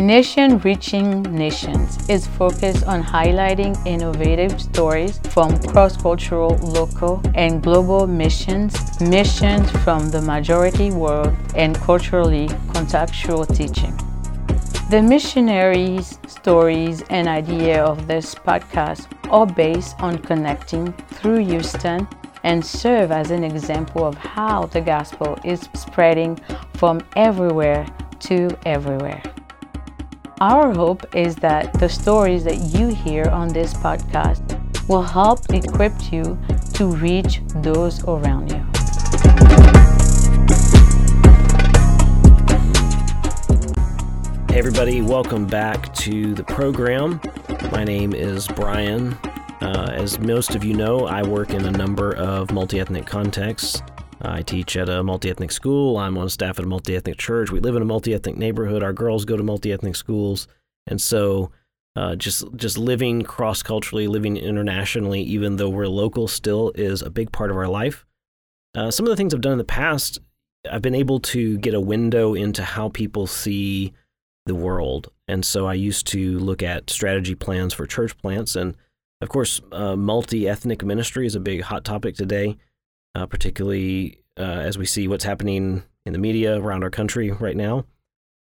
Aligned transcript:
Nation 0.00 0.56
Reaching 0.60 1.22
Nations 1.24 2.08
is 2.08 2.26
focused 2.26 2.86
on 2.86 3.02
highlighting 3.02 3.76
innovative 3.86 4.58
stories 4.58 5.18
from 5.28 5.58
cross 5.64 5.94
cultural, 5.94 6.56
local, 6.62 7.20
and 7.34 7.62
global 7.62 8.06
missions, 8.06 8.74
missions 8.98 9.70
from 9.84 10.10
the 10.10 10.22
majority 10.22 10.90
world, 10.90 11.36
and 11.54 11.76
culturally 11.76 12.48
contextual 12.72 13.46
teaching. 13.54 13.94
The 14.88 15.02
missionaries' 15.02 16.18
stories 16.26 17.02
and 17.10 17.28
idea 17.28 17.84
of 17.84 18.06
this 18.06 18.34
podcast 18.34 19.06
are 19.30 19.46
based 19.46 20.00
on 20.00 20.16
connecting 20.16 20.94
through 21.08 21.44
Houston 21.44 22.08
and 22.42 22.64
serve 22.64 23.12
as 23.12 23.30
an 23.30 23.44
example 23.44 24.06
of 24.06 24.14
how 24.14 24.64
the 24.64 24.80
gospel 24.80 25.38
is 25.44 25.68
spreading 25.74 26.40
from 26.72 27.02
everywhere 27.16 27.86
to 28.20 28.48
everywhere. 28.64 29.22
Our 30.42 30.72
hope 30.72 31.14
is 31.14 31.36
that 31.36 31.70
the 31.74 31.88
stories 31.90 32.44
that 32.44 32.56
you 32.74 32.88
hear 32.88 33.26
on 33.26 33.48
this 33.48 33.74
podcast 33.74 34.40
will 34.88 35.02
help 35.02 35.40
equip 35.52 35.92
you 36.10 36.38
to 36.72 36.86
reach 36.86 37.42
those 37.56 38.02
around 38.04 38.50
you. 38.50 38.56
Hey, 44.48 44.58
everybody, 44.58 45.02
welcome 45.02 45.44
back 45.46 45.92
to 45.96 46.32
the 46.32 46.44
program. 46.44 47.20
My 47.70 47.84
name 47.84 48.14
is 48.14 48.48
Brian. 48.48 49.12
Uh, 49.60 49.90
as 49.92 50.18
most 50.20 50.54
of 50.54 50.64
you 50.64 50.72
know, 50.72 51.00
I 51.00 51.22
work 51.22 51.50
in 51.50 51.66
a 51.66 51.70
number 51.70 52.16
of 52.16 52.50
multi 52.50 52.80
ethnic 52.80 53.04
contexts. 53.04 53.82
I 54.22 54.42
teach 54.42 54.76
at 54.76 54.88
a 54.88 55.02
multi 55.02 55.30
ethnic 55.30 55.50
school. 55.50 55.96
I'm 55.96 56.18
on 56.18 56.28
staff 56.28 56.58
at 56.58 56.64
a 56.64 56.68
multi 56.68 56.94
ethnic 56.94 57.16
church. 57.18 57.50
We 57.50 57.60
live 57.60 57.76
in 57.76 57.82
a 57.82 57.86
multi 57.86 58.12
ethnic 58.12 58.36
neighborhood. 58.36 58.82
Our 58.82 58.92
girls 58.92 59.24
go 59.24 59.36
to 59.36 59.42
multi 59.42 59.72
ethnic 59.72 59.96
schools. 59.96 60.46
And 60.86 61.00
so, 61.00 61.50
uh, 61.96 62.16
just 62.16 62.44
just 62.56 62.76
living 62.76 63.22
cross 63.22 63.62
culturally, 63.62 64.06
living 64.08 64.36
internationally, 64.36 65.22
even 65.22 65.56
though 65.56 65.70
we're 65.70 65.86
local, 65.86 66.28
still 66.28 66.72
is 66.74 67.02
a 67.02 67.10
big 67.10 67.32
part 67.32 67.50
of 67.50 67.56
our 67.56 67.68
life. 67.68 68.04
Uh, 68.74 68.90
some 68.90 69.06
of 69.06 69.10
the 69.10 69.16
things 69.16 69.34
I've 69.34 69.40
done 69.40 69.52
in 69.52 69.58
the 69.58 69.64
past, 69.64 70.18
I've 70.70 70.82
been 70.82 70.94
able 70.94 71.18
to 71.20 71.58
get 71.58 71.74
a 71.74 71.80
window 71.80 72.34
into 72.34 72.62
how 72.62 72.90
people 72.90 73.26
see 73.26 73.92
the 74.46 74.54
world. 74.54 75.10
And 75.28 75.44
so 75.44 75.66
I 75.66 75.74
used 75.74 76.06
to 76.08 76.38
look 76.38 76.62
at 76.62 76.90
strategy 76.90 77.34
plans 77.34 77.72
for 77.72 77.86
church 77.86 78.16
plants. 78.18 78.54
And 78.54 78.76
of 79.22 79.28
course, 79.28 79.60
uh, 79.72 79.96
multi 79.96 80.48
ethnic 80.48 80.84
ministry 80.84 81.26
is 81.26 81.34
a 81.34 81.40
big 81.40 81.62
hot 81.62 81.84
topic 81.84 82.14
today 82.14 82.56
uh, 83.14 83.26
particularly 83.26 84.18
uh, 84.38 84.42
as 84.42 84.78
we 84.78 84.86
see 84.86 85.08
what's 85.08 85.24
happening 85.24 85.82
in 86.06 86.12
the 86.12 86.18
media 86.18 86.60
around 86.60 86.82
our 86.82 86.90
country 86.90 87.30
right 87.30 87.56
now. 87.56 87.84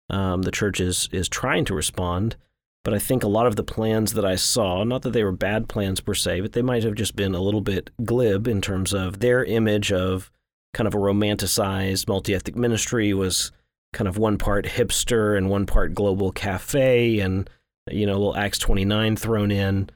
Um, 0.09 0.43
the 0.43 0.51
church 0.51 0.79
is 0.79 1.09
is 1.11 1.29
trying 1.29 1.65
to 1.65 1.73
respond, 1.73 2.35
but 2.83 2.93
I 2.93 2.99
think 2.99 3.23
a 3.23 3.27
lot 3.27 3.47
of 3.47 3.55
the 3.55 3.63
plans 3.63 4.13
that 4.13 4.25
I 4.25 4.35
saw, 4.35 4.83
not 4.83 5.01
that 5.03 5.11
they 5.11 5.23
were 5.23 5.31
bad 5.31 5.69
plans 5.69 6.01
per 6.01 6.13
se, 6.13 6.41
but 6.41 6.51
they 6.51 6.61
might 6.61 6.83
have 6.83 6.95
just 6.95 7.15
been 7.15 7.33
a 7.33 7.41
little 7.41 7.61
bit 7.61 7.89
glib 8.03 8.47
in 8.47 8.61
terms 8.61 8.93
of 8.93 9.19
their 9.19 9.43
image 9.43 9.91
of 9.91 10.29
kind 10.73 10.87
of 10.87 10.93
a 10.93 10.97
romanticized 10.99 12.07
multi-ethnic 12.07 12.55
ministry 12.55 13.13
was 13.13 13.51
kind 13.93 14.07
of 14.07 14.17
one 14.17 14.37
part 14.37 14.65
hipster 14.65 15.37
and 15.37 15.49
one 15.49 15.65
part 15.65 15.93
global 15.93 16.31
cafe 16.31 17.19
and 17.19 17.49
you 17.91 18.05
know 18.05 18.13
a 18.13 18.17
little 18.17 18.35
acts 18.35 18.57
29 18.57 19.15
thrown 19.15 19.51
in 19.51 19.89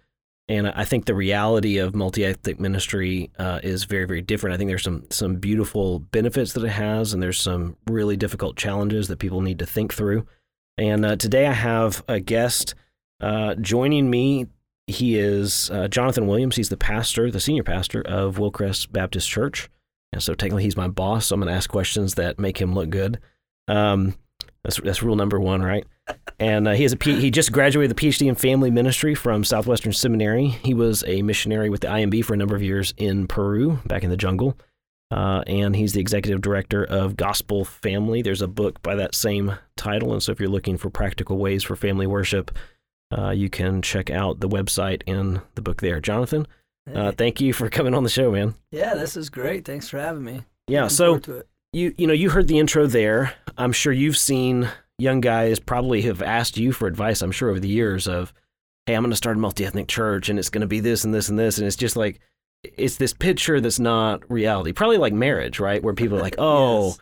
and 0.49 0.69
I 0.69 0.85
think 0.85 1.05
the 1.05 1.13
reality 1.13 1.77
of 1.77 1.93
multi-ethnic 1.93 2.59
ministry 2.59 3.31
uh, 3.37 3.59
is 3.63 3.83
very, 3.83 4.05
very 4.05 4.21
different. 4.21 4.53
I 4.53 4.57
think 4.57 4.69
there's 4.69 4.83
some 4.83 5.05
some 5.09 5.35
beautiful 5.35 5.99
benefits 5.99 6.53
that 6.53 6.63
it 6.63 6.69
has, 6.69 7.13
and 7.13 7.21
there's 7.21 7.41
some 7.41 7.75
really 7.87 8.15
difficult 8.15 8.55
challenges 8.55 9.09
that 9.09 9.19
people 9.19 9.41
need 9.41 9.59
to 9.59 9.65
think 9.65 9.93
through. 9.93 10.25
And 10.77 11.05
uh, 11.05 11.15
today 11.17 11.47
I 11.47 11.53
have 11.53 12.03
a 12.07 12.19
guest 12.19 12.75
uh, 13.19 13.55
joining 13.55 14.09
me. 14.09 14.45
He 14.85 15.19
is 15.19 15.69
uh, 15.69 15.89
Jonathan 15.89 16.27
Williams. 16.27 16.55
He's 16.55 16.69
the 16.69 16.77
pastor, 16.77 17.29
the 17.29 17.41
senior 17.41 17.63
pastor 17.63 18.01
of 18.01 18.37
Wilcrest 18.37 18.93
Baptist 18.93 19.29
Church, 19.29 19.69
and 20.13 20.23
so 20.23 20.33
technically 20.33 20.63
he's 20.63 20.77
my 20.77 20.87
boss. 20.87 21.25
So 21.25 21.35
I'm 21.35 21.41
going 21.41 21.51
to 21.51 21.57
ask 21.57 21.69
questions 21.69 22.15
that 22.15 22.39
make 22.39 22.61
him 22.61 22.73
look 22.73 22.89
good. 22.89 23.19
Um, 23.67 24.15
that's 24.63 24.79
that's 24.79 25.03
rule 25.03 25.17
number 25.17 25.41
one, 25.41 25.61
right? 25.61 25.85
And 26.39 26.67
uh, 26.67 26.71
he 26.73 26.83
has 26.83 26.93
a 26.93 26.97
P- 26.97 27.19
he 27.19 27.31
just 27.31 27.51
graduated 27.51 27.95
the 27.95 27.99
PhD 27.99 28.27
in 28.27 28.35
family 28.35 28.69
ministry 28.69 29.15
from 29.15 29.43
Southwestern 29.43 29.91
Seminary. 29.91 30.47
He 30.47 30.73
was 30.73 31.03
a 31.07 31.23
missionary 31.23 31.69
with 31.69 31.81
the 31.81 31.87
IMB 31.87 32.23
for 32.25 32.35
a 32.35 32.37
number 32.37 32.55
of 32.55 32.61
years 32.61 32.93
in 32.97 33.27
Peru, 33.27 33.79
back 33.85 34.03
in 34.03 34.09
the 34.11 34.17
jungle. 34.17 34.55
Uh, 35.09 35.41
and 35.47 35.75
he's 35.75 35.93
the 35.93 36.01
executive 36.01 36.41
director 36.41 36.83
of 36.83 37.15
Gospel 37.15 37.63
Family. 37.65 38.21
There's 38.21 38.41
a 38.41 38.47
book 38.47 38.81
by 38.81 38.95
that 38.95 39.15
same 39.15 39.55
title, 39.77 40.11
and 40.11 40.21
so 40.21 40.31
if 40.31 40.39
you're 40.39 40.49
looking 40.49 40.77
for 40.77 40.89
practical 40.89 41.37
ways 41.37 41.63
for 41.63 41.75
family 41.75 42.05
worship, 42.05 42.51
uh, 43.17 43.29
you 43.31 43.49
can 43.49 43.81
check 43.81 44.09
out 44.09 44.41
the 44.41 44.49
website 44.49 45.03
and 45.07 45.41
the 45.55 45.61
book 45.61 45.81
there. 45.81 46.01
Jonathan, 46.01 46.45
uh, 46.93 47.13
thank 47.13 47.39
you 47.39 47.53
for 47.53 47.69
coming 47.69 47.93
on 47.93 48.03
the 48.03 48.09
show, 48.09 48.31
man. 48.31 48.55
Yeah, 48.69 48.95
this 48.95 49.15
is 49.15 49.29
great. 49.29 49.63
Thanks 49.63 49.87
for 49.87 49.97
having 49.97 50.23
me. 50.23 50.43
Yeah, 50.67 50.83
Looking 50.83 51.23
so 51.23 51.43
you 51.71 51.95
you 51.97 52.05
know 52.05 52.13
you 52.13 52.29
heard 52.29 52.49
the 52.49 52.59
intro 52.59 52.85
there. 52.85 53.33
I'm 53.57 53.71
sure 53.71 53.93
you've 53.93 54.17
seen 54.17 54.67
young 54.97 55.21
guys 55.21 55.59
probably 55.59 56.01
have 56.03 56.21
asked 56.21 56.57
you 56.57 56.71
for 56.71 56.87
advice. 56.87 57.21
I'm 57.21 57.31
sure 57.31 57.49
over 57.49 57.59
the 57.59 57.67
years 57.67 58.07
of, 58.07 58.33
hey, 58.85 58.95
I'm 58.95 59.03
going 59.03 59.11
to 59.11 59.17
start 59.17 59.37
a 59.37 59.39
multi 59.39 59.65
ethnic 59.65 59.87
church 59.87 60.29
and 60.29 60.39
it's 60.39 60.49
going 60.49 60.61
to 60.61 60.67
be 60.67 60.79
this 60.79 61.03
and 61.03 61.13
this 61.13 61.29
and 61.29 61.37
this, 61.37 61.57
and 61.57 61.67
it's 61.67 61.75
just 61.75 61.95
like 61.95 62.19
it's 62.63 62.97
this 62.97 63.13
picture 63.13 63.61
that's 63.61 63.79
not 63.79 64.29
reality. 64.29 64.73
Probably 64.73 64.97
like 64.97 65.13
marriage, 65.13 65.59
right? 65.59 65.83
Where 65.83 65.93
people 65.93 66.17
are 66.17 66.21
like, 66.21 66.35
oh. 66.39 66.87
yes. 66.87 66.99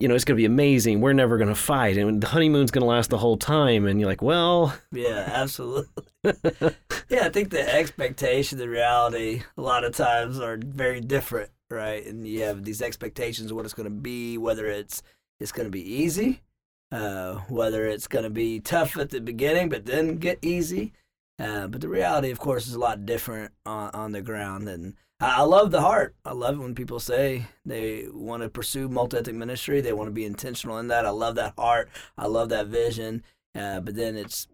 You 0.00 0.06
know, 0.06 0.14
it's 0.14 0.24
going 0.24 0.36
to 0.36 0.40
be 0.40 0.44
amazing. 0.44 1.00
We're 1.00 1.12
never 1.12 1.38
going 1.38 1.48
to 1.48 1.56
fight. 1.56 1.96
And 1.96 2.20
the 2.20 2.28
honeymoon's 2.28 2.70
going 2.70 2.82
to 2.82 2.86
last 2.86 3.10
the 3.10 3.18
whole 3.18 3.36
time. 3.36 3.84
And 3.84 3.98
you're 3.98 4.08
like, 4.08 4.22
well. 4.22 4.72
Yeah, 4.92 5.24
absolutely. 5.26 6.04
yeah, 6.22 7.24
I 7.24 7.30
think 7.30 7.50
the 7.50 7.68
expectation, 7.68 8.58
the 8.58 8.68
reality, 8.68 9.42
a 9.56 9.60
lot 9.60 9.82
of 9.82 9.96
times 9.96 10.38
are 10.38 10.56
very 10.56 11.00
different 11.00 11.50
right? 11.70 12.04
And 12.06 12.26
you 12.26 12.42
have 12.42 12.64
these 12.64 12.82
expectations 12.82 13.50
of 13.50 13.56
what 13.56 13.64
it's 13.64 13.74
going 13.74 13.88
to 13.88 13.94
be, 13.94 14.38
whether 14.38 14.66
it's 14.66 15.02
it's 15.40 15.52
going 15.52 15.66
to 15.66 15.70
be 15.70 15.82
easy, 15.82 16.40
uh, 16.90 17.34
whether 17.48 17.86
it's 17.86 18.06
going 18.06 18.24
to 18.24 18.30
be 18.30 18.60
tough 18.60 18.96
at 18.96 19.10
the 19.10 19.20
beginning, 19.20 19.68
but 19.68 19.86
then 19.86 20.16
get 20.16 20.38
easy. 20.42 20.92
Uh, 21.38 21.68
but 21.68 21.80
the 21.80 21.88
reality, 21.88 22.30
of 22.30 22.38
course, 22.38 22.66
is 22.66 22.74
a 22.74 22.78
lot 22.78 23.06
different 23.06 23.52
on, 23.64 23.90
on 23.94 24.12
the 24.12 24.22
ground. 24.22 24.68
And 24.68 24.94
I, 25.20 25.40
I 25.40 25.42
love 25.42 25.70
the 25.70 25.82
heart. 25.82 26.14
I 26.24 26.32
love 26.32 26.56
it 26.56 26.62
when 26.62 26.74
people 26.74 26.98
say 26.98 27.46
they 27.64 28.06
want 28.12 28.42
to 28.42 28.48
pursue 28.48 28.88
multi-ethnic 28.88 29.36
ministry. 29.36 29.80
They 29.80 29.92
want 29.92 30.08
to 30.08 30.12
be 30.12 30.24
intentional 30.24 30.78
in 30.78 30.88
that. 30.88 31.06
I 31.06 31.10
love 31.10 31.36
that 31.36 31.54
heart. 31.56 31.90
I 32.16 32.26
love 32.26 32.48
that 32.48 32.66
vision. 32.66 33.22
Uh, 33.54 33.80
but 33.80 33.94
then 33.94 34.16
it's 34.16 34.48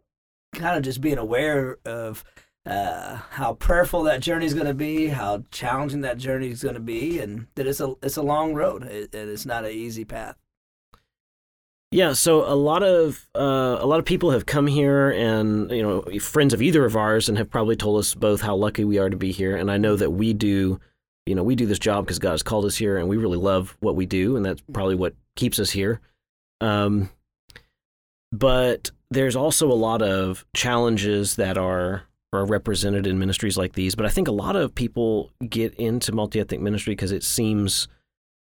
kind 0.55 0.77
of 0.77 0.83
just 0.83 1.01
being 1.01 1.19
aware 1.19 1.79
of 1.85 2.25
uh, 2.67 3.17
how 3.31 3.55
prayerful 3.55 4.05
that 4.05 4.21
journey 4.21 4.47
is 4.47 4.55
going 4.55 4.67
to 4.67 4.75
be, 4.75 5.09
how 5.09 5.45
challenging 5.51 6.01
that 6.03 6.19
journey 6.19 6.51
is 6.51 6.63
going 6.63 6.75
to 6.75 6.81
be, 6.81 7.19
and 7.19 7.47
that 7.57 7.67
it's 7.67 7.81
a 7.81 7.95
it's 8.03 8.17
a 8.17 8.23
long 8.23 8.55
road. 8.55 8.85
It, 8.85 9.15
it's 9.15 9.45
not 9.45 9.65
an 9.65 9.73
easy 9.73 10.05
path. 10.05 10.37
Yeah, 11.95 12.13
so 12.15 12.45
a 12.45 12.57
lot 12.57 12.83
of 12.83 13.29
uh, 13.37 13.77
a 13.79 13.87
lot 13.87 14.01
of 14.01 14.05
people 14.05 14.33
have 14.33 14.47
come 14.47 14.67
here, 14.67 15.13
and 15.13 15.71
you 15.71 15.81
know, 15.81 16.03
friends 16.19 16.53
of 16.53 16.61
either 16.61 16.85
of 16.85 16.97
ours, 16.97 17.29
and 17.29 17.39
have 17.39 17.49
probably 17.49 17.77
told 17.77 18.01
us 18.01 18.17
both 18.17 18.41
how 18.41 18.57
lucky 18.57 18.83
we 18.83 18.99
are 18.99 19.09
to 19.09 19.17
be 19.17 19.31
here. 19.31 19.57
And 19.57 19.71
I 19.71 19.77
know 19.77 19.95
that 19.95 20.11
we 20.11 20.33
do, 20.33 20.81
you 21.25 21.37
know, 21.37 21.45
we 21.45 21.55
do 21.55 21.67
this 21.67 21.79
job 21.79 22.05
because 22.05 22.19
God 22.19 22.33
has 22.33 22.43
called 22.43 22.65
us 22.65 22.75
here, 22.75 22.99
and 22.99 23.09
we 23.09 23.17
really 23.17 23.39
love 23.39 23.77
what 23.79 23.95
we 23.95 24.07
do, 24.07 24.35
and 24.35 24.45
that's 24.45 24.61
probably 24.73 24.97
what 24.97 25.15
keeps 25.37 25.61
us 25.61 25.71
here. 25.71 26.01
Um, 26.61 27.11
but 28.33 28.91
there's 29.13 29.37
also 29.37 29.71
a 29.71 29.73
lot 29.73 30.03
of 30.03 30.45
challenges 30.53 31.37
that 31.37 31.57
are 31.57 32.03
are 32.33 32.45
represented 32.45 33.07
in 33.07 33.21
ministries 33.21 33.57
like 33.57 33.75
these. 33.75 33.95
But 33.95 34.07
I 34.07 34.09
think 34.09 34.27
a 34.27 34.33
lot 34.33 34.57
of 34.57 34.75
people 34.75 35.31
get 35.49 35.73
into 35.75 36.11
multi 36.11 36.41
ethnic 36.41 36.61
ministry 36.61 36.97
because 36.97 37.13
it 37.13 37.23
seems 37.23 37.87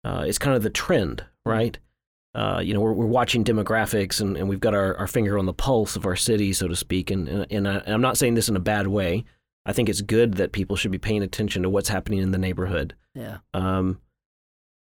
uh, 0.06 0.24
it's 0.26 0.40
kind 0.40 0.56
of 0.56 0.64
the 0.64 0.70
trend, 0.70 1.26
right? 1.46 1.78
Uh, 2.34 2.62
you 2.64 2.74
know, 2.74 2.80
we're, 2.80 2.94
we're 2.94 3.06
watching 3.06 3.44
demographics 3.44 4.22
and, 4.22 4.38
and 4.38 4.48
we've 4.48 4.60
got 4.60 4.74
our, 4.74 4.96
our 4.98 5.08
finger 5.08 5.38
on 5.38 5.46
the 5.46 5.54
pulse 5.54 5.96
of 5.96 6.06
our 6.06 6.16
city, 6.16 6.54
so 6.54 6.68
to 6.68 6.76
speak. 6.76 7.12
And, 7.12 7.28
and, 7.28 7.46
and, 7.52 7.68
I, 7.68 7.76
and 7.78 7.94
I'm 7.94 8.02
not 8.02 8.18
saying 8.18 8.36
this 8.36 8.48
in 8.48 8.56
a 8.56 8.62
bad 8.62 8.88
way. 8.88 9.26
I 9.66 9.74
think 9.74 9.90
it's 9.90 10.02
good 10.02 10.36
that 10.36 10.54
people 10.54 10.76
should 10.76 10.92
be 10.92 10.98
paying 10.98 11.24
attention 11.24 11.64
to 11.64 11.70
what's 11.70 11.90
happening 11.90 12.20
in 12.20 12.32
the 12.32 12.38
neighborhood. 12.38 12.96
Yeah. 13.14 13.40
Um, 13.54 14.00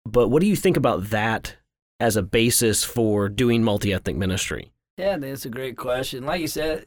but 0.05 0.29
what 0.29 0.41
do 0.41 0.47
you 0.47 0.55
think 0.55 0.77
about 0.77 1.09
that 1.09 1.57
as 1.99 2.15
a 2.15 2.23
basis 2.23 2.83
for 2.83 3.29
doing 3.29 3.63
multi 3.63 3.93
ethnic 3.93 4.15
ministry? 4.15 4.71
Yeah, 4.97 5.17
that's 5.17 5.45
a 5.45 5.49
great 5.49 5.77
question. 5.77 6.25
Like 6.25 6.41
you 6.41 6.47
said, 6.47 6.85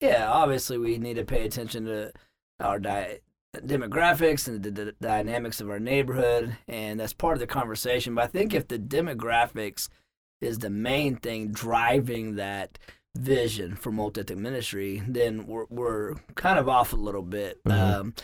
yeah, 0.00 0.30
obviously 0.30 0.78
we 0.78 0.98
need 0.98 1.14
to 1.14 1.24
pay 1.24 1.44
attention 1.44 1.84
to 1.86 2.12
our 2.60 2.78
di- 2.78 3.18
demographics 3.66 4.48
and 4.48 4.62
the, 4.62 4.70
the 4.70 4.94
dynamics 5.00 5.60
of 5.60 5.70
our 5.70 5.80
neighborhood, 5.80 6.56
and 6.66 7.00
that's 7.00 7.12
part 7.12 7.34
of 7.34 7.40
the 7.40 7.46
conversation. 7.46 8.14
But 8.14 8.24
I 8.24 8.26
think 8.28 8.54
if 8.54 8.68
the 8.68 8.78
demographics 8.78 9.88
is 10.40 10.58
the 10.58 10.70
main 10.70 11.16
thing 11.16 11.50
driving 11.50 12.36
that 12.36 12.78
vision 13.16 13.74
for 13.74 13.90
multi-ethnic 13.90 14.38
ministry, 14.38 15.02
then 15.06 15.46
we're 15.46 15.66
we're 15.68 16.14
kind 16.34 16.58
of 16.58 16.68
off 16.68 16.92
a 16.92 16.96
little 16.96 17.22
bit. 17.22 17.62
Mm-hmm. 17.64 18.00
Um, 18.00 18.14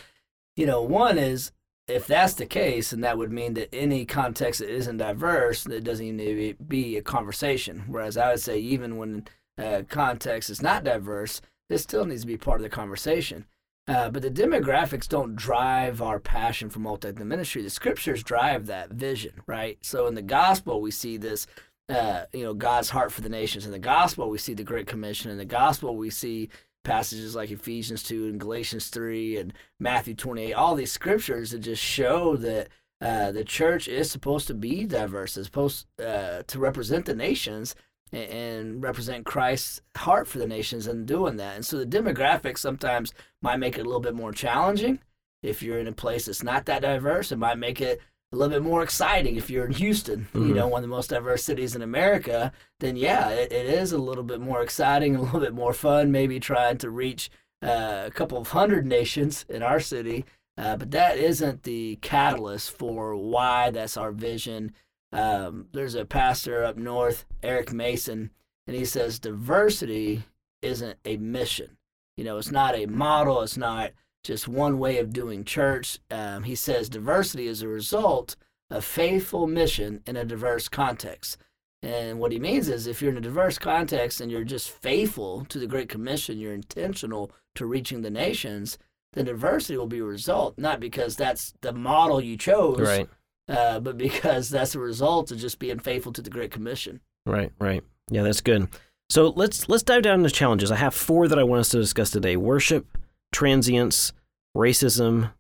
you 0.57 0.67
know, 0.67 0.83
one 0.83 1.19
is 1.19 1.53
if 1.87 2.07
that's 2.07 2.35
the 2.35 2.47
case, 2.47 2.93
and 2.93 3.03
that 3.05 3.19
would 3.19 3.33
mean 3.33 3.55
that 3.55 3.75
any 3.75 4.07
context 4.07 4.61
that 4.61 4.71
isn't 4.71 4.99
diverse, 4.99 5.65
that 5.65 5.85
doesn't 5.85 6.05
even 6.05 6.17
need 6.17 6.59
to 6.59 6.65
be 6.65 6.97
a 6.97 7.03
conversation. 7.03 7.85
Whereas 7.89 8.17
I 8.17 8.31
would 8.31 8.41
say 8.41 8.59
even 8.59 8.97
when 8.97 9.27
uh, 9.59 9.83
context 9.89 10.51
is 10.51 10.63
not 10.63 10.85
diverse, 10.85 11.41
this 11.69 11.83
still 11.83 12.05
needs 12.05 12.23
to 12.23 12.27
be 12.27 12.37
part 12.37 12.61
of 12.61 12.63
the 12.63 12.71
conversation. 12.71 13.47
Uh, 13.87 14.09
but 14.11 14.23
the 14.23 14.31
demographics 14.31 15.07
don't 15.07 15.37
drive 15.37 16.01
our 16.01 16.19
passion 16.19 16.71
for 16.71 16.79
multi-ethnic 16.79 17.27
ministry. 17.27 17.63
The 17.63 17.69
scriptures 17.69 18.23
drive 18.23 18.67
that 18.67 18.91
vision, 18.91 19.43
right? 19.47 19.77
So 19.83 20.07
in 20.07 20.15
the 20.15 20.23
gospel, 20.23 20.81
we 20.81 20.91
see 20.91 21.19
this, 21.19 21.47
uh, 21.91 22.23
you 22.33 22.45
know, 22.45 22.55
God's 22.55 22.91
heart 22.91 23.13
for 23.13 23.21
the 23.21 23.29
nations. 23.29 23.67
In 23.67 23.73
the 23.73 23.79
gospel, 23.79 24.31
we 24.31 24.39
see 24.39 24.55
the 24.55 24.65
Great 24.65 24.87
Commission. 24.87 25.31
In 25.31 25.37
the 25.37 25.45
gospel, 25.45 25.97
we 25.97 26.09
see 26.09 26.49
passages 26.83 27.35
like 27.35 27.51
Ephesians 27.51 28.03
2 28.03 28.27
and 28.29 28.41
Galatians 28.41 28.89
3 28.89 29.37
and 29.37 29.53
Matthew 29.81 30.15
28, 30.15 30.53
all 30.55 30.75
these 30.75 30.93
scriptures 30.93 31.51
that 31.51 31.61
just 31.61 31.83
show 31.83 32.37
that 32.37 32.69
uh, 33.01 33.33
the 33.33 33.45
church 33.45 33.87
is 33.87 34.11
supposed 34.11 34.47
to 34.47 34.55
be 34.55 34.85
diverse, 34.85 35.37
it's 35.37 35.47
supposed 35.47 35.87
uh, 36.03 36.43
to 36.47 36.59
represent 36.59 37.05
the 37.05 37.15
nations 37.15 37.75
and, 38.15 38.83
represent 38.83 39.25
Christ's 39.27 39.81
heart 39.97 40.27
for 40.29 40.39
the 40.39 40.47
nations 40.47 40.87
and 40.87 41.07
doing 41.07 41.37
that. 41.37 41.57
And 41.57 41.65
so 41.67 41.79
the 41.79 41.87
demographics 41.87 42.59
sometimes 42.59 43.13
might 43.43 43.59
make 43.59 43.77
it 43.79 43.83
a 43.83 43.85
little 43.85 44.01
bit 44.01 44.15
more 44.15 44.33
challenging. 44.33 45.01
If 45.43 45.63
you're 45.63 45.79
in 45.79 45.87
a 45.89 45.93
place 45.93 46.27
that's 46.27 46.43
not 46.43 46.67
that 46.67 46.83
diverse, 46.83 47.33
it 47.33 47.39
might 47.39 47.59
make 47.59 47.81
it 47.81 48.01
a 48.33 48.37
little 48.37 48.53
bit 48.53 48.63
more 48.63 48.83
exciting 48.83 49.37
if 49.37 49.49
you're 49.49 49.67
in 49.67 49.73
Houston, 49.73 50.27
Mhm. 50.35 50.49
you 50.49 50.55
know, 50.55 50.67
one 50.67 50.83
of 50.83 50.89
the 50.91 50.95
most 50.97 51.11
diverse 51.11 51.45
cities 51.45 51.77
in 51.77 51.83
America, 51.83 52.53
then 52.81 52.97
yeah, 52.97 53.29
it, 53.31 53.53
it 53.53 53.67
is 53.67 53.93
a 53.93 53.99
little 53.99 54.25
bit 54.25 54.41
more 54.41 54.63
exciting, 54.63 55.15
a 55.15 55.23
little 55.23 55.41
bit 55.41 55.55
more 55.55 55.73
fun, 55.73 56.11
maybe 56.11 56.41
trying 56.41 56.79
to 56.79 56.91
reach 56.91 57.31
uh, 57.63 58.03
a 58.07 58.11
couple 58.11 58.37
of 58.37 58.49
hundred 58.49 58.85
nations 58.87 59.45
in 59.49 59.63
our 59.63 59.81
city. 59.81 60.25
Uh, 60.59 60.77
but 60.77 60.91
that 60.91 61.17
isn't 61.17 61.63
the 61.63 61.97
catalyst 62.03 62.71
for 62.71 63.17
why 63.17 63.71
that's 63.71 63.97
our 63.97 64.13
vision. 64.13 64.73
Um, 65.15 65.67
there's 65.73 65.95
a 65.95 66.05
pastor 66.05 66.65
up 66.65 66.77
north, 66.77 67.25
Eric 67.43 67.73
Mason, 67.73 68.31
and 68.67 68.77
he 68.77 68.85
says 68.85 69.19
diversity 69.19 70.25
isn't 70.63 70.99
a 71.05 71.17
mission. 71.19 71.77
You 72.17 72.25
know, 72.25 72.39
it's 72.39 72.51
not 72.51 72.75
a 72.75 72.87
model, 72.87 73.43
it's 73.43 73.57
not 73.57 73.93
just 74.23 74.49
one 74.49 74.79
way 74.79 74.99
of 74.99 75.13
doing 75.13 75.45
church. 75.45 75.99
Um, 76.11 76.45
he 76.45 76.55
says 76.55 76.89
diversity 76.89 77.47
is 77.47 77.63
a 77.63 77.69
result 77.69 78.37
of 78.71 78.85
faithful 78.85 79.47
mission 79.47 80.03
in 80.07 80.17
a 80.17 80.25
diverse 80.25 80.69
context. 80.69 81.37
And 81.83 82.19
what 82.19 82.33
he 82.33 82.39
means 82.39 82.69
is 82.69 82.87
if 82.87 83.03
you're 83.03 83.11
in 83.11 83.19
a 83.19 83.21
diverse 83.21 83.59
context 83.59 84.21
and 84.21 84.33
you're 84.33 84.43
just 84.43 84.71
faithful 84.71 85.45
to 85.51 85.59
the 85.59 85.67
Great 85.67 85.91
Commission, 85.91 86.39
you're 86.39 86.55
intentional 86.55 87.31
to 87.57 87.67
reaching 87.67 88.01
the 88.01 88.11
nations, 88.11 88.79
then 89.13 89.27
diversity 89.27 89.77
will 89.77 89.87
be 89.87 89.99
a 89.99 90.05
result, 90.05 90.59
not 90.59 90.81
because 90.81 91.15
that's 91.15 91.53
the 91.61 91.73
model 91.75 92.23
you 92.23 92.39
chose, 92.39 92.81
Right. 92.81 93.09
Uh, 93.49 93.81
but 93.81 93.99
because 93.99 94.49
that's 94.51 94.75
a 94.75 94.79
result 94.79 95.31
of 95.31 95.39
just 95.39 95.59
being 95.59 95.79
faithful 95.79 96.13
to 96.13 96.23
the 96.23 96.31
Great 96.31 96.51
Commission. 96.51 97.01
Right, 97.27 97.53
right. 97.59 97.83
Yeah, 98.11 98.23
that's 98.23 98.41
good. 98.41 98.69
So 99.11 99.29
let's 99.37 99.69
let's 99.69 99.83
dive 99.83 100.03
down 100.03 100.21
into 100.21 100.31
challenges. 100.31 100.71
I 100.71 100.77
have 100.77 100.95
four 100.95 101.29
that 101.29 101.39
I 101.39 101.45
want 101.45 101.61
us 101.61 101.69
to 101.71 101.79
discuss 101.79 102.11
today: 102.11 102.37
worship, 102.37 102.99
transience, 103.33 104.13
racism, 104.57 105.33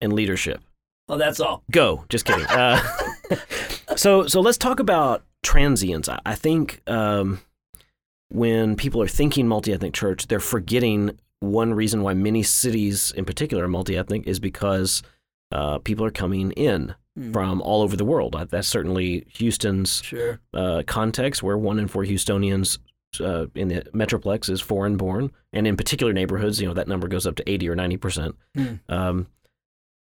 and 0.00 0.12
leadership. 0.12 0.62
Well, 1.08 1.18
that's 1.18 1.40
all. 1.40 1.62
Go. 1.70 2.04
Just 2.08 2.24
kidding. 2.24 2.46
Uh, 3.30 3.36
so 3.96 4.26
so 4.26 4.40
let's 4.40 4.56
talk 4.56 4.80
about 4.80 5.22
transience. 5.42 6.08
I, 6.08 6.18
I 6.24 6.34
think 6.34 6.80
um, 6.86 7.40
when 8.30 8.76
people 8.76 9.02
are 9.02 9.08
thinking 9.08 9.46
multi-ethnic 9.46 9.92
church, 9.92 10.28
they're 10.28 10.40
forgetting 10.40 11.18
one 11.40 11.74
reason 11.74 12.02
why 12.02 12.14
many 12.14 12.42
cities, 12.42 13.12
in 13.16 13.24
particular, 13.24 13.64
are 13.64 13.68
multi-ethnic, 13.68 14.26
is 14.26 14.40
because 14.40 15.02
uh, 15.52 15.78
people 15.78 16.04
are 16.04 16.10
coming 16.10 16.52
in 16.52 16.94
Hmm. 17.16 17.32
from 17.32 17.60
all 17.62 17.82
over 17.82 17.96
the 17.96 18.04
world. 18.04 18.36
Uh, 18.36 18.44
That's 18.44 18.68
certainly 18.68 19.24
Houston's 19.38 20.02
Sure. 20.04 20.38
uh, 20.54 20.84
context 20.86 21.42
where 21.42 21.58
one 21.58 21.80
in 21.80 21.88
four 21.88 22.04
Houstonians 22.04 22.78
uh, 23.20 23.46
in 23.56 23.66
the 23.68 23.82
Metroplex 23.92 24.48
is 24.48 24.60
foreign 24.60 24.96
born. 24.96 25.32
And 25.52 25.66
in 25.66 25.76
particular 25.76 26.12
neighborhoods, 26.12 26.60
you 26.60 26.68
know, 26.68 26.74
that 26.74 26.86
number 26.86 27.08
goes 27.08 27.26
up 27.26 27.34
to 27.36 27.50
80 27.50 27.68
or 27.70 27.74
90%. 27.74 28.34
Hmm. 28.54 28.74
Um, 28.88 29.26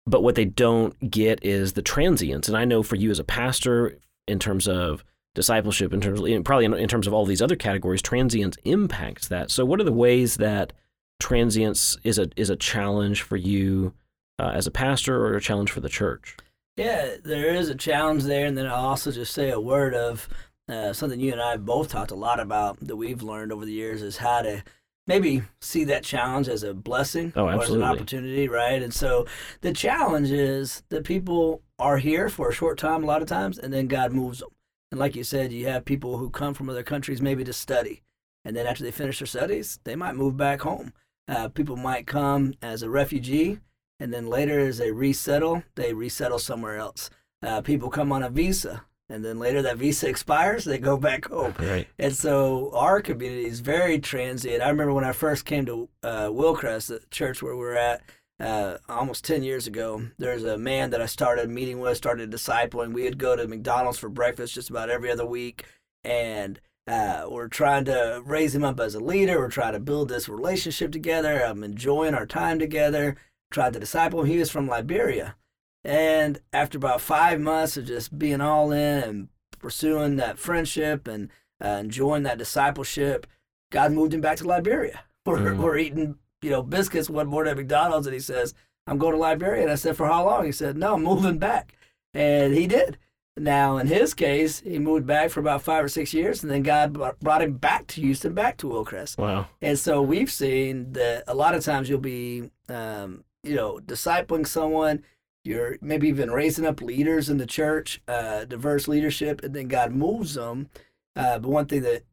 but 0.05 0.21
what 0.21 0.35
they 0.35 0.43
don't 0.45 1.09
get 1.09 1.39
is 1.45 1.73
the 1.73 1.81
transients. 1.81 2.49
And 2.49 2.57
I 2.57 2.65
know 2.65 2.83
for 2.83 2.95
you 2.97 3.09
as 3.11 3.19
a 3.19 3.23
pastor, 3.23 3.97
in 4.27 4.39
terms 4.39 4.67
of 4.67 5.05
discipleship, 5.35 5.93
in 5.93 6.01
terms 6.01 6.19
of, 6.19 6.43
probably 6.43 6.65
in, 6.65 6.73
in 6.73 6.89
terms 6.89 7.07
of 7.07 7.13
all 7.13 7.25
these 7.25 7.41
other 7.41 7.55
categories, 7.55 8.01
transients 8.01 8.57
impacts 8.65 9.27
that. 9.29 9.49
So 9.51 9.63
what 9.63 9.79
are 9.79 9.85
the 9.85 9.93
ways 9.93 10.37
that 10.37 10.73
transients 11.21 11.97
is 12.03 12.19
a, 12.19 12.27
is 12.35 12.49
a 12.49 12.55
challenge 12.55 13.21
for 13.21 13.37
you 13.37 13.93
uh, 14.39 14.51
as 14.53 14.67
a 14.67 14.71
pastor 14.71 15.25
or 15.25 15.35
a 15.35 15.41
challenge 15.41 15.71
for 15.71 15.81
the 15.81 15.89
church? 15.89 16.35
Yeah, 16.75 17.15
there 17.23 17.55
is 17.55 17.69
a 17.69 17.75
challenge 17.75 18.23
there, 18.23 18.45
and 18.45 18.57
then 18.57 18.67
I'll 18.67 18.85
also 18.85 19.11
just 19.11 19.33
say 19.33 19.49
a 19.49 19.59
word 19.59 19.95
of 19.95 20.29
uh, 20.69 20.93
something 20.93 21.19
you 21.19 21.31
and 21.31 21.41
I 21.41 21.57
both 21.57 21.89
talked 21.89 22.11
a 22.11 22.15
lot 22.15 22.39
about 22.39 22.77
that 22.81 22.97
we've 22.97 23.23
learned 23.23 23.51
over 23.51 23.65
the 23.65 23.71
years 23.71 24.01
is 24.01 24.17
how 24.17 24.41
to 24.41 24.63
maybe 25.07 25.41
see 25.61 25.85
that 25.85 26.03
challenge 26.03 26.49
as 26.49 26.63
a 26.63 26.73
blessing 26.73 27.31
Oh, 27.35 27.45
or 27.45 27.63
as 27.63 27.69
an 27.69 27.81
opportunity, 27.81 28.47
right? 28.49 28.83
And 28.83 28.93
so 28.93 29.25
the 29.61 29.71
challenge 29.71 30.29
is 30.29 30.83
that 30.89 31.05
people 31.05 31.61
are 31.79 31.97
here 31.97 32.29
for 32.29 32.49
a 32.49 32.53
short 32.53 32.77
time 32.77 33.03
a 33.03 33.07
lot 33.07 33.21
of 33.21 33.27
times, 33.27 33.57
and 33.57 33.73
then 33.73 33.87
God 33.87 34.11
moves 34.11 34.39
them. 34.39 34.49
And 34.91 34.99
like 34.99 35.15
you 35.15 35.23
said, 35.23 35.51
you 35.51 35.67
have 35.67 35.85
people 35.85 36.17
who 36.17 36.29
come 36.29 36.53
from 36.53 36.69
other 36.69 36.83
countries 36.83 37.21
maybe 37.21 37.43
to 37.45 37.53
study, 37.53 38.03
and 38.45 38.55
then 38.55 38.67
after 38.67 38.83
they 38.83 38.91
finish 38.91 39.19
their 39.19 39.27
studies, 39.27 39.79
they 39.83 39.95
might 39.95 40.15
move 40.15 40.37
back 40.37 40.61
home. 40.61 40.93
Uh, 41.27 41.47
people 41.49 41.75
might 41.75 42.05
come 42.07 42.53
as 42.61 42.83
a 42.83 42.89
refugee, 42.89 43.59
and 43.99 44.13
then 44.13 44.27
later 44.27 44.59
as 44.59 44.77
they 44.77 44.91
resettle, 44.91 45.63
they 45.75 45.93
resettle 45.93 46.39
somewhere 46.39 46.77
else. 46.77 47.09
Uh, 47.43 47.61
people 47.61 47.89
come 47.89 48.11
on 48.11 48.23
a 48.23 48.29
visa, 48.29 48.83
and 49.09 49.23
then 49.23 49.39
later 49.39 49.61
that 49.61 49.77
visa 49.77 50.09
expires, 50.09 50.65
they 50.65 50.77
go 50.77 50.97
back 50.97 51.25
home. 51.25 51.53
Right. 51.59 51.87
And 51.97 52.13
so 52.15 52.71
our 52.73 53.01
community 53.01 53.45
is 53.45 53.61
very 53.61 53.99
transient. 53.99 54.61
I 54.61 54.69
remember 54.69 54.93
when 54.93 55.05
I 55.05 55.13
first 55.13 55.45
came 55.45 55.65
to 55.67 55.89
uh, 56.03 56.27
Wilcrest, 56.27 56.87
the 56.87 57.01
church 57.09 57.41
where 57.41 57.55
we 57.55 57.61
were 57.61 57.77
at, 57.77 58.01
uh, 58.39 58.77
almost 58.89 59.23
10 59.25 59.43
years 59.43 59.65
ago. 59.65 60.03
There's 60.17 60.43
a 60.43 60.57
man 60.57 60.89
that 60.91 61.01
I 61.01 61.05
started 61.05 61.49
meeting 61.49 61.79
with, 61.79 61.97
started 61.97 62.31
discipling. 62.31 62.93
We 62.93 63.03
would 63.03 63.17
go 63.17 63.35
to 63.35 63.47
McDonald's 63.47 63.97
for 63.97 64.09
breakfast 64.09 64.53
just 64.53 64.69
about 64.69 64.89
every 64.89 65.09
other 65.09 65.25
week. 65.25 65.65
And 66.03 66.59
uh, 66.87 67.27
we're 67.29 67.47
trying 67.47 67.85
to 67.85 68.21
raise 68.25 68.55
him 68.55 68.63
up 68.63 68.79
as 68.79 68.95
a 68.95 68.99
leader. 68.99 69.39
We're 69.39 69.49
trying 69.49 69.73
to 69.73 69.79
build 69.79 70.09
this 70.09 70.29
relationship 70.29 70.91
together. 70.91 71.43
I'm 71.43 71.63
enjoying 71.63 72.13
our 72.13 72.25
time 72.25 72.59
together. 72.59 73.17
Tried 73.49 73.73
to 73.73 73.79
disciple 73.79 74.21
him. 74.21 74.27
He 74.27 74.37
was 74.37 74.51
from 74.51 74.67
Liberia. 74.67 75.35
And 75.83 76.39
after 76.51 76.77
about 76.77 76.99
five 77.01 77.39
months 77.39 77.77
of 77.77 77.85
just 77.85 78.17
being 78.17 78.41
all 78.41 78.71
in 78.71 79.03
and 79.03 79.27
pursuing 79.59 80.17
that 80.17 80.37
friendship 80.37 81.07
and 81.07 81.29
uh, 81.63 81.67
enjoying 81.69 82.23
that 82.23 82.37
discipleship, 82.37 83.25
God 83.71 83.91
moved 83.93 84.13
him 84.13 84.21
back 84.21 84.37
to 84.37 84.47
Liberia. 84.47 85.01
We're, 85.25 85.37
Mm. 85.39 85.57
we're 85.57 85.77
eating, 85.77 86.15
you 86.41 86.49
know, 86.49 86.61
biscuits 86.63 87.09
one 87.09 87.27
morning 87.27 87.51
at 87.51 87.57
McDonald's, 87.57 88.07
and 88.07 88.13
he 88.13 88.19
says, 88.21 88.53
"I'm 88.85 88.97
going 88.97 89.11
to 89.11 89.17
Liberia." 89.19 89.63
And 89.63 89.71
I 89.71 89.75
said, 89.75 89.97
"For 89.97 90.07
how 90.07 90.25
long?" 90.25 90.45
He 90.45 90.53
said, 90.53 90.77
"No, 90.77 90.93
I'm 90.93 91.03
moving 91.03 91.37
back," 91.37 91.73
and 92.13 92.53
he 92.53 92.65
did. 92.65 92.97
Now, 93.35 93.75
in 93.77 93.87
his 93.87 94.13
case, 94.13 94.61
he 94.61 94.79
moved 94.79 95.05
back 95.05 95.29
for 95.31 95.41
about 95.41 95.61
five 95.63 95.83
or 95.83 95.89
six 95.89 96.13
years, 96.13 96.43
and 96.43 96.51
then 96.51 96.63
God 96.63 96.93
brought- 96.93 97.19
brought 97.19 97.41
him 97.41 97.53
back 97.57 97.87
to 97.87 98.01
Houston, 98.01 98.33
back 98.33 98.55
to 98.57 98.67
Wilcrest. 98.67 99.17
Wow. 99.17 99.47
And 99.61 99.77
so 99.77 100.01
we've 100.01 100.31
seen 100.31 100.93
that 100.93 101.25
a 101.27 101.35
lot 101.35 101.53
of 101.55 101.63
times 101.65 101.89
you'll 101.89 101.99
be, 101.99 102.49
um, 102.69 103.25
you 103.47 103.55
know, 103.55 103.79
discipling 103.85 104.45
someone. 104.47 105.03
You're 105.43 105.77
maybe 105.81 106.09
even 106.09 106.29
raising 106.31 106.65
up 106.65 106.81
leaders 106.81 107.29
in 107.29 107.37
the 107.37 107.45
church, 107.45 108.01
uh, 108.07 108.43
diverse 108.45 108.87
leadership, 108.87 109.43
and 109.43 109.53
then 109.53 109.67
God 109.69 109.91
moves 109.93 110.33
them. 110.33 110.69
Uh, 111.15 111.39
but 111.39 111.49
one 111.49 111.65
thing 111.67 111.81
that 111.83 112.03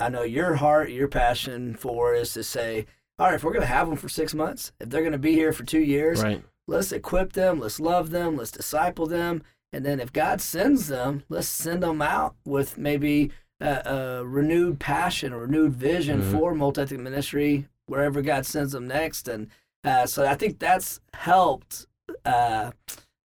I 0.00 0.08
know 0.08 0.22
your 0.22 0.54
heart, 0.56 0.90
your 0.90 1.08
passion 1.08 1.74
for 1.74 2.14
is 2.14 2.32
to 2.32 2.42
say, 2.42 2.86
all 3.18 3.26
right, 3.26 3.34
if 3.34 3.44
we're 3.44 3.52
going 3.52 3.62
to 3.62 3.66
have 3.66 3.88
them 3.88 3.96
for 3.96 4.08
six 4.08 4.32
months, 4.34 4.72
if 4.80 4.88
they're 4.88 5.02
going 5.02 5.12
to 5.12 5.18
be 5.18 5.34
here 5.34 5.52
for 5.52 5.64
two 5.64 5.80
years, 5.80 6.22
Right. 6.22 6.42
let's 6.66 6.92
equip 6.92 7.32
them, 7.34 7.60
let's 7.60 7.78
love 7.80 8.10
them, 8.10 8.36
let's 8.36 8.52
disciple 8.52 9.06
them. 9.06 9.42
And 9.72 9.84
then 9.84 10.00
if 10.00 10.12
God 10.12 10.40
sends 10.40 10.86
them, 10.86 11.24
let's 11.28 11.48
send 11.48 11.82
them 11.82 12.00
out 12.00 12.36
with 12.46 12.78
maybe 12.78 13.32
a, 13.60 13.82
a 14.20 14.24
renewed 14.24 14.78
passion, 14.80 15.32
a 15.34 15.38
renewed 15.38 15.74
vision 15.74 16.22
Mhm. 16.22 16.30
for 16.32 16.54
multi 16.54 16.96
ministry 16.96 17.68
wherever 17.86 18.22
God 18.22 18.46
sends 18.46 18.72
them 18.72 18.86
next. 18.86 19.28
And 19.28 19.48
uh, 19.84 20.06
so 20.06 20.26
I 20.26 20.34
think 20.34 20.58
that's 20.58 21.00
helped 21.14 21.86
uh, 22.24 22.72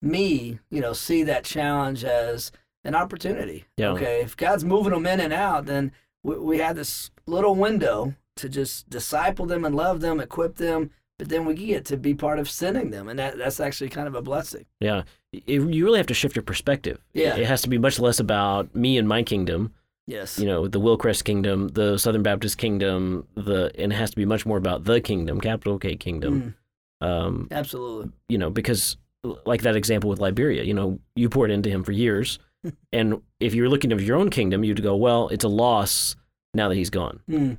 me, 0.02 0.60
you 0.70 0.82
know, 0.82 0.94
see 0.94 1.24
that 1.24 1.44
challenge 1.44 2.04
as 2.04 2.52
an 2.84 2.96
opportunity. 2.96 3.66
Yeah. 3.78 3.90
Okay, 3.90 4.22
if 4.22 4.36
God's 4.36 4.66
moving 4.66 4.94
them 4.94 5.06
in 5.06 5.20
and 5.20 5.34
out, 5.34 5.66
then 5.66 5.92
we, 6.24 6.38
we 6.38 6.58
have 6.58 6.76
this 6.76 7.12
little 7.26 7.56
window 7.56 8.14
to 8.36 8.50
just 8.50 8.90
disciple 8.90 9.46
them 9.46 9.64
and 9.64 9.76
love 9.76 10.02
them, 10.02 10.20
equip 10.20 10.56
them, 10.56 10.90
but 11.20 11.30
then 11.30 11.46
we 11.46 11.54
get 11.54 11.86
to 11.86 11.98
be 11.98 12.14
part 12.14 12.40
of 12.40 12.50
sending 12.50 12.90
them, 12.90 13.08
and 13.08 13.20
that, 13.20 13.38
that's 13.38 13.60
actually 13.60 13.90
kind 13.90 14.08
of 14.08 14.16
a 14.16 14.22
blessing. 14.22 14.66
Yeah. 14.80 15.04
It, 15.32 15.62
you 15.62 15.86
really 15.86 16.00
have 16.00 16.08
to 16.08 16.14
shift 16.14 16.36
your 16.36 16.44
perspective. 16.44 17.00
Yeah. 17.14 17.36
It 17.36 17.46
has 17.46 17.62
to 17.62 17.70
be 17.70 17.78
much 17.78 18.00
less 18.00 18.20
about 18.20 18.76
me 18.76 18.98
and 18.98 19.08
my 19.08 19.24
kingdom, 19.24 19.74
Yes. 20.06 20.38
you 20.38 20.46
know, 20.46 20.68
the 20.68 20.82
Wilcrest 20.82 21.24
kingdom, 21.24 21.70
the 21.70 21.98
Southern 21.98 22.24
Baptist 22.24 22.58
kingdom, 22.58 23.26
the 23.36 23.72
and 23.78 23.94
it 23.94 23.96
has 23.96 24.10
to 24.12 24.18
be 24.18 24.26
much 24.26 24.46
more 24.46 24.58
about 24.58 24.84
the 24.84 25.00
kingdom, 25.00 25.40
capital 25.40 25.80
K 25.80 25.96
kingdom. 25.96 26.56
Mm, 27.02 27.08
Um, 27.08 27.48
absolutely. 27.52 28.12
you 28.28 28.38
know, 28.38 28.50
because 28.50 28.98
like 29.46 29.62
that 29.62 29.76
example 29.78 30.10
with 30.10 30.20
Liberia, 30.20 30.64
you 30.64 30.74
know, 30.74 31.00
you 31.16 31.30
poured 31.30 31.52
into 31.52 31.70
him 31.70 31.84
for 31.84 31.94
years. 31.94 32.40
and 32.94 33.22
if 33.40 33.54
you're 33.54 33.70
looking 33.70 33.92
of 33.94 34.02
your 34.02 34.18
own 34.18 34.30
kingdom, 34.30 34.64
you'd 34.64 34.84
go, 34.84 34.96
well, 34.96 35.30
it's 35.30 35.46
a 35.46 35.50
loss 35.50 36.16
now 36.54 36.68
that 36.70 36.76
he's 36.76 36.90
gone. 36.90 37.22
Hmm. 37.28 37.54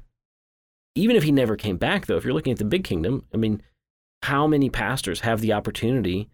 Even 0.94 1.16
if 1.16 1.22
he 1.24 1.32
never 1.32 1.56
came 1.56 1.76
back, 1.76 2.06
though, 2.06 2.16
if 2.16 2.24
you're 2.24 2.34
looking 2.34 2.52
at 2.52 2.58
the 2.58 2.64
big 2.64 2.84
kingdom, 2.84 3.24
I 3.34 3.36
mean, 3.36 3.62
how 4.22 4.46
many 4.46 4.70
pastors 4.70 5.20
have 5.20 5.40
the 5.40 5.52
opportunity 5.52 6.28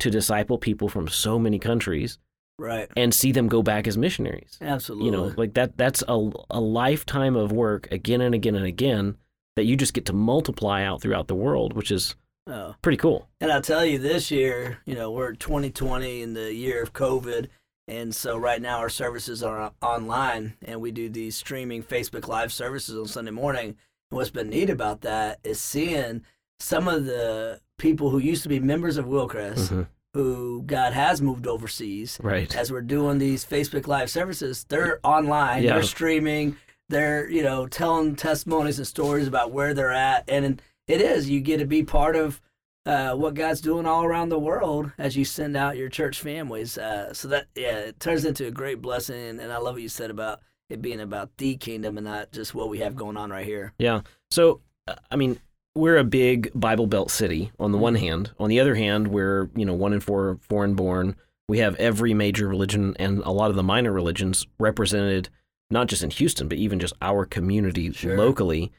to 0.00 0.10
disciple 0.10 0.58
people 0.58 0.88
from 0.88 1.06
so 1.08 1.38
many 1.38 1.58
countries 1.58 2.18
Right. 2.60 2.88
and 2.96 3.12
see 3.14 3.32
them 3.32 3.48
go 3.48 3.62
back 3.62 3.86
as 3.86 3.96
missionaries? 3.96 4.58
Absolutely. 4.60 5.06
You 5.06 5.12
know, 5.12 5.32
like 5.36 5.54
that 5.54 5.76
that's 5.76 6.02
a, 6.06 6.30
a 6.50 6.60
lifetime 6.60 7.36
of 7.36 7.52
work 7.52 7.88
again 7.90 8.20
and 8.20 8.34
again 8.34 8.54
and 8.54 8.66
again 8.66 9.16
that 9.56 9.64
you 9.64 9.76
just 9.76 9.94
get 9.94 10.04
to 10.06 10.12
multiply 10.12 10.82
out 10.84 11.00
throughout 11.02 11.26
the 11.28 11.34
world, 11.34 11.72
which 11.72 11.90
is 11.90 12.14
Oh. 12.46 12.74
pretty 12.82 12.96
cool. 12.96 13.28
And 13.40 13.52
I'll 13.52 13.60
tell 13.62 13.84
you, 13.84 13.98
this 13.98 14.30
year, 14.30 14.78
you 14.84 14.94
know, 14.94 15.10
we're 15.12 15.34
2020 15.34 16.22
in 16.22 16.34
the 16.34 16.52
year 16.52 16.82
of 16.82 16.92
COVID. 16.92 17.46
And 17.86 18.14
so 18.14 18.36
right 18.36 18.60
now 18.60 18.78
our 18.78 18.88
services 18.88 19.42
are 19.42 19.72
online 19.82 20.54
and 20.62 20.80
we 20.80 20.90
do 20.90 21.08
these 21.08 21.36
streaming 21.36 21.82
Facebook 21.82 22.26
Live 22.28 22.52
services 22.52 22.96
on 22.98 23.06
Sunday 23.06 23.30
morning. 23.30 23.76
And 24.10 24.16
what's 24.16 24.30
been 24.30 24.48
neat 24.48 24.70
about 24.70 25.02
that 25.02 25.38
is 25.44 25.60
seeing 25.60 26.22
some 26.58 26.88
of 26.88 27.04
the 27.04 27.60
people 27.78 28.10
who 28.10 28.18
used 28.18 28.42
to 28.44 28.48
be 28.48 28.58
members 28.60 28.96
of 28.96 29.06
Wilcrest 29.06 29.68
Mhm. 29.68 29.86
Who 30.14 30.62
God 30.66 30.92
has 30.92 31.22
moved 31.22 31.46
overseas 31.46 32.18
Right. 32.22 32.54
as 32.56 32.72
we're 32.72 32.80
doing 32.82 33.18
these 33.18 33.44
Facebook 33.44 33.86
Live 33.86 34.10
services, 34.10 34.64
they're 34.68 34.98
online, 35.04 35.62
Yeah. 35.62 35.74
they're 35.74 35.82
streaming, 35.82 36.56
they're 36.88 37.28
you 37.30 37.42
know 37.42 37.66
telling 37.66 38.16
testimonies 38.16 38.78
and 38.78 38.86
stories 38.86 39.28
about 39.28 39.52
where 39.52 39.74
they're 39.74 39.92
at, 39.92 40.24
and 40.28 40.60
it 40.88 41.00
is 41.00 41.30
you 41.30 41.40
get 41.40 41.58
to 41.58 41.64
be 41.66 41.84
part 41.84 42.16
of 42.16 42.40
uh, 42.86 43.14
what 43.14 43.34
God's 43.34 43.60
doing 43.60 43.86
all 43.86 44.04
around 44.04 44.30
the 44.30 44.38
world 44.38 44.90
as 44.98 45.14
you 45.16 45.24
send 45.24 45.56
out 45.56 45.76
your 45.76 45.88
church 45.90 46.20
families. 46.20 46.76
Uh, 46.78 47.12
so 47.12 47.28
that 47.28 47.46
yeah, 47.54 47.76
it 47.78 48.00
turns 48.00 48.24
into 48.24 48.46
a 48.46 48.50
great 48.50 48.80
blessing, 48.82 49.38
and 49.38 49.52
I 49.52 49.58
love 49.58 49.74
what 49.74 49.82
you 49.82 49.88
said 49.88 50.10
about 50.10 50.40
it 50.70 50.80
being 50.82 51.00
about 51.00 51.36
the 51.36 51.56
kingdom 51.56 51.98
and 51.98 52.06
not 52.06 52.32
just 52.32 52.54
what 52.54 52.68
we 52.68 52.78
have 52.78 52.96
going 52.96 53.16
on 53.16 53.30
right 53.30 53.44
here. 53.44 53.72
Yeah. 53.78 54.00
So, 54.30 54.60
uh, 54.88 54.94
I 55.10 55.16
mean, 55.16 55.38
we're 55.74 55.96
a 55.98 56.04
big 56.04 56.50
Bible 56.54 56.86
Belt 56.86 57.10
city 57.10 57.52
on 57.60 57.72
the 57.72 57.78
one 57.78 57.94
hand. 57.94 58.32
On 58.38 58.48
the 58.48 58.60
other 58.60 58.74
hand, 58.74 59.08
we're, 59.08 59.50
you 59.54 59.64
know, 59.64 59.74
one 59.74 59.92
in 59.92 60.00
four 60.00 60.38
foreign 60.48 60.74
born. 60.74 61.16
We 61.48 61.58
have 61.58 61.74
every 61.76 62.14
major 62.14 62.48
religion 62.48 62.94
and 62.98 63.18
a 63.20 63.30
lot 63.30 63.50
of 63.50 63.56
the 63.56 63.62
minor 63.62 63.92
religions 63.92 64.46
represented, 64.58 65.28
not 65.70 65.88
just 65.88 66.02
in 66.02 66.10
Houston, 66.10 66.48
but 66.48 66.58
even 66.58 66.78
just 66.78 66.94
our 67.02 67.24
community 67.24 67.92
Sure. 67.92 68.16
locally. 68.16 68.72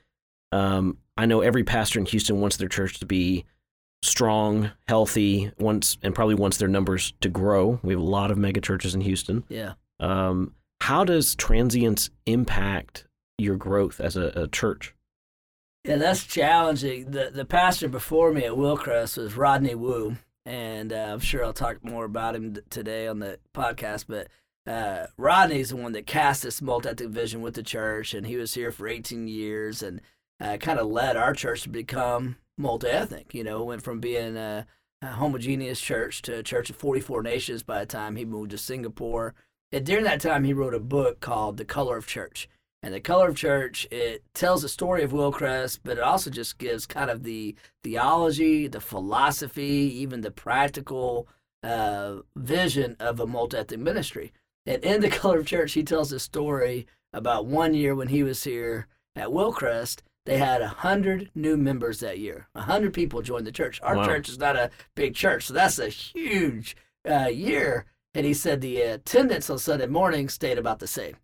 Um, 0.52 0.98
I 1.18 1.26
know 1.26 1.42
every 1.42 1.64
pastor 1.64 2.00
in 2.00 2.06
Houston 2.06 2.40
wants 2.42 2.58
their 2.58 2.70
church 2.70 3.00
to 3.00 3.06
be 3.06 3.46
strong, 4.04 4.72
healthy, 4.88 5.52
wants 5.60 5.98
and 6.02 6.16
probably 6.16 6.36
wants 6.36 6.58
their 6.58 6.68
numbers 6.68 7.14
to 7.22 7.30
grow. 7.30 7.80
We 7.84 7.94
have 7.94 8.02
a 8.02 8.06
lot 8.06 8.32
of 8.32 8.38
mega 8.38 8.60
churches 8.62 8.96
in 8.96 9.02
Houston. 9.02 9.44
Yeah. 9.50 9.74
Um, 10.00 10.56
how 10.82 11.04
does 11.04 11.36
transience 11.36 12.10
impact 12.26 13.06
your 13.38 13.56
growth 13.56 14.02
as 14.02 14.18
a, 14.18 14.32
a 14.36 14.48
church? 14.48 14.96
Yeah, 15.84 15.96
that's 15.96 16.24
challenging. 16.26 17.10
The 17.12 17.32
the 17.34 17.46
pastor 17.46 17.90
before 17.90 18.32
me 18.32 18.44
at 18.46 18.52
Wilcrest 18.52 19.18
was 19.18 19.36
Rodney 19.36 19.74
Woo, 19.74 20.18
and 20.46 20.94
uh, 20.94 21.10
I'm 21.14 21.20
sure 21.20 21.44
I'll 21.44 21.54
talk 21.54 21.84
more 21.84 22.06
about 22.06 22.36
him 22.36 22.54
t- 22.54 22.62
today 22.70 23.08
on 23.08 23.18
the 23.18 23.40
podcast. 23.56 24.06
But 24.08 24.28
uh, 24.72 25.08
Rodney's 25.18 25.70
the 25.70 25.78
one 25.78 25.94
that 25.94 26.06
cast 26.06 26.44
this 26.44 26.62
multi-ethnic 26.62 27.10
vision 27.10 27.42
with 27.42 27.56
the 27.56 27.64
church, 27.64 28.14
and 28.14 28.28
he 28.28 28.36
was 28.36 28.54
here 28.54 28.72
for 28.72 28.88
18 28.88 29.28
years, 29.28 29.82
and 29.82 30.02
uh, 30.40 30.58
kind 30.58 30.78
of 30.78 30.86
led 30.86 31.18
our 31.18 31.34
church 31.34 31.64
to 31.64 31.70
become 31.70 32.38
multi 32.60 32.88
ethnic. 32.88 33.34
You 33.34 33.44
know, 33.44 33.64
went 33.64 33.82
from 33.82 34.00
being 34.00 34.38
a, 34.38 34.68
a 35.02 35.08
homogeneous 35.08 35.82
church 35.82 36.22
to 36.24 36.38
a 36.38 36.44
church 36.44 36.70
of 36.70 36.76
44 36.76 37.24
nations 37.24 37.64
by 37.64 37.80
the 37.80 37.88
time 37.88 38.18
he 38.18 38.26
moved 38.26 38.52
to 38.52 38.58
Singapore. 38.60 39.34
And 39.72 39.84
during 39.84 40.04
that 40.04 40.22
time, 40.22 40.44
he 40.44 40.54
wrote 40.54 40.76
a 40.76 40.80
book 40.80 41.22
called 41.22 41.58
The 41.58 41.66
Color 41.66 41.98
of 41.98 42.06
Church. 42.06 42.48
And 42.84 42.94
the 42.94 43.00
color 43.00 43.30
of 43.30 43.36
church, 43.36 43.88
it 43.92 44.24
tells 44.34 44.64
the 44.64 44.70
story 44.70 45.04
of 45.04 45.12
Wilcrest, 45.12 45.80
but 45.84 45.98
it 45.98 46.04
also 46.04 46.32
just 46.32 46.58
gives 46.58 46.88
kind 46.88 47.12
of 47.12 47.24
the 47.24 47.56
theology, 47.84 48.68
the 48.68 48.82
philosophy, 48.82 49.92
even 50.02 50.22
the 50.22 50.32
practical 50.32 51.28
uh, 51.64 52.18
vision 52.36 52.96
of 53.00 53.20
a 53.20 53.28
multi-ethnic 53.28 53.80
ministry. 53.80 54.32
And 54.66 54.84
in 54.84 55.02
the 55.02 55.10
color 55.20 55.40
of 55.40 55.46
church, 55.46 55.74
he 55.74 55.84
tells 55.84 56.12
a 56.12 56.20
story 56.20 56.88
about 57.14 57.46
one 57.46 57.74
year 57.76 57.94
when 57.94 58.08
he 58.08 58.24
was 58.24 58.44
here 58.44 58.88
at 59.16 59.28
Wilcrest. 59.28 60.00
They 60.26 60.38
had 60.38 60.62
a 60.62 60.68
hundred 60.68 61.30
new 61.36 61.58
members 61.58 62.00
that 62.00 62.20
year. 62.20 62.48
A 62.56 62.62
hundred 62.62 62.94
people 62.94 63.22
joined 63.22 63.46
the 63.46 63.52
church. 63.52 63.80
Our 63.84 63.98
Wow. 63.98 64.06
church 64.06 64.30
is 64.30 64.38
not 64.40 64.56
a 64.56 64.70
big 64.96 65.14
church, 65.16 65.46
so 65.46 65.54
that's 65.54 65.78
a 65.80 65.90
huge 65.90 66.76
uh, 67.10 67.26
year. 67.28 67.86
And 68.14 68.26
he 68.26 68.34
said 68.34 68.62
the 68.62 68.82
attendance 68.82 69.50
on 69.50 69.58
Sunday 69.60 69.88
morning 69.88 70.30
stayed 70.30 70.58
about 70.58 70.80
the 70.80 70.88
same 70.88 71.16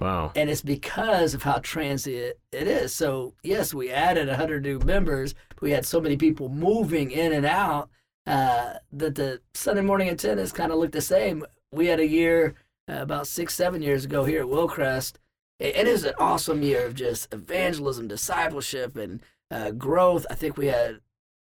Wow. 0.00 0.32
and 0.34 0.48
it's 0.48 0.62
because 0.62 1.34
of 1.34 1.42
how 1.42 1.58
transient 1.58 2.36
it 2.50 2.66
is. 2.66 2.94
So 2.94 3.34
yes, 3.42 3.74
we 3.74 3.90
added 3.90 4.28
100 4.28 4.62
new 4.62 4.78
members, 4.80 5.34
we 5.60 5.70
had 5.70 5.86
so 5.86 6.00
many 6.00 6.16
people 6.16 6.48
moving 6.48 7.10
in 7.10 7.32
and 7.32 7.46
out 7.46 7.88
uh, 8.26 8.74
that 8.92 9.14
the 9.14 9.40
Sunday 9.54 9.82
morning 9.82 10.08
attendance 10.08 10.52
kind 10.52 10.72
of 10.72 10.78
looked 10.78 10.92
the 10.92 11.00
same. 11.00 11.44
We 11.72 11.86
had 11.86 12.00
a 12.00 12.06
year 12.06 12.54
uh, 12.88 13.02
about 13.02 13.26
six, 13.26 13.54
seven 13.54 13.82
years 13.82 14.04
ago 14.04 14.24
here 14.24 14.40
at 14.40 14.46
Wilcrest. 14.46 15.14
It, 15.58 15.76
it 15.76 15.88
is 15.88 16.04
an 16.04 16.14
awesome 16.18 16.62
year 16.62 16.86
of 16.86 16.94
just 16.94 17.32
evangelism, 17.32 18.08
discipleship, 18.08 18.96
and 18.96 19.20
uh, 19.50 19.70
growth. 19.70 20.26
I 20.30 20.34
think 20.34 20.56
we 20.56 20.66
had 20.66 21.00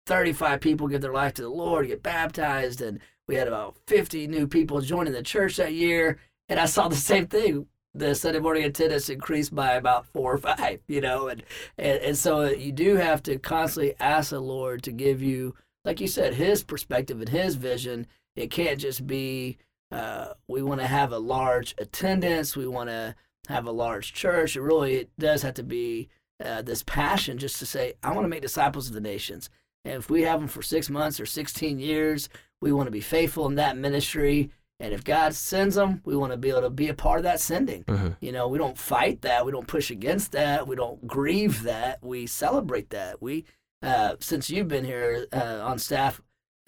35 0.06 0.60
people 0.60 0.88
give 0.88 1.02
their 1.02 1.12
life 1.12 1.34
to 1.34 1.42
the 1.42 1.50
Lord, 1.50 1.86
get 1.86 2.02
baptized, 2.02 2.80
and 2.80 3.00
we 3.26 3.34
had 3.34 3.48
about 3.48 3.76
50 3.86 4.26
new 4.26 4.46
people 4.46 4.80
joining 4.80 5.12
the 5.12 5.22
church 5.22 5.56
that 5.56 5.74
year. 5.74 6.18
And 6.48 6.58
I 6.58 6.64
saw 6.64 6.88
the 6.88 6.96
same 6.96 7.26
thing 7.26 7.66
the 7.94 8.14
Sunday 8.14 8.38
morning 8.38 8.64
attendance 8.64 9.08
increased 9.08 9.54
by 9.54 9.72
about 9.72 10.06
four 10.06 10.34
or 10.34 10.38
five, 10.38 10.80
you 10.86 11.00
know, 11.00 11.28
and, 11.28 11.42
and 11.76 12.00
and 12.00 12.18
so 12.18 12.44
you 12.44 12.72
do 12.72 12.96
have 12.96 13.22
to 13.24 13.38
constantly 13.38 13.94
ask 13.98 14.30
the 14.30 14.40
Lord 14.40 14.82
to 14.84 14.92
give 14.92 15.22
you, 15.22 15.54
like 15.84 16.00
you 16.00 16.08
said, 16.08 16.34
His 16.34 16.62
perspective 16.62 17.20
and 17.20 17.28
His 17.28 17.56
vision. 17.56 18.06
It 18.36 18.50
can't 18.50 18.78
just 18.78 19.06
be 19.06 19.58
uh, 19.90 20.34
we 20.46 20.62
want 20.62 20.80
to 20.80 20.86
have 20.86 21.12
a 21.12 21.18
large 21.18 21.74
attendance, 21.78 22.56
we 22.56 22.66
want 22.66 22.90
to 22.90 23.14
have 23.48 23.66
a 23.66 23.72
large 23.72 24.12
church. 24.12 24.56
It 24.56 24.62
really 24.62 24.96
it 24.96 25.10
does 25.18 25.42
have 25.42 25.54
to 25.54 25.62
be 25.62 26.08
uh, 26.44 26.62
this 26.62 26.82
passion 26.82 27.38
just 27.38 27.58
to 27.58 27.66
say, 27.66 27.94
I 28.02 28.12
want 28.12 28.24
to 28.24 28.28
make 28.28 28.42
disciples 28.42 28.88
of 28.88 28.94
the 28.94 29.00
nations. 29.00 29.50
And 29.84 29.94
if 29.94 30.10
we 30.10 30.22
have 30.22 30.40
them 30.40 30.48
for 30.48 30.62
six 30.62 30.90
months 30.90 31.18
or 31.18 31.26
16 31.26 31.78
years, 31.78 32.28
we 32.60 32.72
want 32.72 32.86
to 32.86 32.92
be 32.92 33.00
faithful 33.00 33.46
in 33.46 33.54
that 33.56 33.76
ministry. 33.76 34.50
And 34.80 34.92
if 34.94 35.02
God 35.02 35.34
sends 35.34 35.74
them, 35.74 36.00
we 36.04 36.16
want 36.16 36.32
to 36.32 36.38
be 36.38 36.50
able 36.50 36.60
to 36.62 36.70
be 36.70 36.88
a 36.88 36.94
part 36.94 37.18
of 37.18 37.24
that 37.24 37.40
sending. 37.40 37.82
Mhm. 37.84 38.16
You 38.20 38.30
know, 38.32 38.46
we 38.46 38.58
don't 38.58 38.78
fight 38.78 39.22
that. 39.22 39.44
We 39.44 39.50
don't 39.52 39.66
push 39.66 39.90
against 39.90 40.32
that. 40.32 40.68
We 40.68 40.76
don't 40.76 41.04
grieve 41.06 41.62
that. 41.64 41.98
We 42.02 42.26
celebrate 42.28 42.90
that. 42.90 43.20
We, 43.20 43.44
uh, 43.82 44.14
since 44.20 44.48
you've 44.50 44.68
been 44.68 44.84
here 44.84 45.26
uh, 45.32 45.60
on 45.64 45.78
staff, 45.78 46.20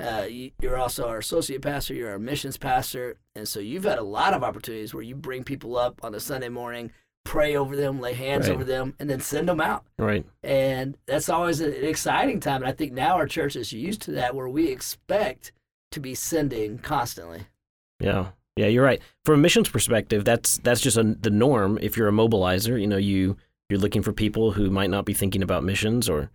uh, 0.03 0.27
you, 0.29 0.51
you're 0.61 0.77
also 0.79 1.07
our 1.09 1.19
associate 1.19 1.63
pastor. 1.63 1.95
You're 1.95 2.11
our 2.11 2.19
missions 2.19 2.57
pastor, 2.57 3.17
and 3.37 3.47
so 3.47 3.61
you've 3.61 3.85
had 3.85 3.99
a 3.99 4.03
lot 4.03 4.35
of 4.35 4.43
opportunities 4.43 4.93
where 4.95 5.03
you 5.05 5.15
bring 5.15 5.45
people 5.45 5.77
up 5.77 6.03
on 6.03 6.15
a 6.15 6.21
Sunday 6.21 6.49
morning, 6.49 6.91
pray 7.25 7.55
over 7.55 7.77
them, 7.77 8.01
lay 8.01 8.15
hands 8.15 8.49
Right. 8.49 8.55
over 8.55 8.65
them, 8.65 8.95
and 8.99 9.09
then 9.11 9.21
send 9.21 9.49
them 9.49 9.61
out. 9.61 9.85
Right. 9.99 10.25
And 10.43 10.97
that's 11.07 11.29
always 11.29 11.61
an 11.61 11.73
exciting 11.85 12.41
time. 12.41 12.63
And 12.63 12.67
I 12.67 12.73
think 12.73 12.93
now 12.93 13.17
our 13.17 13.27
church 13.27 13.55
is 13.57 13.73
used 13.73 14.01
to 14.03 14.11
that, 14.13 14.35
where 14.35 14.49
we 14.49 14.69
expect 14.69 15.53
to 15.93 16.01
be 16.01 16.15
sending 16.15 16.79
constantly. 16.79 17.47
Yeah. 18.01 18.29
Yeah, 18.57 18.67
you're 18.67 18.85
right. 18.85 19.01
From 19.25 19.37
a 19.37 19.39
missions 19.39 19.69
perspective, 19.69 20.25
that's 20.25 20.59
that's 20.59 20.81
just 20.81 20.97
a, 20.97 21.05
the 21.05 21.31
norm. 21.31 21.79
If 21.81 21.97
you're 21.97 22.09
a 22.09 22.13
mobilizer, 22.13 22.81
you 22.81 22.87
know, 22.87 22.97
you 22.97 23.37
you're 23.69 23.79
looking 23.79 24.03
for 24.03 24.13
people 24.13 24.53
who 24.53 24.71
might 24.71 24.91
not 24.91 25.05
be 25.05 25.15
thinking 25.15 25.43
about 25.43 25.65
missions 25.65 26.09
or 26.09 26.31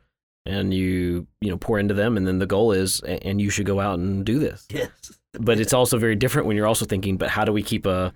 and 0.46 0.74
you, 0.74 1.28
you 1.42 1.50
know, 1.50 1.58
pour 1.58 1.80
into 1.80 1.94
them 1.94 2.18
and 2.18 2.28
then 2.28 2.40
the 2.40 2.46
goal 2.46 2.72
is 2.72 3.02
and 3.02 3.42
you 3.42 3.50
should 3.50 3.66
go 3.66 3.80
out 3.80 4.00
and 4.00 4.26
do 4.26 4.40
this. 4.40 4.68
Yes. 4.74 4.90
But 5.38 5.60
it's 5.60 5.74
also 5.74 5.98
very 5.98 6.16
different 6.16 6.48
when 6.48 6.56
you're 6.56 6.66
also 6.66 6.86
thinking, 6.86 7.18
but 7.18 7.30
how 7.30 7.44
do 7.44 7.52
we 7.52 7.62
keep 7.62 7.86
a 7.86 8.14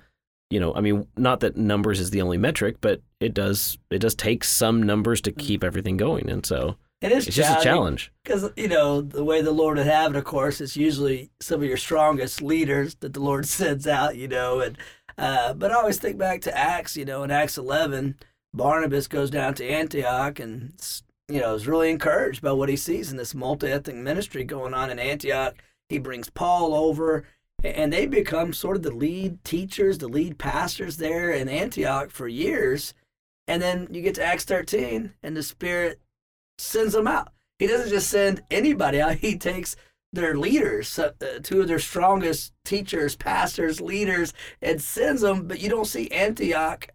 you 0.50 0.60
know, 0.60 0.74
I 0.74 0.82
mean, 0.82 1.06
not 1.16 1.42
that 1.42 1.58
numbers 1.58 2.00
is 2.00 2.10
the 2.10 2.22
only 2.22 2.38
metric, 2.38 2.78
but 2.82 3.02
it 3.20 3.34
does 3.34 3.78
it 3.90 4.00
does 4.00 4.16
take 4.16 4.44
some 4.44 4.82
numbers 4.82 5.22
to 5.22 5.32
mm-hmm. 5.32 5.46
keep 5.46 5.64
everything 5.64 5.98
going. 5.98 6.30
And 6.30 6.46
so 6.46 6.78
It 7.02 7.14
is 7.14 7.28
it's 7.28 7.38
just 7.38 7.62
a 7.62 7.64
challenge. 7.64 8.12
Because, 8.24 8.52
you 8.58 8.68
know, 8.68 9.02
the 9.02 9.24
way 9.24 9.42
the 9.42 9.52
Lord 9.52 9.78
would 9.78 9.88
have 9.88 10.16
it, 10.16 10.18
of 10.18 10.26
course, 10.26 10.60
it's 10.60 10.76
usually 10.76 11.32
some 11.40 11.62
of 11.62 11.68
your 11.68 11.78
strongest 11.78 12.42
leaders 12.42 12.96
that 12.96 13.14
the 13.14 13.22
Lord 13.22 13.46
sends 13.48 13.88
out, 13.88 14.18
you 14.18 14.28
know. 14.28 14.60
and 14.60 14.78
uh, 15.18 15.54
But 15.54 15.72
I 15.72 15.76
always 15.76 15.98
think 15.98 16.18
back 16.18 16.42
to 16.42 16.58
Acts, 16.58 16.98
you 16.98 17.06
know, 17.06 17.24
in 17.24 17.32
Acts 17.32 17.58
11, 17.58 18.16
Barnabas 18.54 19.08
goes 19.08 19.30
down 19.30 19.54
to 19.56 19.68
Antioch 19.68 20.40
and, 20.40 20.74
you 21.30 21.40
know, 21.40 21.56
is 21.56 21.68
really 21.68 21.90
encouraged 21.90 22.42
by 22.42 22.52
what 22.52 22.70
he 22.70 22.76
sees 22.76 23.12
in 23.12 23.18
this 23.18 23.34
multi 23.34 23.68
ethnic 23.68 23.96
ministry 23.96 24.44
going 24.44 24.74
on 24.74 24.90
in 24.90 25.00
Antioch. 25.00 25.56
He 25.88 26.00
brings 26.00 26.30
Paul 26.30 26.74
over, 26.76 27.24
and 27.64 27.94
they 27.94 28.08
become 28.08 28.52
sort 28.52 28.76
of 28.76 28.84
the 28.84 28.92
lead 28.92 29.44
teachers, 29.46 30.00
the 30.00 30.08
lead 30.08 30.38
pastors 30.38 30.98
there 30.98 31.32
in 31.32 31.48
Antioch 31.48 32.12
for 32.12 32.28
years. 32.28 32.94
And 33.48 33.62
then 33.62 33.88
you 33.90 34.02
get 34.02 34.16
to 34.16 34.24
Acts 34.24 34.44
13, 34.44 35.14
and 35.24 35.36
the 35.36 35.42
Spirit 35.42 36.00
sends 36.60 36.94
them 36.94 37.08
out. 37.08 37.32
He 37.58 37.68
doesn't 37.68 37.90
just 37.90 38.10
send 38.10 38.44
anybody 38.50 39.02
out. 39.02 39.16
He 39.16 39.38
takes 39.38 39.76
their 40.12 40.38
leaders, 40.38 40.98
uh, 40.98 41.12
two 41.44 41.62
of 41.62 41.68
their 41.68 41.80
strongest 41.80 42.54
teachers, 42.66 43.16
pastors, 43.16 43.80
leaders, 43.80 44.34
and 44.62 44.82
sends 44.82 45.22
them. 45.22 45.48
But 45.48 45.62
you 45.62 45.70
don't 45.70 45.86
see 45.86 46.10
Antioch 46.10 46.88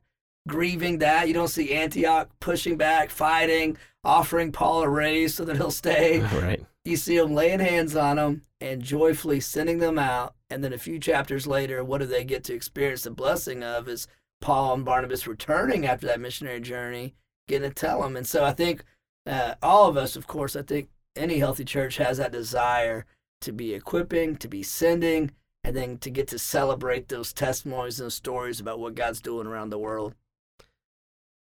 grieving 0.48 0.98
that. 0.98 1.28
You 1.28 1.34
don't 1.34 1.48
see 1.48 1.72
Antioch 1.72 2.28
pushing 2.40 2.76
back, 2.76 3.10
fighting, 3.10 3.76
offering 4.02 4.52
Paul 4.52 4.82
a 4.82 4.88
raise 4.88 5.34
so 5.34 5.44
that 5.44 5.56
he'll 5.56 5.70
stay. 5.70 6.20
Right. 6.34 6.64
You 6.84 6.96
see 6.96 7.16
them 7.16 7.34
laying 7.34 7.60
hands 7.60 7.96
on 7.96 8.16
them 8.16 8.42
and 8.60 8.82
joyfully 8.82 9.40
sending 9.40 9.78
them 9.78 9.98
out. 9.98 10.34
And 10.50 10.62
then 10.62 10.74
a 10.74 10.78
few 10.78 10.98
chapters 10.98 11.46
later, 11.46 11.82
what 11.82 11.98
do 11.98 12.06
they 12.06 12.24
get 12.24 12.44
to 12.44 12.54
experience 12.54 13.04
the 13.04 13.10
blessing 13.10 13.62
of 13.62 13.88
is 13.88 14.06
Paul 14.42 14.74
and 14.74 14.84
Barnabas 14.84 15.26
returning 15.26 15.86
after 15.86 16.06
that 16.06 16.20
missionary 16.20 16.60
journey, 16.60 17.14
getting 17.48 17.70
to 17.70 17.74
tell 17.74 18.02
them. 18.02 18.16
And 18.16 18.26
so 18.26 18.44
I 18.44 18.52
think 18.52 18.84
uh, 19.26 19.54
all 19.62 19.88
of 19.88 19.96
us, 19.96 20.16
of 20.16 20.26
course, 20.26 20.56
I 20.56 20.62
think 20.62 20.88
any 21.16 21.38
healthy 21.38 21.64
church 21.64 21.96
has 21.96 22.18
that 22.18 22.32
desire 22.32 23.06
to 23.40 23.52
be 23.52 23.74
equipping, 23.74 24.36
to 24.36 24.48
be 24.48 24.62
sending, 24.62 25.30
and 25.62 25.76
then 25.76 25.98
to 25.98 26.10
get 26.10 26.28
to 26.28 26.38
celebrate 26.38 27.08
those 27.08 27.32
testimonies 27.32 28.00
and 28.00 28.12
stories 28.12 28.60
about 28.60 28.78
what 28.78 28.94
God's 28.94 29.20
doing 29.20 29.46
around 29.46 29.70
the 29.70 29.78
world. 29.78 30.14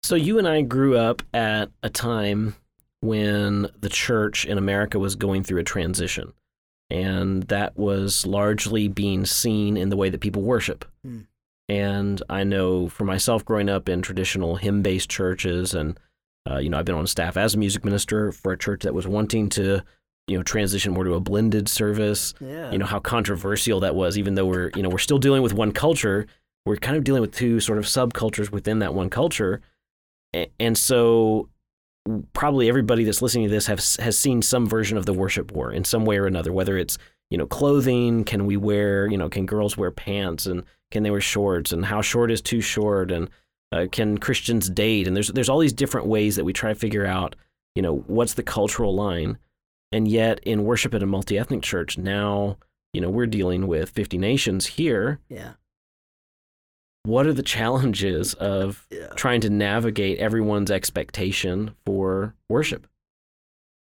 So 0.03 0.15
you 0.15 0.39
and 0.39 0.49
I 0.49 0.63
grew 0.63 0.97
up 0.97 1.23
at 1.33 1.71
a 1.83 1.91
time 1.91 2.57
when 3.01 3.69
the 3.81 3.89
church 3.89 4.45
in 4.45 4.59
America 4.59 4.99
was 4.99 5.17
going 5.17 5.43
through 5.43 5.61
a 5.61 5.65
transition. 5.65 6.33
And 6.91 7.45
that 7.45 7.79
was 7.79 8.27
largely 8.27 8.89
being 8.89 9.25
seen 9.25 9.77
in 9.77 9.91
the 9.91 9.97
way 9.97 10.11
that 10.11 10.21
people 10.21 10.43
worship. 10.43 10.85
Hmm. 11.05 11.21
And 11.69 12.21
I 12.29 12.43
know 12.43 12.89
for 12.89 13.05
myself 13.05 13.45
growing 13.45 13.69
up 13.69 13.89
in 13.89 14.03
traditional 14.03 14.57
hymn 14.57 14.83
based 14.83 15.09
churches, 15.09 15.73
and, 15.73 15.99
uh, 16.49 16.59
you 16.59 16.71
know, 16.71 16.79
I've 16.79 16.85
been 16.85 16.95
on 16.95 17.07
staff 17.07 17.37
as 17.37 17.55
a 17.55 17.59
music 17.59 17.85
minister 17.85 18.31
for 18.33 18.53
a 18.53 18.59
church 18.59 18.83
that 18.83 18.95
was 18.95 19.07
wanting 19.07 19.49
to, 19.51 19.83
you 20.27 20.37
know, 20.37 20.43
transition 20.43 20.93
more 20.93 21.05
to 21.05 21.15
a 21.15 21.21
blended 21.21 21.69
service. 21.69 22.35
Yeah. 22.41 22.71
You 22.71 22.79
know, 22.79 22.87
how 22.87 23.01
controversial 23.01 23.81
that 23.81 23.95
was, 23.95 24.17
even 24.17 24.35
though 24.35 24.47
we're, 24.47 24.71
you 24.77 24.83
know, 24.83 24.89
we're 24.89 24.99
still 24.99 25.19
dealing 25.19 25.43
with 25.43 25.53
one 25.55 25.73
culture, 25.73 26.27
we're 26.67 26.77
kind 26.77 26.97
of 26.97 27.05
dealing 27.05 27.21
with 27.23 27.33
two 27.35 27.61
sort 27.61 27.79
of 27.79 27.85
subcultures 27.85 28.51
within 28.53 28.79
that 28.81 28.95
one 28.95 29.11
culture. 29.11 29.61
A- 30.35 30.51
And 30.61 30.77
so 30.79 31.49
probably 32.33 32.69
everybody 32.69 33.05
that's 33.05 33.21
listening 33.23 33.45
to 33.47 33.51
this 33.51 33.67
has 33.67 33.97
has 33.97 34.19
seen 34.19 34.41
some 34.41 34.67
version 34.67 34.97
of 34.97 35.05
the 35.07 35.13
worship 35.13 35.53
war 35.53 35.71
in 35.73 35.85
some 35.85 36.05
way 36.07 36.17
or 36.17 36.27
another 36.27 36.51
whether 36.53 36.79
it's 36.79 36.97
you 37.31 37.37
know 37.37 37.47
clothing 37.47 38.25
can 38.25 38.47
we 38.47 38.57
wear 38.57 39.07
you 39.07 39.19
know 39.19 39.29
can 39.29 39.45
girls 39.45 39.77
wear 39.77 39.91
pants 39.91 40.47
and 40.47 40.65
can 40.91 41.03
they 41.03 41.11
wear 41.11 41.21
shorts 41.21 41.73
and 41.73 41.85
how 41.85 42.01
short 42.01 42.31
is 42.31 42.41
too 42.41 42.63
short 42.63 43.11
and 43.13 43.29
uh, 43.73 43.87
can 43.93 44.19
Christians 44.19 44.69
date 44.71 45.07
and 45.07 45.15
there's 45.15 45.29
there's 45.29 45.49
all 45.49 45.59
these 45.59 45.73
different 45.73 46.07
ways 46.07 46.37
that 46.37 46.45
we 46.45 46.53
try 46.53 46.73
to 46.73 46.79
figure 46.79 47.07
out 47.07 47.37
you 47.75 47.83
know 47.83 47.99
what's 48.07 48.35
the 48.35 48.43
cultural 48.43 48.95
line 48.95 49.39
and 49.93 50.09
yet 50.09 50.41
in 50.45 50.65
worship 50.65 50.95
at 50.95 51.03
a 51.03 51.07
multi-ethnic 51.07 51.63
church 51.63 51.97
now 51.99 52.57
you 52.93 53.01
know 53.01 53.11
we're 53.11 53.27
dealing 53.27 53.67
with 53.67 53.91
50 53.91 54.19
nations 54.19 54.67
here 54.67 55.21
yeah. 55.29 55.53
what 57.05 57.27
are 57.27 57.33
the 57.33 57.43
challenges 57.43 58.35
of 58.35 58.87
Yeah. 58.91 59.09
trying 59.17 59.41
to 59.43 59.51
navigate 59.51 60.19
everyone's 60.19 60.71
expectation 60.71 61.75
for 61.87 62.35
worship. 62.49 62.87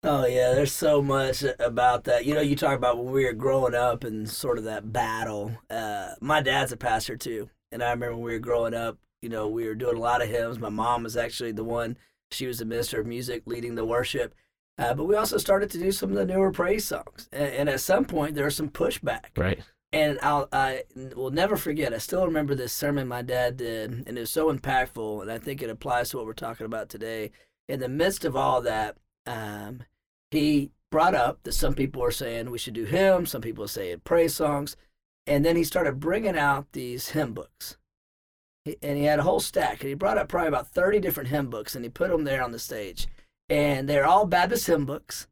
Oh 0.02 0.26
yeah, 0.26 0.54
there's 0.54 0.72
so 0.72 1.02
much 1.02 1.44
about 1.60 2.06
that. 2.06 2.26
You 2.26 2.34
know, 2.34 2.40
you 2.40 2.56
talk 2.56 2.78
about 2.78 2.98
when 2.98 3.12
we 3.14 3.26
were 3.26 3.34
growing 3.34 3.76
up 3.76 4.06
and 4.06 4.30
sort 4.30 4.58
of 4.58 4.64
that 4.64 4.94
battle. 4.94 5.52
Uh, 5.70 6.12
my 6.22 6.42
dad's 6.42 6.72
a 6.72 6.78
pastor 6.78 7.18
too, 7.18 7.50
and 7.70 7.84
I 7.84 7.90
remember 7.90 8.16
when 8.16 8.24
we 8.24 8.32
were 8.32 8.40
growing 8.40 8.74
up. 8.74 8.98
You 9.22 9.30
know, 9.30 9.48
we 9.48 9.68
were 9.68 9.76
doing 9.76 9.98
a 9.98 10.02
lot 10.02 10.22
of 10.22 10.30
hymns. 10.30 10.60
My 10.60 10.70
mom 10.70 11.04
was 11.04 11.18
actually 11.18 11.52
the 11.52 11.64
one; 11.64 11.98
she 12.32 12.48
was 12.48 12.60
the 12.60 12.66
minister 12.66 13.00
of 13.00 13.08
music, 13.08 13.44
leading 13.46 13.76
the 13.76 13.86
worship. 13.86 14.34
Uh, 14.78 14.94
but 14.94 15.04
we 15.06 15.16
also 15.16 15.38
started 15.38 15.70
to 15.72 15.78
do 15.78 15.92
some 15.92 16.10
of 16.10 16.16
the 16.16 16.26
newer 16.26 16.52
praise 16.52 16.86
songs, 16.86 17.28
and, 17.34 17.54
and 17.54 17.70
at 17.70 17.82
some 17.82 18.06
point 18.06 18.36
there 18.36 18.46
was 18.46 18.56
some 18.56 18.70
pushback. 18.70 19.26
Right. 19.36 19.60
And 19.92 20.20
I'll, 20.22 20.48
I 20.54 20.84
will 21.16 21.32
never 21.32 21.58
forget. 21.58 21.94
I 21.94 21.98
still 21.98 22.26
remember 22.26 22.56
this 22.56 22.72
sermon 22.72 23.08
my 23.08 23.24
dad 23.24 23.58
did, 23.58 23.92
and 24.08 24.18
it 24.18 24.22
was 24.22 24.30
so 24.30 24.54
impactful. 24.54 25.24
And 25.24 25.32
I 25.32 25.40
think 25.40 25.62
it 25.62 25.70
applies 25.70 26.10
to 26.10 26.18
what 26.18 26.26
we're 26.28 26.34
talking 26.34 26.66
about 26.66 26.90
today. 26.90 27.32
In 27.68 27.80
the 27.80 27.90
midst 27.90 28.24
of 28.24 28.36
all 28.36 28.62
that, 28.62 28.98
um, 29.26 29.82
he 30.32 30.72
brought 30.92 31.16
up 31.16 31.44
that 31.44 31.54
some 31.54 31.74
people 31.74 32.02
were 32.02 32.12
saying 32.12 32.50
we 32.50 32.58
should 32.58 32.74
do 32.74 32.86
hymns, 32.86 33.32
some 33.32 33.42
people 33.42 33.68
say 33.68 33.96
praise 33.98 34.36
songs, 34.36 34.78
and 35.28 35.44
then 35.44 35.56
he 35.56 35.64
started 35.64 36.00
bringing 36.00 36.38
out 36.38 36.72
these 36.72 37.10
hymn 37.10 37.34
books. 37.34 37.78
He, 38.70 38.78
and 38.88 38.98
he 38.98 39.06
had 39.06 39.20
a 39.20 39.24
whole 39.24 39.40
stack, 39.40 39.82
and 39.82 39.90
he 39.90 39.94
brought 39.94 40.18
up 40.18 40.28
probably 40.28 40.50
about 40.50 40.68
30 40.68 41.00
different 41.00 41.30
hymn 41.30 41.50
books, 41.50 41.76
and 41.76 41.84
he 41.84 41.90
put 41.90 42.10
them 42.10 42.24
there 42.24 42.44
on 42.44 42.52
the 42.52 42.60
stage. 42.60 43.08
And 43.50 43.90
they're 43.90 44.06
all 44.06 44.26
Baptist 44.26 44.68
hymn 44.68 44.86
books, 44.86 45.28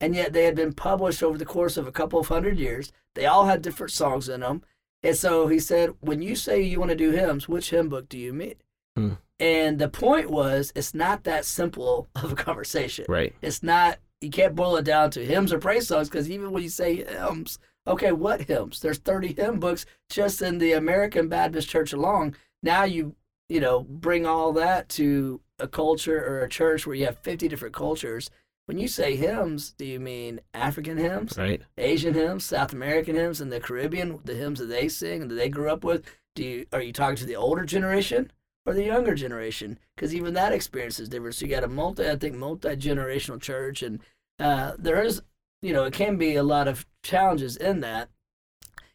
and 0.00 0.14
yet 0.14 0.32
they 0.32 0.44
had 0.44 0.56
been 0.56 0.72
published 0.72 1.22
over 1.22 1.36
the 1.36 1.44
course 1.44 1.76
of 1.76 1.86
a 1.86 1.92
couple 1.92 2.18
of 2.18 2.28
hundred 2.28 2.58
years. 2.58 2.92
They 3.14 3.26
all 3.26 3.46
had 3.46 3.62
different 3.62 3.92
songs 3.92 4.28
in 4.28 4.40
them. 4.40 4.62
And 5.02 5.16
so 5.16 5.46
he 5.48 5.58
said, 5.58 5.94
when 6.00 6.22
you 6.22 6.36
say 6.36 6.60
you 6.60 6.78
want 6.78 6.90
to 6.90 6.96
do 6.96 7.10
hymns, 7.10 7.48
which 7.48 7.70
hymn 7.70 7.88
book 7.88 8.08
do 8.08 8.18
you 8.18 8.32
mean? 8.32 8.54
Hmm. 8.96 9.12
And 9.38 9.78
the 9.78 9.88
point 9.88 10.30
was, 10.30 10.72
it's 10.74 10.94
not 10.94 11.24
that 11.24 11.44
simple 11.44 12.08
of 12.14 12.32
a 12.32 12.36
conversation. 12.36 13.06
Right. 13.08 13.34
It's 13.40 13.62
not, 13.62 13.98
you 14.20 14.30
can't 14.30 14.54
boil 14.54 14.76
it 14.76 14.84
down 14.84 15.10
to 15.12 15.24
hymns 15.24 15.52
or 15.52 15.58
praise 15.58 15.88
songs 15.88 16.08
because 16.08 16.30
even 16.30 16.52
when 16.52 16.62
you 16.62 16.68
say 16.68 16.96
hymns, 16.96 17.58
okay, 17.86 18.12
what 18.12 18.42
hymns? 18.42 18.80
There's 18.80 18.98
30 18.98 19.34
hymn 19.34 19.58
books 19.58 19.86
just 20.10 20.42
in 20.42 20.58
the 20.58 20.72
American 20.72 21.28
Baptist 21.28 21.68
Church 21.68 21.92
alone. 21.92 22.36
Now 22.62 22.84
you, 22.84 23.14
you 23.48 23.60
know, 23.60 23.80
bring 23.80 24.26
all 24.26 24.52
that 24.54 24.88
to 24.90 25.40
a 25.58 25.68
culture 25.68 26.24
or 26.24 26.42
a 26.42 26.48
church 26.48 26.86
where 26.86 26.96
you 26.96 27.06
have 27.06 27.18
50 27.18 27.48
different 27.48 27.74
cultures. 27.74 28.30
When 28.66 28.78
you 28.78 28.88
say 28.88 29.16
hymns, 29.16 29.72
do 29.72 29.84
you 29.84 29.98
mean 29.98 30.40
African 30.54 30.96
hymns? 30.96 31.36
Right. 31.36 31.62
Asian 31.76 32.14
hymns, 32.14 32.44
South 32.44 32.72
American 32.72 33.16
hymns, 33.16 33.40
and 33.40 33.50
the 33.50 33.60
Caribbean, 33.60 34.20
the 34.24 34.34
hymns 34.34 34.60
that 34.60 34.66
they 34.66 34.88
sing 34.88 35.22
and 35.22 35.30
that 35.30 35.34
they 35.34 35.48
grew 35.48 35.70
up 35.70 35.82
with. 35.82 36.04
Do 36.36 36.44
you 36.44 36.66
are 36.72 36.80
you 36.80 36.92
talking 36.92 37.16
to 37.16 37.26
the 37.26 37.36
older 37.36 37.64
generation 37.64 38.30
or 38.64 38.74
the 38.74 38.84
younger 38.84 39.14
generation? 39.14 39.78
Because 39.96 40.14
even 40.14 40.34
that 40.34 40.52
experience 40.52 41.00
is 41.00 41.08
different. 41.08 41.34
So 41.34 41.46
you 41.46 41.50
got 41.50 41.64
a 41.64 41.68
multi, 41.68 42.08
I 42.08 42.16
think, 42.16 42.36
multi 42.36 42.76
generational 42.76 43.40
church, 43.40 43.82
and 43.82 44.00
uh, 44.38 44.74
there 44.78 45.02
is, 45.02 45.20
you 45.62 45.72
know, 45.72 45.84
it 45.84 45.92
can 45.92 46.16
be 46.16 46.36
a 46.36 46.44
lot 46.44 46.68
of 46.68 46.86
challenges 47.02 47.56
in 47.56 47.80
that. 47.80 48.08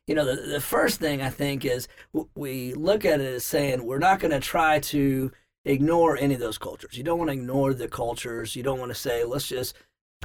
You 0.08 0.16
know, 0.16 0.26
the 0.26 0.42
the 0.42 0.62
first 0.62 1.00
thing 1.00 1.22
I 1.22 1.30
think 1.30 1.66
is 1.66 1.88
w- 2.14 2.30
we 2.36 2.74
look 2.74 3.06
at 3.06 3.22
it 3.22 3.34
as 3.34 3.44
saying 3.44 3.86
we're 3.86 3.98
not 3.98 4.20
going 4.20 4.32
to 4.32 4.40
try 4.40 4.80
to 4.80 5.32
ignore 5.66 6.16
any 6.16 6.36
of 6.36 6.40
those 6.40 6.60
cultures. 6.60 6.98
You 6.98 7.04
don't 7.04 7.18
want 7.18 7.30
to 7.30 7.34
ignore 7.34 7.74
the 7.74 7.88
cultures. 7.88 8.56
You 8.56 8.64
don't 8.64 8.80
want 8.80 8.92
to 8.92 8.96
say 8.96 9.24
let's 9.24 9.48
just 9.48 9.76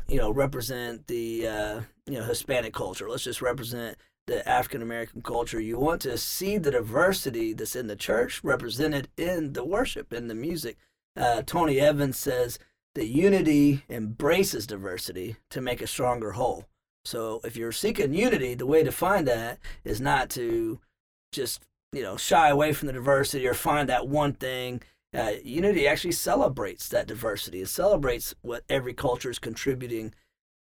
you 0.07 0.19
know 0.19 0.31
represent 0.31 1.07
the 1.07 1.47
uh, 1.47 1.81
you 2.07 2.19
know 2.19 2.25
Hispanic 2.25 2.75
culture. 2.75 3.09
Let's 3.09 3.25
just 3.25 3.41
represent 3.41 3.97
the 4.27 4.47
African 4.49 4.83
American 4.83 5.23
culture. 5.23 5.61
You 5.61 5.79
want 5.79 6.03
to 6.03 6.19
see 6.19 6.59
the 6.59 6.71
diversity 6.71 7.53
that's 7.55 7.75
in 7.75 7.87
the 7.87 7.97
church 7.97 8.45
represented 8.45 9.09
in 9.17 9.55
the 9.55 9.65
worship 9.65 10.13
in 10.13 10.29
the 10.29 10.35
music. 10.35 10.77
Uh, 11.17 11.43
Tony 11.43 11.81
Evans 11.81 12.19
says 12.19 12.59
that 12.95 13.07
unity 13.07 13.85
embraces 13.89 14.67
diversity 14.67 15.37
to 15.51 15.61
make 15.61 15.81
a 15.81 15.87
stronger 15.87 16.33
whole. 16.33 16.67
So 17.05 17.41
if 17.45 17.57
you're 17.57 17.73
seeking 17.73 18.15
unity, 18.15 18.55
the 18.55 18.67
way 18.67 18.83
to 18.83 18.93
find 18.93 19.27
that 19.29 19.59
is 19.85 20.01
not 20.01 20.31
to 20.31 20.81
just 21.33 21.63
you 21.93 22.03
know 22.03 22.17
shy 22.17 22.49
away 22.49 22.73
from 22.73 22.87
the 22.87 22.93
diversity 22.93 23.47
or 23.47 23.55
find 23.55 23.89
that 23.89 24.09
one 24.09 24.33
thing 24.33 24.81
uh, 25.17 25.33
unity 25.43 25.89
actually 25.89 26.13
celebrates 26.13 26.89
that 26.89 27.07
diversity. 27.07 27.63
It 27.63 27.69
celebrates 27.69 28.35
what 28.43 28.63
every 28.69 28.95
culture 28.95 29.31
is 29.31 29.39
contributing. 29.39 30.15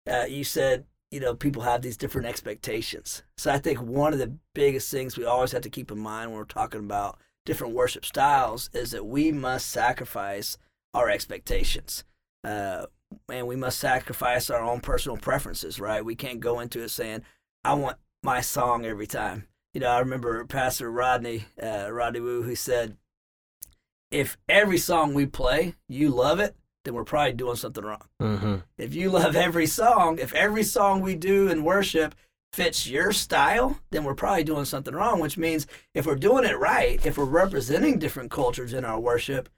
Uh, 0.09 0.25
you 0.27 0.43
said, 0.43 0.85
you 1.11 1.19
know, 1.19 1.35
people 1.35 1.63
have 1.63 1.81
these 1.81 1.97
different 1.97 2.27
expectations. 2.27 3.23
So 3.37 3.51
I 3.51 3.59
think 3.59 3.81
one 3.81 4.13
of 4.13 4.19
the 4.19 4.35
biggest 4.55 4.89
things 4.89 5.17
we 5.17 5.25
always 5.25 5.51
have 5.51 5.61
to 5.63 5.69
keep 5.69 5.91
in 5.91 5.99
mind 5.99 6.31
when 6.31 6.39
we're 6.39 6.45
talking 6.45 6.79
about 6.79 7.19
different 7.45 7.73
worship 7.73 8.05
styles 8.05 8.69
is 8.73 8.91
that 8.91 9.05
we 9.05 9.31
must 9.31 9.69
sacrifice 9.69 10.57
our 10.93 11.09
expectations. 11.09 12.03
Uh, 12.43 12.85
and 13.27 13.47
we 13.47 13.55
must 13.55 13.79
sacrifice 13.79 14.49
our 14.49 14.61
own 14.61 14.81
personal 14.81 15.17
preferences, 15.17 15.79
right? 15.79 16.03
We 16.03 16.15
can't 16.15 16.39
go 16.39 16.59
into 16.59 16.81
it 16.81 16.89
saying, 16.89 17.23
I 17.63 17.73
want 17.73 17.97
my 18.23 18.41
song 18.41 18.85
every 18.85 19.07
time. 19.07 19.47
You 19.73 19.81
know, 19.81 19.89
I 19.89 19.99
remember 19.99 20.43
Pastor 20.45 20.91
Rodney, 20.91 21.45
uh, 21.61 21.91
Rodney 21.91 22.19
Woo, 22.19 22.43
who 22.43 22.55
said, 22.55 22.97
if 24.11 24.37
every 24.47 24.79
song 24.79 25.13
we 25.13 25.25
play, 25.25 25.75
you 25.87 26.09
love 26.09 26.39
it, 26.39 26.55
then 26.83 26.95
we're 26.95 27.03
probably 27.03 27.33
doing 27.33 27.55
something 27.55 27.83
wrong. 27.83 28.03
Mm-hmm. 28.21 28.55
If 28.77 28.95
you 28.95 29.11
love 29.11 29.35
every 29.35 29.67
song, 29.67 30.17
if 30.17 30.33
every 30.33 30.63
song 30.63 31.01
we 31.01 31.15
do 31.15 31.47
in 31.49 31.63
worship 31.63 32.15
fits 32.51 32.87
your 32.87 33.11
style, 33.11 33.79
then 33.91 34.03
we're 34.03 34.15
probably 34.15 34.43
doing 34.43 34.65
something 34.65 34.95
wrong, 34.95 35.19
which 35.19 35.37
means 35.37 35.67
if 35.93 36.07
we're 36.07 36.15
doing 36.15 36.45
it 36.45 36.57
right, 36.57 37.05
if 37.05 37.17
we're 37.17 37.25
representing 37.25 37.99
different 37.99 38.31
cultures 38.31 38.73
in 38.73 38.85
our 38.85 38.99
worship, 38.99 39.49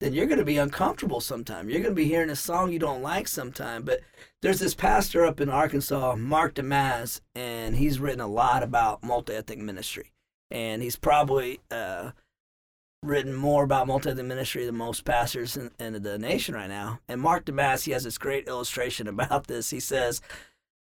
then 0.00 0.12
you're 0.12 0.26
going 0.26 0.38
to 0.38 0.44
be 0.44 0.58
uncomfortable 0.58 1.20
sometime. 1.20 1.68
You're 1.68 1.80
going 1.80 1.94
to 1.94 2.02
be 2.02 2.08
hearing 2.08 2.30
a 2.30 2.36
song 2.36 2.72
you 2.72 2.78
don't 2.78 3.02
like 3.02 3.28
sometime. 3.28 3.84
But 3.84 4.00
there's 4.42 4.58
this 4.58 4.74
pastor 4.74 5.24
up 5.24 5.40
in 5.40 5.48
Arkansas, 5.48 6.16
Mark 6.16 6.54
DeYmaz, 6.54 7.20
and 7.34 7.76
he's 7.76 8.00
written 8.00 8.20
a 8.20 8.26
lot 8.26 8.62
about 8.62 9.02
multi 9.02 9.34
ethnic 9.34 9.58
ministry. 9.58 10.12
And 10.50 10.82
he's 10.82 10.96
probably 10.96 11.60
uh, 11.70 12.10
written 13.04 13.34
more 13.34 13.64
about 13.64 13.86
multi-ethnic 13.86 14.26
ministry 14.26 14.64
than 14.64 14.76
most 14.76 15.04
pastors 15.04 15.56
in, 15.56 15.70
in 15.78 16.02
the 16.02 16.18
nation 16.18 16.54
right 16.54 16.68
now. 16.68 17.00
And 17.08 17.20
Mark 17.20 17.44
DeYmaz, 17.44 17.84
he 17.84 17.92
has 17.92 18.04
this 18.04 18.18
great 18.18 18.48
illustration 18.48 19.06
about 19.08 19.46
this. 19.46 19.70
He 19.70 19.80
says, 19.80 20.20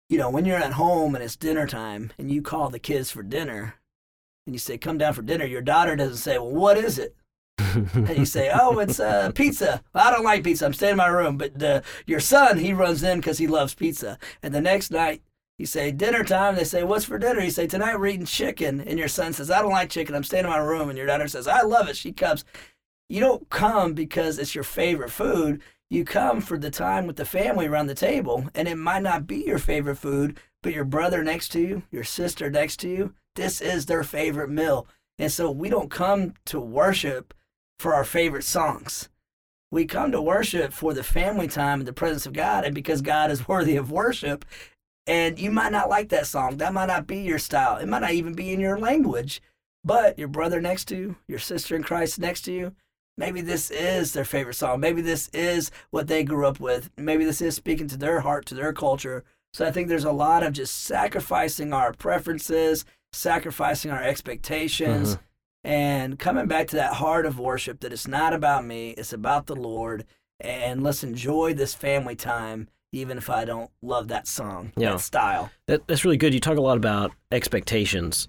you 0.09 0.17
know, 0.17 0.29
when 0.29 0.45
you're 0.45 0.57
at 0.57 0.73
home 0.73 1.15
and 1.15 1.23
it's 1.23 1.35
dinner 1.35 1.65
time 1.65 2.11
and 2.17 2.31
you 2.31 2.41
call 2.41 2.69
the 2.69 2.79
kids 2.79 3.11
for 3.11 3.23
dinner 3.23 3.75
and 4.45 4.53
you 4.53 4.59
say, 4.59 4.77
come 4.77 4.97
down 4.97 5.13
for 5.13 5.21
dinner, 5.21 5.45
your 5.45 5.61
daughter 5.61 5.95
doesn't 5.95 6.17
say, 6.17 6.37
well, 6.37 6.51
what 6.51 6.77
is 6.77 6.99
it? 6.99 7.15
And 7.57 8.17
you 8.17 8.25
say, 8.25 8.51
"Oh, 8.53 8.79
it's 8.79 8.99
uh, 8.99 9.31
pizza." 9.33 9.81
Well, 9.93 10.07
I 10.07 10.11
don't 10.11 10.23
like 10.23 10.43
pizza. 10.43 10.65
I'm 10.65 10.73
staying 10.73 10.91
in 10.91 10.97
my 10.97 11.07
room. 11.07 11.37
But 11.37 11.57
the, 11.57 11.83
your 12.05 12.19
son, 12.19 12.57
he 12.57 12.73
runs 12.73 13.03
in 13.03 13.19
because 13.19 13.37
he 13.37 13.47
loves 13.47 13.73
pizza. 13.73 14.17
And 14.41 14.53
the 14.53 14.61
next 14.61 14.91
night, 14.91 15.21
you 15.57 15.65
say 15.65 15.91
dinner 15.91 16.23
time. 16.23 16.55
They 16.55 16.63
say, 16.63 16.83
"What's 16.83 17.05
for 17.05 17.17
dinner?" 17.17 17.41
You 17.41 17.51
say, 17.51 17.67
"Tonight 17.67 17.97
we're 17.97 18.07
eating 18.07 18.25
chicken." 18.25 18.81
And 18.81 18.99
your 18.99 19.07
son 19.07 19.33
says, 19.33 19.51
"I 19.51 19.61
don't 19.61 19.71
like 19.71 19.89
chicken. 19.89 20.15
I'm 20.15 20.23
staying 20.23 20.45
in 20.45 20.49
my 20.49 20.57
room." 20.57 20.89
And 20.89 20.97
your 20.97 21.07
daughter 21.07 21.27
says, 21.27 21.47
"I 21.47 21.61
love 21.61 21.87
it." 21.87 21.97
She 21.97 22.11
comes. 22.11 22.43
You 23.09 23.19
don't 23.19 23.49
come 23.49 23.93
because 23.93 24.39
it's 24.39 24.55
your 24.55 24.63
favorite 24.63 25.11
food. 25.11 25.61
You 25.89 26.05
come 26.05 26.39
for 26.39 26.57
the 26.57 26.71
time 26.71 27.05
with 27.05 27.17
the 27.17 27.25
family 27.25 27.67
around 27.67 27.87
the 27.87 27.95
table, 27.95 28.47
and 28.55 28.67
it 28.67 28.77
might 28.77 29.03
not 29.03 29.27
be 29.27 29.43
your 29.45 29.57
favorite 29.57 29.97
food, 29.97 30.39
but 30.63 30.73
your 30.73 30.85
brother 30.85 31.21
next 31.21 31.49
to 31.49 31.59
you, 31.59 31.83
your 31.91 32.05
sister 32.05 32.49
next 32.49 32.79
to 32.79 32.89
you, 32.89 33.13
this 33.35 33.59
is 33.59 33.85
their 33.85 34.03
favorite 34.03 34.49
meal. 34.49 34.87
And 35.19 35.29
so 35.29 35.51
we 35.51 35.69
don't 35.69 35.91
come 35.91 36.33
to 36.45 36.61
worship 36.61 37.33
for 37.81 37.93
our 37.95 38.05
favorite 38.05 38.43
songs. 38.43 39.09
We 39.71 39.85
come 39.85 40.11
to 40.11 40.21
worship 40.21 40.71
for 40.73 40.93
the 40.93 41.03
family 41.03 41.47
time 41.47 41.79
and 41.79 41.87
the 41.87 41.93
presence 41.93 42.25
of 42.25 42.33
God, 42.33 42.63
and 42.63 42.75
because 42.75 43.01
God 43.01 43.31
is 43.31 43.47
worthy 43.47 43.75
of 43.75 43.91
worship. 43.91 44.45
And 45.07 45.39
you 45.39 45.49
might 45.51 45.71
not 45.71 45.89
like 45.89 46.09
that 46.09 46.27
song. 46.27 46.57
That 46.57 46.73
might 46.73 46.85
not 46.85 47.07
be 47.07 47.17
your 47.21 47.39
style. 47.39 47.77
It 47.77 47.87
might 47.87 48.01
not 48.01 48.11
even 48.13 48.33
be 48.33 48.53
in 48.53 48.59
your 48.59 48.77
language. 48.79 49.41
But 49.83 50.19
your 50.19 50.27
brother 50.27 50.61
next 50.61 50.85
to 50.89 50.95
you, 50.95 51.15
your 51.27 51.39
sister 51.39 51.75
in 51.75 51.81
Christ 51.81 52.19
next 52.19 52.43
to 52.43 52.53
you, 52.53 52.75
maybe 53.17 53.41
this 53.41 53.71
is 53.71 54.13
their 54.13 54.25
favorite 54.25 54.53
song. 54.53 54.79
Maybe 54.79 55.01
this 55.01 55.27
is 55.29 55.71
what 55.89 56.07
they 56.07 56.23
grew 56.23 56.45
up 56.45 56.59
with. 56.59 56.91
Maybe 56.97 57.25
this 57.25 57.41
is 57.41 57.55
speaking 57.55 57.87
to 57.87 57.97
their 57.97 58.19
heart, 58.19 58.45
to 58.47 58.55
their 58.55 58.73
culture. 58.73 59.23
So 59.53 59.65
I 59.65 59.71
think 59.71 59.87
there's 59.87 60.03
a 60.05 60.11
lot 60.11 60.43
of 60.43 60.53
just 60.53 60.83
sacrificing 60.83 61.73
our 61.73 61.93
preferences, 61.93 62.85
sacrificing 63.11 63.89
our 63.89 64.03
expectations, 64.03 65.15
Mhm. 65.15 65.19
And 65.63 66.17
coming 66.19 66.47
back 66.47 66.67
to 66.69 66.75
that 66.77 66.93
heart 66.93 67.25
of 67.25 67.39
worship 67.39 67.79
that 67.81 67.93
it's 67.93 68.07
not 68.07 68.33
about 68.33 68.65
me, 68.65 68.91
it's 68.91 69.13
about 69.13 69.45
the 69.47 69.55
Lord. 69.55 70.05
And 70.39 70.81
let's 70.81 71.03
enjoy 71.03 71.53
this 71.53 71.73
family 71.75 72.15
time, 72.15 72.67
even 72.91 73.17
if 73.17 73.29
I 73.29 73.45
don't 73.45 73.69
love 73.81 74.07
that 74.07 74.27
song, 74.27 74.71
Yeah. 74.75 74.91
that 74.93 75.01
style. 75.01 75.51
That, 75.67 75.87
that's 75.87 76.03
really 76.03 76.17
good. 76.17 76.33
You 76.33 76.39
talk 76.39 76.57
a 76.57 76.61
lot 76.61 76.77
about 76.77 77.11
expectations, 77.31 78.27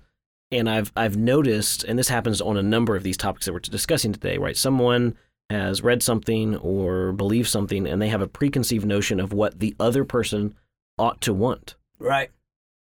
and 0.51 0.69
I've 0.69 0.93
I've 0.95 1.17
noticed, 1.17 1.85
and 1.85 1.99
this 1.99 2.09
happens 2.09 2.41
on 2.43 2.57
a 2.59 2.63
number 2.63 2.97
of 2.97 3.03
these 3.03 3.17
topics 3.17 3.47
that 3.47 3.53
we're 3.55 3.61
discussing 3.61 4.13
today. 4.13 4.37
Right, 4.37 4.57
someone 4.57 5.17
has 5.49 5.83
read 5.83 6.03
something 6.03 6.57
or 6.57 7.13
believes 7.13 7.51
something, 7.51 7.87
and 7.87 8.01
they 8.01 8.09
have 8.09 8.21
a 8.23 8.29
preconceived 8.29 8.85
notion 8.87 9.19
of 9.21 9.33
what 9.33 9.59
the 9.59 9.75
other 9.81 10.05
person 10.05 10.55
ought 10.99 11.21
to 11.23 11.33
want, 11.33 11.75
Right. 11.99 12.31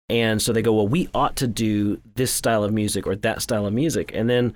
And 0.08 0.40
so 0.40 0.52
they 0.52 0.62
go, 0.62 0.72
"Well, 0.74 0.88
we 0.88 1.08
ought 1.14 1.36
to 1.36 1.46
do 1.46 2.00
this 2.14 2.30
style 2.32 2.62
of 2.64 2.72
music 2.72 3.06
or 3.06 3.16
that 3.16 3.42
style 3.42 3.66
of 3.66 3.72
music," 3.72 4.10
and 4.14 4.28
then 4.30 4.54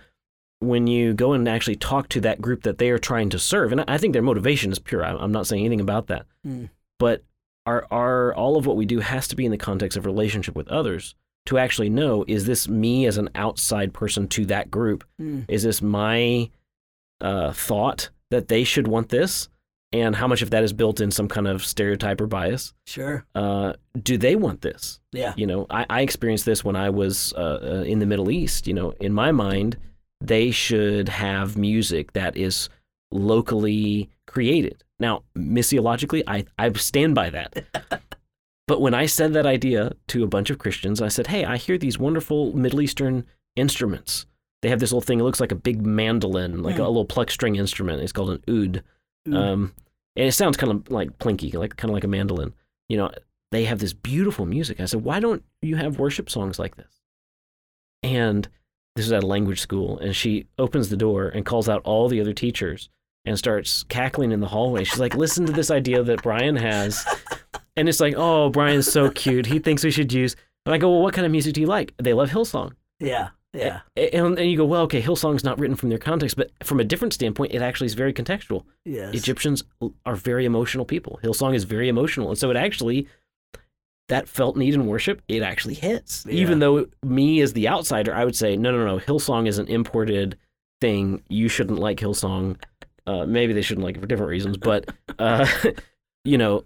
when 0.61 0.87
you 0.87 1.15
go 1.15 1.33
and 1.33 1.49
actually 1.49 1.77
talk 1.77 2.09
to 2.11 2.21
that 2.21 2.41
group 2.41 2.63
that 2.65 2.79
they 2.79 2.91
are 2.91 2.99
trying 2.99 3.31
to 3.31 3.39
serve, 3.39 3.73
and 3.73 3.83
I 3.89 3.97
think 3.99 4.13
their 4.13 4.23
motivation 4.23 4.71
is 4.71 4.79
pure. 4.79 5.03
I'm 5.05 5.33
not 5.33 5.47
saying 5.47 5.65
anything 5.65 5.81
about 5.81 6.07
that, 6.09 6.27
Mm. 6.47 6.69
but 6.99 7.23
our 7.67 7.87
our 7.91 8.35
all 8.35 8.57
of 8.57 8.67
what 8.67 8.77
we 8.77 8.85
do 8.87 9.01
has 9.01 9.27
to 9.29 9.37
be 9.37 9.45
in 9.45 9.51
the 9.51 9.59
context 9.59 9.97
of 9.97 10.07
relationship 10.07 10.55
with 10.57 10.69
others 10.69 11.15
to 11.47 11.57
actually 11.59 11.89
know 11.91 12.25
is 12.29 12.45
this 12.47 12.69
me 12.69 13.07
as 13.07 13.17
an 13.17 13.29
outside 13.35 13.93
person 13.95 14.29
to 14.29 14.45
that 14.47 14.71
group 14.71 15.05
Mm. 15.21 15.45
is 15.49 15.63
this 15.63 15.81
my 15.83 16.51
uh, 17.21 17.53
thought 17.53 18.11
that 18.31 18.49
they 18.49 18.65
should 18.65 18.87
want 18.89 19.09
this 19.11 19.49
and 19.93 20.15
how 20.15 20.29
much 20.29 20.41
of 20.43 20.51
that 20.51 20.63
is 20.63 20.73
built 20.73 21.01
in 21.01 21.11
some 21.11 21.27
kind 21.29 21.49
of 21.49 21.65
stereotype 21.65 22.21
or 22.21 22.27
bias 22.27 22.73
Sure. 22.87 23.25
uh, 23.35 23.73
do 24.03 24.17
they 24.17 24.37
want 24.37 24.61
this 24.63 25.01
Yeah. 25.13 25.35
you 25.37 25.47
know 25.47 25.67
I, 25.71 25.85
I 25.91 26.01
experienced 26.03 26.45
this 26.47 26.65
when 26.65 26.77
i 26.77 26.89
was 26.91 27.33
uh, 27.37 27.59
uh, 27.63 27.83
in 27.87 27.99
the 27.99 28.07
middle 28.07 28.31
east 28.31 28.67
you 28.67 28.75
know 28.75 28.93
in 29.01 29.13
my 29.13 29.33
mind 29.33 29.77
they 30.21 30.51
should 30.51 31.09
have 31.09 31.57
music 31.57 32.13
that 32.13 32.37
is 32.37 32.69
locally 33.11 34.09
created 34.27 34.83
now 34.99 35.23
missiologically 35.37 36.23
i, 36.27 36.45
I 36.59 36.73
stand 36.73 37.15
by 37.15 37.31
that 37.31 37.65
but 38.69 38.81
when 38.81 38.95
i 38.95 39.07
said 39.07 39.33
that 39.33 39.47
idea 39.47 39.93
to 40.09 40.23
a 40.23 40.27
bunch 40.29 40.51
of 40.51 40.59
christians 40.59 41.03
i 41.03 41.09
said 41.09 41.27
hey 41.29 41.45
i 41.45 41.57
hear 41.57 41.77
these 41.79 41.99
wonderful 41.99 42.55
middle 42.57 42.81
eastern 42.81 43.25
instruments 43.57 44.27
they 44.63 44.69
have 44.69 44.79
this 44.79 44.93
little 44.93 45.01
thing 45.01 45.21
it 45.21 45.25
looks 45.25 45.41
like 45.41 45.53
a 45.53 45.57
big 45.57 45.85
mandolin 45.85 46.63
like 46.63 46.77
Hmm. 46.77 46.83
a 46.83 46.87
little 46.89 47.05
pluck 47.05 47.31
string 47.31 47.57
instrument 47.57 48.01
it's 48.03 48.13
called 48.13 48.31
an 48.31 48.43
oud. 48.49 48.83
Um, 49.27 49.73
and 50.17 50.27
it 50.29 50.33
sounds 50.33 50.57
kind 50.57 50.73
of 50.73 50.91
like 50.91 51.19
plinky, 51.19 51.55
like 51.55 51.77
kind 51.77 51.91
of 51.91 51.95
like 51.95 52.05
a 52.05 52.09
mandolin. 52.09 52.53
You 52.89 52.97
know, 52.97 53.11
they 53.53 53.65
have 53.65 53.79
this 53.79 53.93
beautiful 53.93 54.47
music. 54.47 54.81
I 54.81 54.85
said, 54.87 55.05
why 55.05 55.21
don't 55.21 55.45
you 55.63 55.77
have 55.77 55.99
worship 55.99 56.31
songs 56.31 56.59
like 56.59 56.77
this? 56.77 57.01
And 58.03 58.49
this 58.97 59.07
is 59.07 59.13
at 59.13 59.23
a 59.23 59.27
language 59.27 59.61
school, 59.61 59.99
and 59.99 60.15
she 60.17 60.47
opens 60.59 60.89
the 60.89 60.97
door 60.97 61.29
and 61.29 61.45
calls 61.45 61.69
out 61.69 61.83
all 61.85 62.09
the 62.09 62.21
other 62.21 62.33
teachers 62.33 62.89
and 63.25 63.39
starts 63.39 63.83
cackling 63.85 64.33
in 64.33 64.41
the 64.41 64.49
hallway. 64.49 64.85
She's 64.85 64.99
like, 64.99 65.15
listen 65.15 65.47
to 65.47 65.53
this 65.53 65.71
idea 65.71 66.03
that 66.03 66.23
Brian 66.23 66.57
has. 66.57 67.05
And 67.77 67.89
it's 67.89 68.01
like, 68.01 68.15
oh, 68.17 68.49
Brian's 68.51 68.91
so 68.91 69.11
cute. 69.11 69.47
He 69.47 69.59
thinks 69.59 69.85
we 69.85 69.91
should 69.91 70.13
use. 70.13 70.35
And 70.67 70.75
I 70.75 70.79
go, 70.79 70.91
well, 70.91 71.03
what 71.03 71.15
kind 71.15 71.25
of 71.27 71.33
music 71.33 71.55
do 71.55 71.61
you 71.61 71.67
like? 71.67 71.95
They 71.99 72.13
love 72.15 72.31
Hillsong. 72.31 72.73
yeah. 72.99 73.29
Yeah. 73.53 73.81
And, 73.97 74.39
and 74.39 74.51
you 74.51 74.57
go, 74.57 74.65
well, 74.65 74.83
okay, 74.83 75.03
Hillsong's 75.03 75.45
not 75.45 75.59
written 75.59 75.77
from 75.77 75.89
their 75.89 75.99
context, 75.99 76.37
but 76.37 76.51
from 76.63 76.81
a 76.81 76.85
different 76.85 77.13
standpoint, 77.13 77.53
it 77.53 77.63
actually 77.63 77.87
is 77.87 77.95
very 77.95 78.13
contextual. 78.13 78.65
Yes. 78.85 79.15
Egyptians 79.15 79.65
are 80.07 80.15
very 80.15 80.45
emotional 80.45 80.85
people. 80.85 81.19
Hillsong 81.23 81.55
is 81.55 81.65
very 81.65 81.89
emotional. 81.89 82.29
And 82.29 82.39
so 82.39 82.51
it 82.51 82.57
actually, 82.57 83.09
that 84.09 84.29
felt 84.29 84.57
need 84.57 84.75
in 84.75 84.87
worship, 84.87 85.23
it 85.29 85.43
actually 85.43 85.75
hits. 85.75 86.25
Yeah. 86.29 86.35
Even 86.35 86.61
though 86.61 86.87
me 87.05 87.41
as 87.41 87.53
the 87.53 87.69
outsider, 87.69 88.15
I 88.15 88.25
would 88.25 88.37
say, 88.37 88.57
no, 88.57 88.71
no, 88.71 88.87
no, 88.87 88.99
Hillsong 88.99 89.49
is 89.49 89.59
an 89.59 89.67
imported 89.67 90.39
thing. 90.81 91.23
You 91.29 91.49
shouldn't 91.49 91.79
like 91.79 91.99
Hillsong. 91.99 92.57
Uh, 93.07 93.27
maybe 93.27 93.53
they 93.53 93.63
shouldn't 93.63 93.85
like 93.85 93.97
it 93.97 94.01
for 94.01 94.07
different 94.07 94.31
reasons. 94.31 94.59
But, 94.59 94.89
uh, 95.19 95.47
you 96.25 96.39
know, 96.39 96.65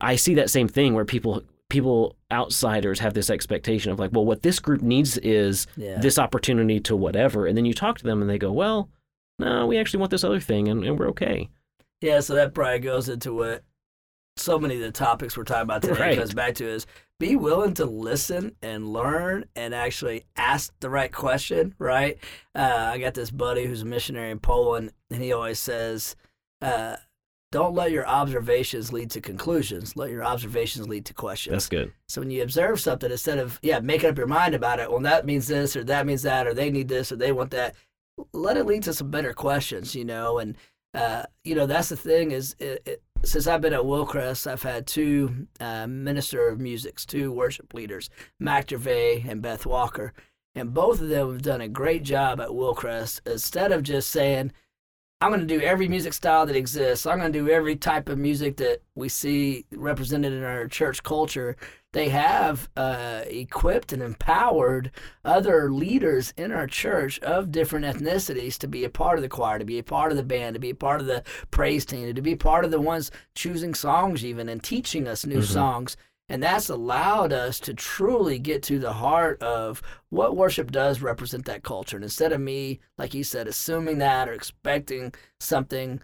I 0.00 0.16
see 0.16 0.34
that 0.34 0.50
same 0.50 0.68
thing 0.68 0.94
where 0.94 1.06
people 1.06 1.42
people 1.72 2.14
outsiders 2.30 2.98
have 3.00 3.14
this 3.14 3.30
expectation 3.30 3.90
of 3.90 3.98
like 3.98 4.10
well 4.12 4.24
what 4.24 4.42
this 4.42 4.60
group 4.60 4.82
needs 4.82 5.16
is 5.18 5.66
Yeah. 5.76 5.98
this 6.00 6.18
opportunity 6.18 6.78
to 6.80 6.94
whatever 6.94 7.46
and 7.46 7.56
then 7.56 7.64
you 7.64 7.72
talk 7.74 7.96
to 7.98 8.04
them 8.04 8.20
and 8.20 8.28
they 8.30 8.38
go 8.38 8.52
well 8.52 8.88
no 9.38 9.66
we 9.66 9.78
actually 9.78 10.00
want 10.00 10.10
this 10.10 10.22
other 10.24 10.38
thing 10.40 10.68
and, 10.68 10.84
and 10.84 10.98
we're 10.98 11.08
okay 11.08 11.48
Yeah, 12.02 12.20
so 12.20 12.34
that 12.34 12.52
probably 12.54 12.78
goes 12.80 13.08
into 13.08 13.32
what 13.34 13.64
so 14.36 14.58
many 14.58 14.74
of 14.76 14.80
the 14.82 14.92
topics 14.92 15.36
we're 15.36 15.44
talking 15.44 15.62
about 15.62 15.82
today 15.82 16.00
Right. 16.00 16.18
goes 16.18 16.32
back 16.34 16.54
to 16.56 16.66
is 16.68 16.86
be 17.18 17.36
willing 17.36 17.74
to 17.74 17.84
listen 17.84 18.56
and 18.62 18.92
learn 18.92 19.44
and 19.54 19.74
actually 19.74 20.24
ask 20.36 20.72
the 20.80 20.90
right 20.90 21.12
question, 21.12 21.74
right? 21.78 22.18
Uh, 22.54 22.90
I 22.92 22.98
got 22.98 23.14
this 23.14 23.30
buddy 23.30 23.64
who's 23.66 23.82
a 23.82 23.84
missionary 23.86 24.30
in 24.32 24.40
Poland, 24.40 24.90
and 25.10 25.22
he 25.22 25.32
always 25.32 25.60
says, 25.60 26.16
uh, 26.60 26.96
don't 27.52 27.74
let 27.74 27.92
your 27.92 28.08
observations 28.08 28.92
lead 28.92 29.10
to 29.10 29.20
conclusions. 29.20 29.94
Let 29.94 30.10
your 30.10 30.24
observations 30.24 30.88
lead 30.88 31.04
to 31.04 31.14
questions. 31.14 31.52
that's 31.52 31.68
good 31.68 31.92
So 32.08 32.20
when 32.22 32.30
you 32.30 32.42
observe 32.42 32.80
something, 32.80 33.10
instead 33.10 33.38
of 33.38 33.60
yeah 33.62 33.78
making 33.78 34.10
up 34.10 34.18
your 34.18 34.26
mind 34.26 34.54
about 34.54 34.80
it, 34.80 34.90
well 34.90 35.00
that 35.00 35.26
means 35.26 35.46
this 35.46 35.76
or 35.76 35.84
that 35.84 36.06
means 36.06 36.22
that 36.22 36.46
or 36.48 36.54
they 36.54 36.70
need 36.70 36.88
this 36.88 37.12
or 37.12 37.16
they 37.16 37.30
want 37.30 37.50
that, 37.52 37.76
let 38.32 38.56
it 38.56 38.66
lead 38.66 38.82
to 38.84 38.94
some 38.94 39.10
better 39.10 39.32
questions, 39.32 39.94
you 39.94 40.04
know. 40.04 40.38
And 40.38 40.56
uh, 40.94 41.24
you 41.44 41.54
know 41.54 41.66
that's 41.66 41.90
the 41.90 41.96
thing 41.96 42.32
is 42.32 42.56
it, 42.58 42.82
it, 42.86 43.02
since 43.22 43.46
I've 43.46 43.60
been 43.60 43.74
at 43.74 43.82
Wilcrest, 43.82 44.50
I've 44.50 44.62
had 44.62 44.86
two 44.86 45.46
uh, 45.60 45.86
minister 45.86 46.48
of 46.48 46.58
musics, 46.58 47.06
two 47.06 47.30
worship 47.30 47.72
leaders, 47.74 48.10
Mac 48.40 48.70
Gervais 48.70 49.24
and 49.28 49.42
Beth 49.42 49.66
Walker, 49.66 50.12
and 50.54 50.74
both 50.74 51.00
of 51.00 51.08
them 51.08 51.30
have 51.30 51.42
done 51.42 51.60
a 51.60 51.68
great 51.68 52.02
job 52.02 52.40
at 52.40 52.48
Wilcrest. 52.48 53.20
Instead 53.26 53.72
of 53.72 53.82
just 53.82 54.10
saying 54.10 54.52
I'm 55.22 55.30
going 55.30 55.40
to 55.40 55.46
do 55.46 55.60
every 55.60 55.86
music 55.86 56.14
style 56.14 56.46
that 56.46 56.56
exists. 56.56 57.06
I'm 57.06 57.20
going 57.20 57.32
to 57.32 57.38
do 57.38 57.48
every 57.48 57.76
type 57.76 58.08
of 58.08 58.18
music 58.18 58.56
that 58.56 58.82
we 58.96 59.08
see 59.08 59.64
represented 59.70 60.32
in 60.32 60.42
our 60.42 60.66
church 60.66 61.04
culture. 61.04 61.56
They 61.92 62.08
have 62.08 62.68
uh, 62.76 63.22
equipped 63.28 63.92
and 63.92 64.02
empowered 64.02 64.90
other 65.24 65.70
leaders 65.70 66.34
in 66.36 66.50
our 66.50 66.66
church 66.66 67.20
of 67.20 67.52
different 67.52 67.84
ethnicities 67.84 68.58
to 68.58 68.66
be 68.66 68.82
a 68.82 68.90
part 68.90 69.16
of 69.16 69.22
the 69.22 69.28
choir, 69.28 69.60
to 69.60 69.64
be 69.64 69.78
a 69.78 69.84
part 69.84 70.10
of 70.10 70.16
the 70.16 70.24
band, 70.24 70.54
to 70.54 70.60
be 70.60 70.70
a 70.70 70.74
part 70.74 71.00
of 71.00 71.06
the 71.06 71.22
praise 71.52 71.84
team, 71.84 72.12
to 72.12 72.20
be 72.22 72.34
part 72.34 72.64
of 72.64 72.72
the 72.72 72.80
ones 72.80 73.12
choosing 73.36 73.74
songs, 73.74 74.24
even 74.24 74.48
and 74.48 74.64
teaching 74.64 75.06
us 75.06 75.24
new 75.24 75.38
Mhm. 75.38 75.44
songs. 75.44 75.96
And 76.28 76.42
that's 76.42 76.70
allowed 76.70 77.32
us 77.32 77.60
to 77.60 77.74
truly 77.74 78.38
get 78.38 78.62
to 78.64 78.78
the 78.78 78.94
heart 78.94 79.42
of 79.42 79.82
what 80.08 80.36
worship 80.36 80.70
does 80.70 81.02
represent 81.02 81.44
that 81.44 81.62
culture. 81.62 81.96
And 81.96 82.04
instead 82.04 82.32
of 82.32 82.40
me, 82.40 82.80
like 82.96 83.12
you 83.12 83.22
said, 83.24 83.46
assuming 83.46 83.98
that 83.98 84.28
or 84.28 84.32
expecting 84.32 85.12
something, 85.40 86.00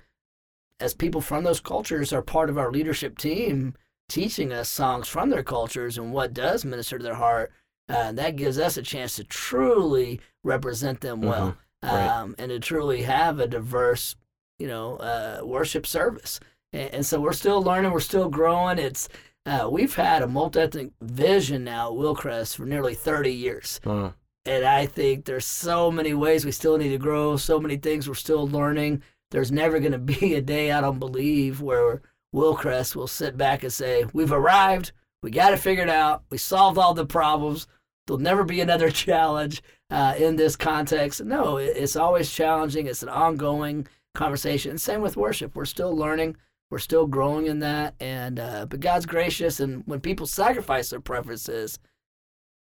as 0.80 0.92
people 0.94 1.20
from 1.20 1.44
those 1.44 1.60
cultures 1.60 2.12
are 2.12 2.22
part 2.22 2.50
of 2.50 2.58
our 2.58 2.70
leadership 2.70 3.16
team, 3.16 3.74
teaching 4.08 4.52
us 4.52 4.68
songs 4.68 5.08
from 5.08 5.30
their 5.30 5.42
cultures 5.42 5.96
and 5.98 6.12
what 6.12 6.34
does 6.34 6.64
minister 6.64 6.98
to 6.98 7.04
their 7.04 7.14
heart, 7.14 7.52
uh, 7.88 8.12
that 8.12 8.36
gives 8.36 8.58
us 8.58 8.76
a 8.76 8.82
chance 8.82 9.16
to 9.16 9.24
truly 9.24 10.20
represent 10.44 11.00
them 11.00 11.22
well 11.22 11.56
Right. 11.82 12.08
um, 12.08 12.34
and 12.38 12.50
to 12.50 12.58
truly 12.58 13.02
have 13.02 13.38
a 13.38 13.46
diverse, 13.46 14.16
you 14.58 14.66
know, 14.66 14.96
uh, 14.96 15.40
worship 15.44 15.86
service. 15.86 16.40
And, 16.72 16.92
and 16.92 17.06
so 17.06 17.20
we're 17.20 17.32
still 17.32 17.62
learning, 17.62 17.92
we're 17.92 18.00
still 18.00 18.28
growing. 18.28 18.78
It's 18.78 19.08
uh, 19.48 19.68
we've 19.70 19.94
had 19.94 20.22
a 20.22 20.26
multi-ethnic 20.26 20.90
vision 21.00 21.64
now 21.64 21.88
at 21.88 21.98
Wilcrest 21.98 22.56
for 22.56 22.66
nearly 22.66 22.94
30 22.94 23.32
years. 23.32 23.80
Wow. 23.84 24.14
And 24.44 24.64
I 24.64 24.86
think 24.86 25.24
there's 25.24 25.46
so 25.46 25.90
many 25.90 26.12
ways 26.14 26.44
we 26.44 26.52
still 26.52 26.76
need 26.76 26.90
to 26.90 26.98
grow, 26.98 27.36
so 27.36 27.58
many 27.58 27.76
things 27.76 28.06
we're 28.06 28.14
still 28.14 28.46
learning. 28.46 29.02
There's 29.30 29.50
never 29.50 29.78
going 29.80 29.92
to 29.92 29.98
be 29.98 30.34
a 30.34 30.42
day, 30.42 30.72
I 30.72 30.80
don't 30.80 30.98
believe, 30.98 31.62
where 31.62 32.02
Wilcrest 32.34 32.94
will 32.94 33.06
sit 33.06 33.36
back 33.36 33.62
and 33.62 33.72
say, 33.72 34.04
We've 34.12 34.32
arrived. 34.32 34.92
We 35.22 35.30
got 35.30 35.54
it 35.54 35.58
figured 35.58 35.88
out. 35.88 36.22
We 36.30 36.38
solved 36.38 36.78
all 36.78 36.94
the 36.94 37.06
problems. 37.06 37.66
There'll 38.06 38.20
never 38.20 38.44
be 38.44 38.60
another 38.60 38.90
challenge 39.06 39.62
uh, 39.90 40.14
in 40.18 40.36
this 40.36 40.56
context. 40.56 41.24
No, 41.24 41.56
it's 41.56 41.96
always 41.96 42.30
challenging. 42.30 42.86
It's 42.86 43.02
an 43.02 43.08
ongoing 43.08 43.88
conversation. 44.14 44.76
Same 44.78 45.00
with 45.00 45.16
worship. 45.16 45.56
We're 45.56 45.64
still 45.64 45.96
learning. 45.96 46.36
We're 46.70 46.78
still 46.78 47.06
growing 47.06 47.46
in 47.46 47.60
that. 47.60 47.94
And 48.00 48.38
uh, 48.38 48.66
but 48.66 48.80
God's 48.80 49.06
gracious, 49.06 49.60
and 49.60 49.82
when 49.86 50.00
people 50.00 50.26
sacrifice 50.26 50.90
their 50.90 51.00
preferences, 51.00 51.78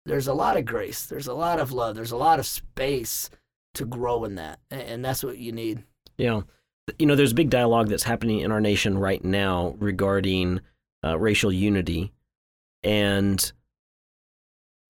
there's 0.06 0.28
a 0.28 0.34
lot 0.34 0.56
of 0.56 0.64
grace. 0.64 1.06
There's 1.06 1.26
a 1.26 1.34
lot 1.34 1.58
of 1.58 1.72
love. 1.72 1.96
There's 1.96 2.12
a 2.12 2.16
lot 2.16 2.38
of 2.38 2.46
space 2.46 3.30
to 3.74 3.84
grow 3.84 4.24
in 4.24 4.36
that, 4.36 4.60
and 4.70 5.04
that's 5.04 5.24
what 5.24 5.38
you 5.38 5.52
need. 5.52 5.82
Yeah, 6.18 6.42
you 6.98 7.06
know, 7.06 7.16
there's 7.16 7.32
big 7.32 7.50
dialogue 7.50 7.88
that's 7.88 8.02
happening 8.02 8.40
in 8.40 8.52
our 8.52 8.60
nation 8.60 8.98
right 8.98 9.24
now 9.24 9.74
regarding 9.78 10.60
uh, 11.02 11.18
racial 11.18 11.52
unity, 11.52 12.12
and 12.82 13.52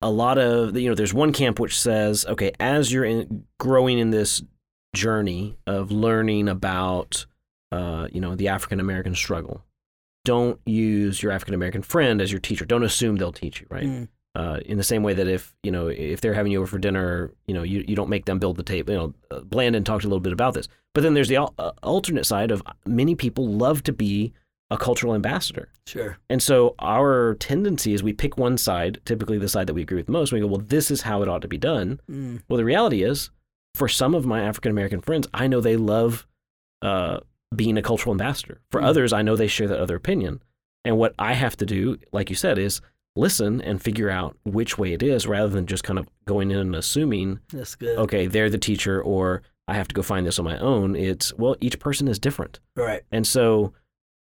a 0.01 0.09
lot 0.09 0.37
of 0.37 0.77
you 0.77 0.89
know, 0.89 0.95
there's 0.95 1.13
one 1.13 1.33
camp 1.33 1.59
which 1.59 1.79
says, 1.79 2.25
okay, 2.27 2.51
as 2.59 2.91
you're 2.91 3.05
in, 3.05 3.45
growing 3.59 3.97
in 3.97 4.11
this 4.11 4.43
journey 4.93 5.57
of 5.65 5.91
learning 5.91 6.47
about, 6.47 7.25
uh, 7.75 8.07
you 8.11 8.21
know, 8.21 8.35
the 8.35 8.47
African 8.47 8.79
American 8.79 9.15
struggle, 9.15 9.63
don't 10.23 10.59
use 10.65 11.21
your 11.21 11.31
African 11.31 11.53
American 11.53 11.81
friend 11.81 12.21
as 12.21 12.31
your 12.31 12.39
teacher. 12.39 12.65
Don't 12.65 12.83
assume 12.83 13.17
they'll 13.17 13.31
teach 13.31 13.61
you, 13.61 13.67
right? 13.69 13.83
Mm. 13.83 14.07
Uh, 14.35 14.59
in 14.65 14.77
the 14.77 14.83
same 14.83 15.01
way 15.01 15.13
that 15.13 15.27
if 15.27 15.55
you 15.63 15.71
know 15.71 15.87
if 15.87 16.19
they're 16.19 16.33
having 16.33 16.51
you 16.51 16.59
over 16.59 16.67
for 16.67 16.77
dinner, 16.77 17.31
you 17.47 17.53
know 17.53 17.63
you, 17.63 17.83
you 17.87 17.95
don't 17.95 18.09
make 18.09 18.25
them 18.25 18.39
build 18.39 18.57
the 18.57 18.63
table. 18.63 18.93
You 18.93 18.99
know, 18.99 19.13
uh, 19.31 19.41
Blandon 19.41 19.85
talked 19.85 20.03
a 20.03 20.07
little 20.07 20.19
bit 20.19 20.33
about 20.33 20.53
this, 20.53 20.67
but 20.93 21.03
then 21.03 21.13
there's 21.13 21.29
the 21.29 21.37
uh, 21.37 21.71
alternate 21.83 22.25
side 22.25 22.51
of 22.51 22.61
many 22.85 23.15
people 23.15 23.47
love 23.47 23.83
to 23.83 23.93
be 23.93 24.33
a 24.71 24.77
cultural 24.77 25.13
ambassador. 25.13 25.69
Sure. 25.85 26.17
And 26.29 26.41
so 26.41 26.75
our 26.79 27.35
tendency 27.35 27.93
is 27.93 28.01
we 28.01 28.13
pick 28.13 28.37
one 28.37 28.57
side, 28.57 28.99
typically 29.05 29.37
the 29.37 29.47
side 29.47 29.67
that 29.67 29.73
we 29.75 29.83
agree 29.83 29.97
with 29.97 30.09
most. 30.09 30.31
And 30.31 30.41
we 30.41 30.47
go, 30.47 30.51
well, 30.51 30.65
this 30.65 30.89
is 30.89 31.01
how 31.01 31.21
it 31.21 31.29
ought 31.29 31.43
to 31.43 31.47
be 31.47 31.57
done. 31.57 31.99
Mm. 32.09 32.41
Well, 32.49 32.57
the 32.57 32.65
reality 32.65 33.03
is, 33.03 33.29
for 33.75 33.87
some 33.87 34.15
of 34.15 34.25
my 34.25 34.41
African 34.41 34.71
American 34.71 35.01
friends, 35.01 35.27
I 35.33 35.47
know 35.47 35.61
they 35.61 35.77
love 35.77 36.25
uh, 36.81 37.19
being 37.55 37.77
a 37.77 37.81
cultural 37.81 38.13
ambassador. 38.13 38.61
For 38.71 38.81
mm. 38.81 38.85
others, 38.85 39.13
I 39.13 39.21
know 39.21 39.35
they 39.35 39.47
share 39.47 39.67
that 39.67 39.79
other 39.79 39.95
opinion. 39.95 40.41
And 40.83 40.97
what 40.97 41.15
I 41.17 41.33
have 41.33 41.57
to 41.57 41.65
do, 41.65 41.97
like 42.11 42.29
you 42.29 42.35
said, 42.35 42.57
is 42.57 42.81
listen 43.15 43.61
and 43.61 43.81
figure 43.81 44.09
out 44.09 44.37
which 44.43 44.77
way 44.77 44.93
it 44.93 45.01
is 45.01 45.25
rather 45.25 45.49
than 45.49 45.65
just 45.65 45.83
kind 45.83 45.97
of 45.97 46.07
going 46.25 46.51
in 46.51 46.57
and 46.57 46.75
assuming 46.75 47.39
that's 47.51 47.75
good. 47.75 47.97
okay 47.97 48.27
they're 48.27 48.49
the 48.49 48.57
teacher 48.57 49.01
or 49.01 49.41
i 49.69 49.73
have 49.73 49.87
to 49.87 49.95
go 49.95 50.01
find 50.01 50.27
this 50.27 50.37
on 50.37 50.45
my 50.45 50.57
own. 50.59 50.95
It's 50.95 51.33
well 51.35 51.55
each 51.61 51.79
person 51.79 52.07
is 52.07 52.19
different. 52.19 52.59
Right. 52.75 53.03
And 53.11 53.25
so 53.25 53.73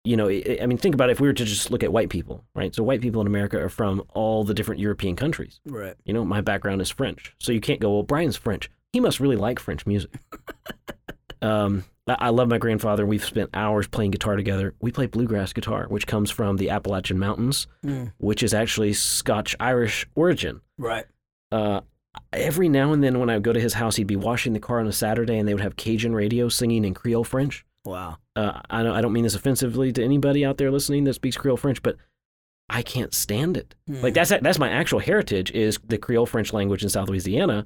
you 0.04 0.18
know 0.18 0.28
i 0.28 0.66
mean 0.66 0.78
think 0.78 0.94
about 0.94 1.10
it 1.10 1.14
if 1.14 1.22
we 1.22 1.28
were 1.28 1.34
to 1.34 1.46
just 1.46 1.72
look 1.72 1.82
at 1.82 1.94
white 1.94 2.10
people 2.10 2.44
right? 2.56 2.76
So 2.76 2.84
white 2.84 3.02
people 3.02 3.22
in 3.22 3.28
america 3.28 3.58
are 3.58 3.70
from 3.70 4.04
all 4.10 4.44
the 4.44 4.54
different 4.54 4.82
european 4.82 5.16
countries. 5.16 5.62
Right. 5.66 5.96
You 6.04 6.14
know 6.14 6.26
my 6.26 6.42
background 6.42 6.82
is 6.82 6.90
french. 6.90 7.34
So 7.40 7.52
you 7.52 7.62
can't 7.62 7.80
go 7.80 7.94
well 7.94 8.04
brian's 8.04 8.36
french. 8.36 8.70
He 8.92 9.00
must 9.00 9.20
really 9.20 9.38
like 9.38 9.60
french 9.60 9.88
music. 9.88 10.12
Um, 11.42 11.84
I 12.08 12.30
love 12.30 12.50
my 12.50 12.58
grandfather. 12.58 13.06
We've 13.06 13.24
spent 13.24 13.50
hours 13.54 13.88
playing 13.88 14.12
guitar 14.12 14.36
together. 14.36 14.74
We 14.82 14.92
play 14.92 15.06
bluegrass 15.06 15.54
guitar, 15.54 15.86
which 15.88 16.06
comes 16.06 16.30
from 16.30 16.58
the 16.58 16.70
Appalachian 16.70 17.18
Mountains, 17.18 17.68
mm. 17.86 18.12
which 18.18 18.44
is 18.44 18.54
actually 18.54 18.92
Scotch 18.94 19.56
Irish 19.60 20.06
origin. 20.14 20.60
Right. 20.78 21.06
Uh, 21.52 21.82
every 22.34 22.68
now 22.68 22.92
and 22.92 23.02
then, 23.02 23.20
when 23.20 23.30
I 23.30 23.36
would 23.36 23.44
go 23.44 23.54
to 23.54 23.60
his 23.60 23.76
house, 23.76 23.96
he'd 23.96 24.08
be 24.08 24.18
washing 24.18 24.52
the 24.52 24.60
car 24.60 24.80
on 24.80 24.88
a 24.88 24.92
Saturday, 24.92 25.38
and 25.38 25.48
they 25.48 25.54
would 25.54 25.64
have 25.64 25.78
Cajun 25.78 26.14
radio 26.14 26.50
singing 26.50 26.84
in 26.84 26.94
Creole 26.94 27.24
French. 27.24 27.66
Wow. 27.86 28.18
Uh, 28.36 28.60
I 28.70 28.84
don't. 28.84 28.96
I 28.96 29.02
don't 29.02 29.14
mean 29.14 29.24
this 29.24 29.36
offensively 29.36 29.94
to 29.94 30.04
anybody 30.04 30.44
out 30.44 30.58
there 30.58 30.72
listening 30.72 31.06
that 31.06 31.14
speaks 31.14 31.38
Creole 31.38 31.58
French, 31.58 31.82
but 31.82 31.96
I 32.70 32.82
can't 32.82 33.14
stand 33.14 33.56
it. 33.56 33.76
Mm. 33.90 34.04
Like 34.04 34.14
that's 34.14 34.30
that's 34.30 34.60
my 34.60 34.70
actual 34.70 35.00
heritage 35.00 35.52
is 35.52 35.80
the 35.88 35.98
Creole 35.98 36.26
French 36.26 36.52
language 36.52 36.84
in 36.84 36.90
South 36.90 37.08
Louisiana, 37.08 37.66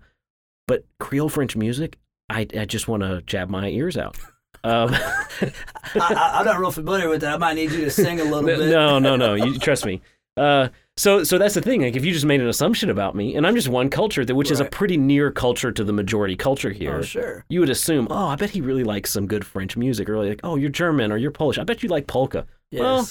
but 0.67 0.86
Creole 1.00 1.30
French 1.30 1.56
music, 1.56 1.97
I, 2.30 2.48
I 2.58 2.66
just 2.66 2.88
want 2.88 3.04
to 3.04 3.22
jab 3.22 3.50
my 3.50 3.68
ears 3.70 3.98
out. 3.98 4.18
Um, 4.63 4.90
I, 5.96 6.40
am 6.40 6.46
not 6.46 6.60
real 6.60 6.72
familiar 6.72 7.10
with 7.10 7.22
that. 7.22 7.36
I 7.36 7.38
might 7.38 7.56
need 7.56 7.72
you 7.72 7.86
to 7.86 7.92
sing 7.92 8.20
a 8.20 8.24
little 8.24 8.44
bit. 8.44 8.60
No, 8.60 9.00
no, 9.00 9.16
no. 9.16 9.36
You 9.36 9.58
trust 9.60 9.86
me. 9.86 10.02
Uh, 10.36 10.70
so, 10.98 11.24
so 11.24 11.38
that's 11.38 11.54
the 11.54 11.62
thing. 11.62 11.82
Like, 11.82 11.96
if 11.96 12.04
you 12.04 12.12
just 12.12 12.26
made 12.26 12.42
an 12.42 12.48
assumption 12.48 12.90
about 12.90 13.16
me, 13.16 13.36
and 13.36 13.46
I'm 13.46 13.56
just 13.56 13.70
one 13.70 13.90
culture, 13.90 14.26
that 14.26 14.36
which 14.36 14.48
right. 14.48 14.54
is 14.54 14.60
a 14.60 14.66
pretty 14.66 14.98
near 14.98 15.32
culture 15.32 15.72
to 15.72 15.84
the 15.84 15.94
majority 15.94 16.36
culture 16.36 16.72
here. 16.72 16.98
Oh, 16.98 17.02
sure. 17.02 17.46
You 17.50 17.60
would 17.60 17.70
assume, 17.70 18.08
oh, 18.10 18.28
I 18.28 18.36
bet 18.36 18.50
he 18.50 18.62
really 18.62 18.84
likes 18.84 19.12
some 19.12 19.28
good 19.28 19.46
French 19.46 19.78
music, 19.78 20.10
or 20.10 20.24
like, 20.24 20.40
oh, 20.44 20.56
you're 20.56 20.70
German 20.70 21.12
or 21.12 21.18
you're 21.18 21.32
Polish. 21.32 21.58
I 21.58 21.63
bet 21.63 21.84
you 21.84 21.90
like 21.90 22.08
polka. 22.08 22.46
Yes. 22.72 22.82
Well, 22.82 23.08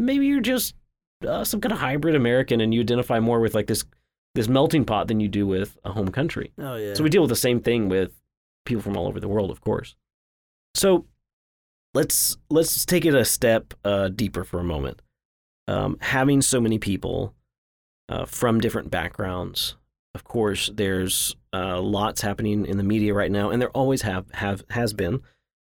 maybe 0.00 0.26
you're 0.26 0.40
just 0.40 0.74
uh, 1.26 1.44
some 1.44 1.60
kind 1.60 1.72
of 1.72 1.78
hybrid 1.78 2.14
American, 2.14 2.60
and 2.60 2.72
you 2.72 2.80
identify 2.80 3.20
more 3.20 3.40
with 3.40 3.54
like 3.54 3.66
this 3.66 3.84
this 4.34 4.48
melting 4.48 4.84
pot 4.84 5.08
than 5.08 5.20
you 5.20 5.28
do 5.28 5.46
with 5.46 5.76
a 5.84 5.92
home 5.92 6.08
country. 6.08 6.52
Oh 6.58 6.76
yeah. 6.76 6.94
So 6.94 7.02
we 7.02 7.10
deal 7.10 7.22
with 7.22 7.30
the 7.30 7.36
same 7.36 7.60
thing 7.60 7.88
with 7.88 8.12
people 8.68 8.82
from 8.82 8.96
all 8.96 9.08
over 9.08 9.18
the 9.18 9.28
world, 9.28 9.50
of 9.50 9.60
course. 9.60 9.96
So 10.74 11.06
let's 11.94 12.36
let's 12.50 12.86
take 12.86 13.04
it 13.04 13.14
a 13.14 13.24
step 13.24 13.74
uh, 13.84 14.08
deeper 14.08 14.44
for 14.44 14.60
a 14.60 14.64
moment. 14.64 15.02
Um, 15.66 15.98
having 16.00 16.40
so 16.40 16.60
many 16.60 16.78
people 16.78 17.34
uh, 18.08 18.24
from 18.24 18.60
different 18.60 18.90
backgrounds, 18.90 19.74
of 20.14 20.24
course, 20.24 20.70
there's 20.72 21.36
uh, 21.52 21.80
lots 21.80 22.20
happening 22.20 22.64
in 22.66 22.76
the 22.76 22.84
media 22.84 23.12
right 23.14 23.30
now, 23.30 23.50
and 23.50 23.60
there 23.60 23.70
always 23.70 24.02
have 24.02 24.26
have 24.32 24.64
has 24.70 24.92
been. 24.92 25.20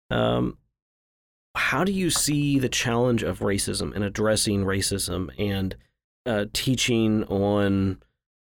Um, 0.10 0.58
how 1.56 1.84
do 1.84 1.92
you 1.92 2.10
see 2.10 2.60
the 2.60 2.70
challenge 2.70 3.24
of 3.24 3.40
racism 3.40 3.96
and 3.96 4.04
addressing 4.04 4.66
racism 4.66 5.30
and 5.38 5.76
uh, 6.26 6.46
teaching 6.52 7.24
on 7.26 8.02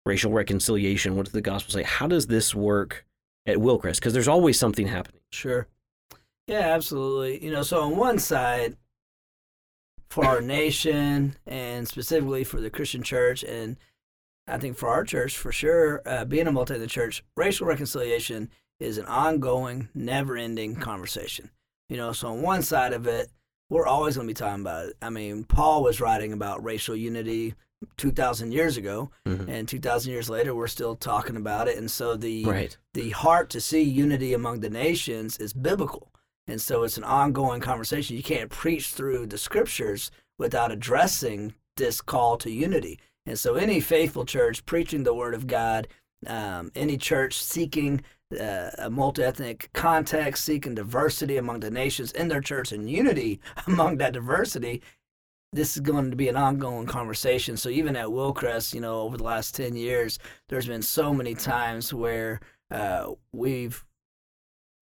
racial 0.06 0.32
reconciliation? 0.32 1.16
What 1.16 1.26
does 1.26 1.34
the 1.34 1.42
gospel 1.42 1.74
say? 1.74 1.84
How 1.84 2.08
does 2.08 2.28
this 2.28 2.56
work 2.56 3.06
at 3.46 3.58
Wilcrest? 3.58 3.96
Because 3.96 4.14
there's 4.14 4.28
always 4.28 4.60
something 4.60 4.88
happening. 4.88 5.22
Sure. 5.32 5.68
Yeah, 6.48 6.60
absolutely. 6.60 7.44
You 7.44 7.52
know, 7.52 7.64
so 7.64 7.82
on 7.82 7.98
one 7.98 8.20
side, 8.20 8.78
for 10.10 10.26
our 10.26 10.42
nation 10.62 11.36
and 11.46 11.88
specifically 11.88 12.44
for 12.44 12.62
the 12.62 12.70
Christian 12.70 13.04
church, 13.04 13.44
and 13.44 13.78
I 14.48 14.58
think 14.58 14.78
for 14.78 14.90
our 14.90 15.04
church 15.04 15.38
for 15.38 15.52
sure, 15.52 16.02
uh, 16.06 16.26
being 16.26 16.48
a 16.48 16.52
multi 16.52 16.76
ethnic 16.76 16.90
church, 16.90 17.24
racial 17.36 17.68
reconciliation 17.68 18.50
is 18.80 18.98
an 18.98 19.06
ongoing, 19.06 19.90
never 19.94 20.38
ending 20.38 20.76
conversation. 20.76 21.50
You 21.90 21.98
know, 21.98 22.14
so 22.14 22.30
on 22.30 22.42
one 22.42 22.62
side 22.62 22.94
of 22.94 23.08
it, 23.08 23.30
we're 23.70 23.88
always 23.88 24.16
going 24.16 24.28
to 24.28 24.32
be 24.32 24.38
talking 24.38 24.62
about 24.62 24.88
it. 24.88 24.98
I 25.02 25.10
mean, 25.10 25.44
Paul 25.44 25.84
was 25.84 26.00
writing 26.02 26.34
about 26.34 26.64
racial 26.64 26.96
unity 26.96 27.56
2,000 27.98 28.52
years 28.52 28.78
ago, 28.78 29.12
mm-hmm. 29.28 29.50
and 29.50 29.68
2,000 29.68 30.12
years 30.12 30.30
later, 30.30 30.56
we're 30.56 30.68
still 30.68 30.96
talking 30.96 31.36
about 31.36 31.68
it. 31.68 31.78
And 31.78 31.90
so 31.90 32.16
the 32.16 32.46
right. 32.46 32.78
the 32.94 33.12
heart 33.12 33.50
to 33.52 33.62
see 33.62 33.82
unity 33.82 34.34
among 34.34 34.60
the 34.60 34.70
nations 34.70 35.38
is 35.38 35.54
biblical. 35.54 36.12
And 36.48 36.62
so 36.62 36.84
it's 36.84 36.98
an 36.98 37.04
ongoing 37.04 37.62
conversation. 37.62 38.16
You 38.16 38.24
can't 38.24 38.52
preach 38.52 38.90
through 38.90 39.28
the 39.28 39.38
scriptures 39.38 40.12
without 40.38 40.72
addressing 40.72 41.56
this 41.78 42.02
call 42.02 42.38
to 42.38 42.52
unity. 42.52 43.00
And 43.26 43.40
so 43.40 43.56
any 43.56 43.80
faithful 43.80 44.26
church 44.26 44.66
preaching 44.66 45.04
the 45.04 45.14
word 45.14 45.34
of 45.34 45.48
God, 45.48 45.88
um, 46.28 46.72
any 46.76 46.98
church 46.98 47.42
seeking 47.42 48.04
uh, 48.40 48.70
a 48.78 48.90
multi-ethnic 48.90 49.70
context, 49.74 50.44
seeking 50.44 50.76
diversity 50.76 51.38
among 51.38 51.60
the 51.60 51.72
nations 51.72 52.12
in 52.12 52.28
their 52.28 52.42
church 52.42 52.72
and 52.72 52.90
unity 52.90 53.40
among 53.68 53.98
that 53.98 54.14
diversity, 54.14 54.82
this 55.56 55.78
is 55.78 55.82
going 55.82 56.10
to 56.10 56.18
be 56.18 56.28
an 56.28 56.36
ongoing 56.36 56.86
conversation. 56.86 57.56
So 57.56 57.70
even 57.70 57.96
at 57.96 58.08
Wilcrest, 58.08 58.74
you 58.74 58.82
know, 58.82 59.02
over 59.02 59.18
the 59.18 59.24
last 59.24 59.56
10 59.56 59.76
years, 59.76 60.20
there's 60.50 60.68
been 60.68 60.82
so 60.82 61.14
many 61.14 61.34
times 61.34 61.94
where 61.94 62.42
uh, 62.72 63.14
we've 63.32 63.85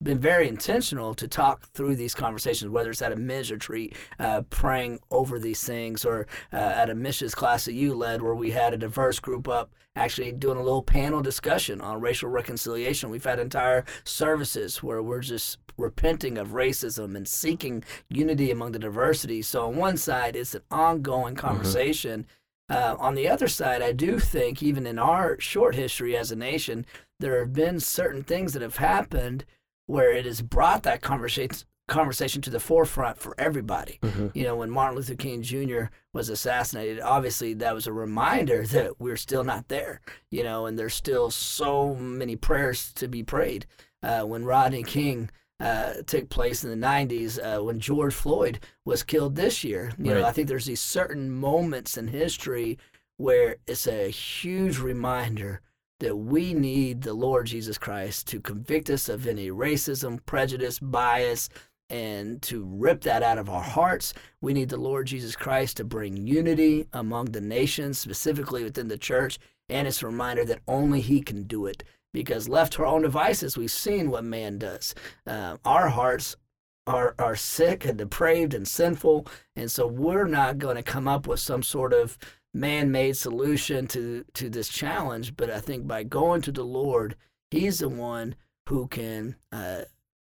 been 0.03 0.19
very 0.19 0.47
intentional 0.47 1.13
to 1.15 1.27
talk 1.27 1.63
through 1.73 1.95
these 1.95 2.13
conversations, 2.13 2.69
whether 2.69 2.91
it's 2.91 3.01
at 3.01 3.11
a 3.11 3.15
men's 3.15 3.51
retreat, 3.51 3.95
uh, 4.19 4.41
praying 4.49 4.99
over 5.11 5.39
these 5.39 5.63
things, 5.63 6.05
or 6.05 6.27
uh, 6.51 6.57
at 6.57 6.89
a 6.89 6.95
missions 6.95 7.33
class 7.33 7.65
that 7.65 7.73
you 7.73 7.93
led, 7.93 8.21
where 8.21 8.35
we 8.35 8.51
had 8.51 8.73
a 8.73 8.77
diverse 8.77 9.19
group 9.19 9.47
up 9.47 9.71
actually 9.95 10.31
doing 10.31 10.57
a 10.57 10.63
little 10.63 10.81
panel 10.81 11.21
discussion 11.21 11.79
on 11.79 12.01
racial 12.01 12.29
reconciliation. 12.29 13.09
We've 13.09 13.23
had 13.23 13.39
entire 13.39 13.85
services 14.03 14.81
where 14.81 15.03
we're 15.03 15.21
just 15.21 15.59
repenting 15.77 16.37
of 16.37 16.49
racism 16.49 17.15
and 17.15 17.27
seeking 17.27 17.83
unity 18.09 18.51
among 18.51 18.71
the 18.71 18.79
diversity. 18.79 19.41
So 19.41 19.67
on 19.67 19.75
one 19.75 19.97
side, 19.97 20.35
it's 20.35 20.55
an 20.55 20.61
ongoing 20.71 21.35
mm-hmm. 21.35 21.47
conversation. 21.47 22.23
Mm-hmm. 22.23 22.29
Uh, 22.69 22.95
on 22.99 23.15
the 23.15 23.27
other 23.27 23.47
side, 23.47 23.81
I 23.81 23.91
do 23.91 24.19
think 24.19 24.63
even 24.63 24.87
in 24.87 24.97
our 24.97 25.39
short 25.39 25.75
history 25.75 26.17
as 26.17 26.31
a 26.31 26.35
nation, 26.35 26.85
there 27.19 27.39
have 27.39 27.53
been 27.53 27.79
certain 27.79 28.23
things 28.23 28.53
that 28.53 28.61
have 28.61 28.77
happened 28.77 29.45
where 29.87 30.11
it 30.13 30.25
has 30.25 30.41
brought 30.41 30.83
that 30.83 31.01
conversation 31.01 31.67
conversation 31.89 32.41
to 32.41 32.49
the 32.49 32.61
forefront 32.61 33.17
for 33.17 33.35
everybody. 33.37 33.99
Mhm. 34.01 34.31
You 34.33 34.43
know, 34.45 34.55
when 34.55 34.69
Martin 34.69 34.95
Luther 34.95 35.15
King 35.15 35.41
Jr. 35.41 35.85
was 36.13 36.29
assassinated, 36.29 37.01
obviously 37.01 37.53
that 37.55 37.75
was 37.75 37.85
a 37.87 37.91
reminder 37.93 38.65
that 38.67 39.01
we're 39.01 39.17
still 39.17 39.43
not 39.43 39.67
there. 39.67 39.99
You 40.31 40.43
know, 40.43 40.65
and 40.65 40.79
there's 40.79 40.93
still 40.93 41.29
so 41.29 41.93
many 41.95 42.37
prayers 42.37 42.93
to 42.93 43.09
be 43.09 43.21
prayed. 43.21 43.65
Uh, 44.01 44.21
when 44.21 44.45
Rodney 44.45 44.83
King 44.83 45.29
uh, 45.59 45.95
took 46.07 46.29
place 46.29 46.63
in 46.63 46.69
the 46.69 46.87
90s, 46.87 47.37
uh, 47.37 47.61
when 47.61 47.79
George 47.81 48.13
Floyd 48.13 48.59
was 48.85 49.03
killed 49.03 49.35
this 49.35 49.63
year, 49.65 49.91
you 49.97 50.13
know, 50.13 50.25
I 50.25 50.31
think 50.31 50.47
there's 50.47 50.65
these 50.65 50.81
certain 50.81 51.29
moments 51.31 51.97
in 51.97 52.07
history 52.07 52.77
where 53.17 53.57
it's 53.67 53.87
a 53.87 54.09
huge 54.09 54.77
reminder 54.79 55.59
that 55.99 56.15
we 56.15 56.53
need 56.53 57.01
the 57.01 57.13
Lord 57.13 57.47
Jesus 57.47 57.77
Christ 57.77 58.27
to 58.27 58.41
convict 58.41 58.89
us 58.89 59.09
of 59.09 59.27
any 59.27 59.49
racism, 59.49 60.19
prejudice, 60.25 60.79
bias, 60.79 61.49
and 61.89 62.41
to 62.41 62.65
rip 62.65 63.01
that 63.01 63.23
out 63.23 63.37
of 63.37 63.49
our 63.49 63.61
hearts. 63.61 64.13
We 64.41 64.53
need 64.53 64.69
the 64.69 64.77
Lord 64.77 65.07
Jesus 65.07 65.35
Christ 65.35 65.77
to 65.77 65.83
bring 65.83 66.17
unity 66.17 66.87
among 66.93 67.25
the 67.25 67.41
nations, 67.41 67.99
specifically 67.99 68.63
within 68.63 68.87
the 68.87 68.97
church. 68.97 69.37
And 69.69 69.87
it's 69.87 70.01
a 70.01 70.07
reminder 70.07 70.43
that 70.45 70.61
only 70.67 71.01
He 71.01 71.21
can 71.21 71.43
do 71.43 71.65
it. 71.67 71.83
Because 72.13 72.49
left 72.49 72.73
to 72.73 72.81
our 72.81 72.87
own 72.87 73.01
devices, 73.01 73.57
we've 73.57 73.71
seen 73.71 74.11
what 74.11 74.23
man 74.23 74.59
does. 74.59 74.93
Uh, 75.25 75.57
our 75.65 75.89
hearts 75.89 76.35
are, 76.85 77.15
are 77.17 77.35
sick 77.35 77.85
and 77.85 77.97
depraved 77.97 78.53
and 78.53 78.67
sinful. 78.67 79.27
And 79.55 79.71
so 79.71 79.87
we're 79.87 80.27
not 80.27 80.57
going 80.57 80.75
to 80.75 80.83
come 80.83 81.07
up 81.07 81.27
with 81.27 81.39
some 81.39 81.63
sort 81.63 81.93
of 81.93 82.17
man-made 82.53 83.17
solution 83.17 83.87
to 83.87 84.23
to 84.33 84.49
this 84.49 84.69
challenge 84.69 85.35
but 85.35 85.49
i 85.49 85.59
think 85.59 85.87
by 85.87 86.03
going 86.03 86.41
to 86.41 86.51
the 86.51 86.63
lord 86.63 87.15
he's 87.51 87.79
the 87.79 87.89
one 87.89 88.35
who 88.69 88.87
can 88.87 89.35
uh, 89.51 89.81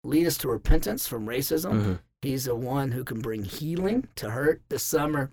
lead 0.05 0.27
us 0.27 0.37
to 0.39 0.49
repentance 0.49 1.07
from 1.07 1.27
racism. 1.27 1.73
Mhm. 1.73 1.99
he's 2.23 2.45
the 2.45 2.55
one 2.55 2.91
who 2.93 3.05
can 3.05 3.21
bring 3.21 3.43
healing 3.45 4.07
to 4.17 4.31
hurt. 4.31 4.63
This 4.69 4.83
summer 4.83 5.33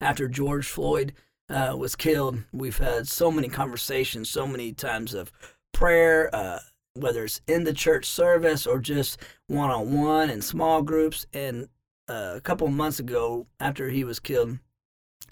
after 0.00 0.28
george 0.28 0.66
floyd 0.66 1.12
uh, 1.48 1.74
was 1.78 1.94
killed 1.96 2.38
we've 2.52 2.78
had 2.78 3.06
so 3.08 3.30
many 3.30 3.48
conversations 3.48 4.28
so 4.28 4.46
many 4.46 4.72
times 4.72 5.14
of 5.14 5.30
prayer 5.72 6.34
uh, 6.34 6.58
whether 6.94 7.24
it's 7.24 7.40
in 7.46 7.64
the 7.64 7.72
church 7.72 8.06
service 8.06 8.66
or 8.66 8.78
just 8.78 9.18
one-on-one 9.48 10.30
and 10.30 10.42
small 10.42 10.80
groups. 10.82 11.26
And 11.34 11.68
uh, 12.08 12.32
a 12.36 12.40
couple 12.40 12.66
months 12.68 12.98
ago 12.98 13.46
after 13.60 13.90
he 13.90 14.02
was 14.02 14.18
killed 14.18 14.58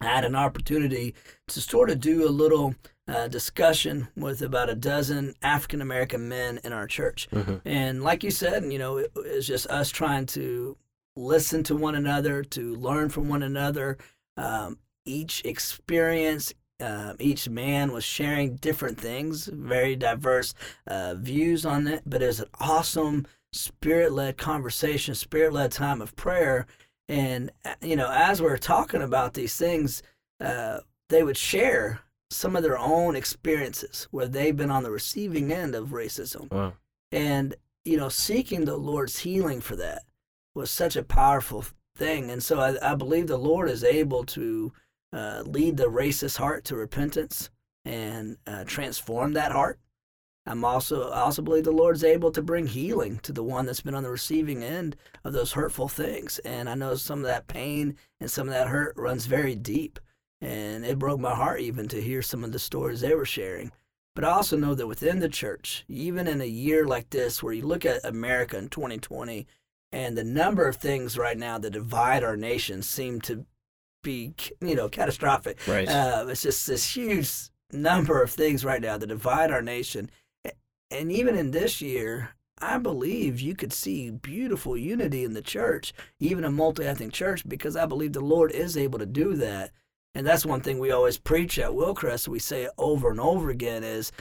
I 0.00 0.06
had 0.06 0.24
an 0.24 0.34
opportunity 0.34 1.14
to 1.48 1.60
sort 1.60 1.90
of 1.90 2.00
do 2.00 2.26
a 2.26 2.30
little 2.30 2.74
uh, 3.06 3.28
discussion 3.28 4.08
with 4.16 4.40
about 4.42 4.70
a 4.70 4.74
dozen 4.74 5.34
African 5.42 5.80
American 5.82 6.28
men 6.28 6.58
in 6.64 6.72
our 6.72 6.86
church. 6.86 7.28
Mhm. 7.30 7.60
And 7.64 8.02
like 8.02 8.24
you 8.24 8.30
said, 8.30 8.64
you 8.72 8.78
know, 8.78 8.96
it, 8.98 9.12
it's 9.16 9.46
just 9.46 9.66
us 9.66 9.90
trying 9.90 10.26
to 10.26 10.76
listen 11.16 11.62
to 11.64 11.76
one 11.76 11.94
another, 11.94 12.42
to 12.42 12.74
learn 12.74 13.08
from 13.08 13.28
one 13.28 13.42
another. 13.42 13.98
Um, 14.36 14.78
each 15.04 15.44
experience, 15.44 16.54
uh, 16.80 17.12
each 17.20 17.48
man 17.48 17.92
was 17.92 18.04
sharing 18.04 18.56
different 18.56 18.98
things, 18.98 19.46
very 19.46 19.96
diverse 19.96 20.54
uh, 20.86 21.14
views 21.14 21.64
on 21.66 21.86
it, 21.86 22.02
but 22.06 22.22
it 22.22 22.26
was 22.26 22.40
an 22.40 22.48
awesome 22.58 23.26
spirit 23.52 24.12
led 24.12 24.36
conversation, 24.38 25.14
spirit 25.14 25.52
led 25.52 25.70
time 25.70 26.00
of 26.00 26.16
prayer. 26.16 26.66
And, 27.08 27.50
uh, 27.64 27.74
you 27.82 27.96
know, 27.96 28.10
as 28.10 28.40
we're 28.40 28.56
talking 28.56 29.02
about 29.02 29.34
these 29.34 29.56
things, 29.56 30.02
uh, 30.40 30.80
they 31.08 31.22
would 31.22 31.36
share 31.36 32.00
some 32.30 32.56
of 32.56 32.62
their 32.62 32.78
own 32.78 33.14
experiences 33.14 34.08
where 34.10 34.26
they've 34.26 34.56
been 34.56 34.70
on 34.70 34.82
the 34.82 34.90
receiving 34.90 35.52
end 35.52 35.74
of 35.74 35.88
racism. 35.88 36.50
Wow. 36.50 36.72
And, 37.12 37.54
you 37.84 37.96
know, 37.96 38.08
seeking 38.08 38.64
the 38.64 38.76
Lord's 38.76 39.18
healing 39.18 39.60
for 39.60 39.76
that 39.76 40.02
was 40.54 40.70
such 40.70 40.96
a 40.96 41.02
powerful 41.02 41.64
thing. 41.96 42.30
And 42.30 42.42
so 42.42 42.58
I, 42.58 42.92
I 42.92 42.94
believe 42.94 43.26
the 43.26 43.36
Lord 43.36 43.70
is 43.70 43.84
able 43.84 44.24
to 44.24 44.72
uh, 45.12 45.42
lead 45.46 45.76
the 45.76 45.90
racist 45.90 46.38
heart 46.38 46.64
to 46.64 46.76
repentance 46.76 47.50
and 47.84 48.36
uh, 48.46 48.64
transform 48.64 49.34
that 49.34 49.52
heart. 49.52 49.78
I'm 50.46 50.64
also 50.64 51.10
I 51.10 51.20
also 51.20 51.42
believe 51.42 51.64
the 51.64 51.72
Lord's 51.72 52.04
able 52.04 52.30
to 52.32 52.42
bring 52.42 52.66
healing 52.66 53.18
to 53.20 53.32
the 53.32 53.42
one 53.42 53.66
that's 53.66 53.80
been 53.80 53.94
on 53.94 54.02
the 54.02 54.10
receiving 54.10 54.62
end 54.62 54.96
of 55.24 55.32
those 55.32 55.52
hurtful 55.52 55.88
things. 55.88 56.38
And 56.40 56.68
I 56.68 56.74
know 56.74 56.94
some 56.96 57.20
of 57.20 57.24
that 57.26 57.46
pain 57.46 57.96
and 58.20 58.30
some 58.30 58.48
of 58.48 58.54
that 58.54 58.68
hurt 58.68 58.94
runs 58.96 59.26
very 59.26 59.54
deep. 59.54 59.98
And 60.40 60.84
it 60.84 60.98
broke 60.98 61.20
my 61.20 61.34
heart 61.34 61.60
even 61.60 61.88
to 61.88 62.02
hear 62.02 62.20
some 62.20 62.44
of 62.44 62.52
the 62.52 62.58
stories 62.58 63.00
they 63.00 63.14
were 63.14 63.24
sharing. 63.24 63.72
But 64.14 64.24
I 64.24 64.30
also 64.30 64.56
know 64.56 64.74
that 64.74 64.86
within 64.86 65.18
the 65.18 65.28
church, 65.28 65.84
even 65.88 66.28
in 66.28 66.40
a 66.40 66.46
year 66.46 66.86
like 66.86 67.10
this, 67.10 67.42
where 67.42 67.52
you 67.52 67.62
look 67.62 67.84
at 67.84 68.04
America 68.04 68.56
in 68.58 68.68
2020, 68.68 69.46
and 69.90 70.16
the 70.16 70.24
number 70.24 70.68
of 70.68 70.76
things 70.76 71.16
right 71.16 71.38
now 71.38 71.58
that 71.58 71.70
divide 71.70 72.22
our 72.22 72.36
nation 72.36 72.82
seem 72.82 73.20
to 73.22 73.46
be, 74.02 74.34
you 74.60 74.74
know, 74.74 74.88
catastrophic. 74.88 75.58
Right. 75.66 75.88
Uh, 75.88 76.26
it's 76.28 76.42
just 76.42 76.66
this 76.66 76.94
huge 76.94 77.30
number 77.72 78.22
of 78.22 78.30
things 78.30 78.64
right 78.64 78.82
now 78.82 78.98
that 78.98 79.06
divide 79.06 79.50
our 79.50 79.62
nation. 79.62 80.10
And 80.94 81.10
even 81.10 81.34
in 81.34 81.50
this 81.50 81.80
year, 81.80 82.30
I 82.58 82.78
believe 82.78 83.40
you 83.40 83.56
could 83.56 83.72
see 83.72 84.10
beautiful 84.10 84.76
unity 84.76 85.24
in 85.24 85.34
the 85.34 85.42
church, 85.42 85.92
even 86.20 86.44
a 86.44 86.52
multi 86.52 86.84
ethnic 86.84 87.12
church, 87.12 87.42
because 87.48 87.74
I 87.74 87.84
believe 87.84 88.12
the 88.12 88.20
Lord 88.20 88.52
is 88.52 88.76
able 88.76 89.00
to 89.00 89.06
do 89.06 89.34
that. 89.34 89.72
And 90.14 90.24
that's 90.24 90.46
one 90.46 90.60
thing 90.60 90.78
we 90.78 90.92
always 90.92 91.18
preach 91.18 91.58
at 91.58 91.70
Wilcrest. 91.72 92.28
We 92.28 92.38
say 92.38 92.62
it 92.62 92.70
over 92.78 93.10
and 93.10 93.18
over 93.18 93.50
again 93.50 93.82
is 93.82 94.12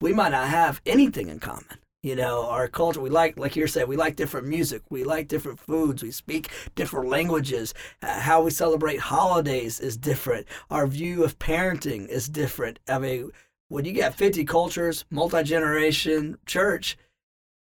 we 0.00 0.14
might 0.14 0.30
not 0.30 0.48
have 0.48 0.80
anything 0.86 1.28
in 1.28 1.38
common. 1.38 1.78
You 2.02 2.16
know, 2.16 2.46
our 2.46 2.68
culture, 2.68 3.00
we 3.00 3.10
like, 3.10 3.38
like 3.38 3.56
you 3.56 3.66
said, 3.66 3.88
we 3.88 3.96
like 3.96 4.16
different 4.16 4.46
music, 4.46 4.82
we 4.88 5.02
like 5.04 5.28
different 5.28 5.58
foods, 5.58 6.02
we 6.02 6.12
speak 6.12 6.50
different 6.76 7.10
languages. 7.10 7.74
Uh, 8.00 8.20
how 8.20 8.42
we 8.42 8.50
celebrate 8.52 9.00
holidays 9.00 9.80
is 9.80 9.96
different. 9.96 10.46
Our 10.70 10.86
view 10.86 11.24
of 11.24 11.38
parenting 11.38 12.08
is 12.08 12.28
different. 12.28 12.78
I 12.88 13.00
mean, 13.00 13.32
when 13.68 13.84
you 13.84 13.92
got 13.92 14.14
50 14.14 14.44
cultures, 14.44 15.04
multi 15.10 15.42
generation 15.42 16.38
church, 16.46 16.96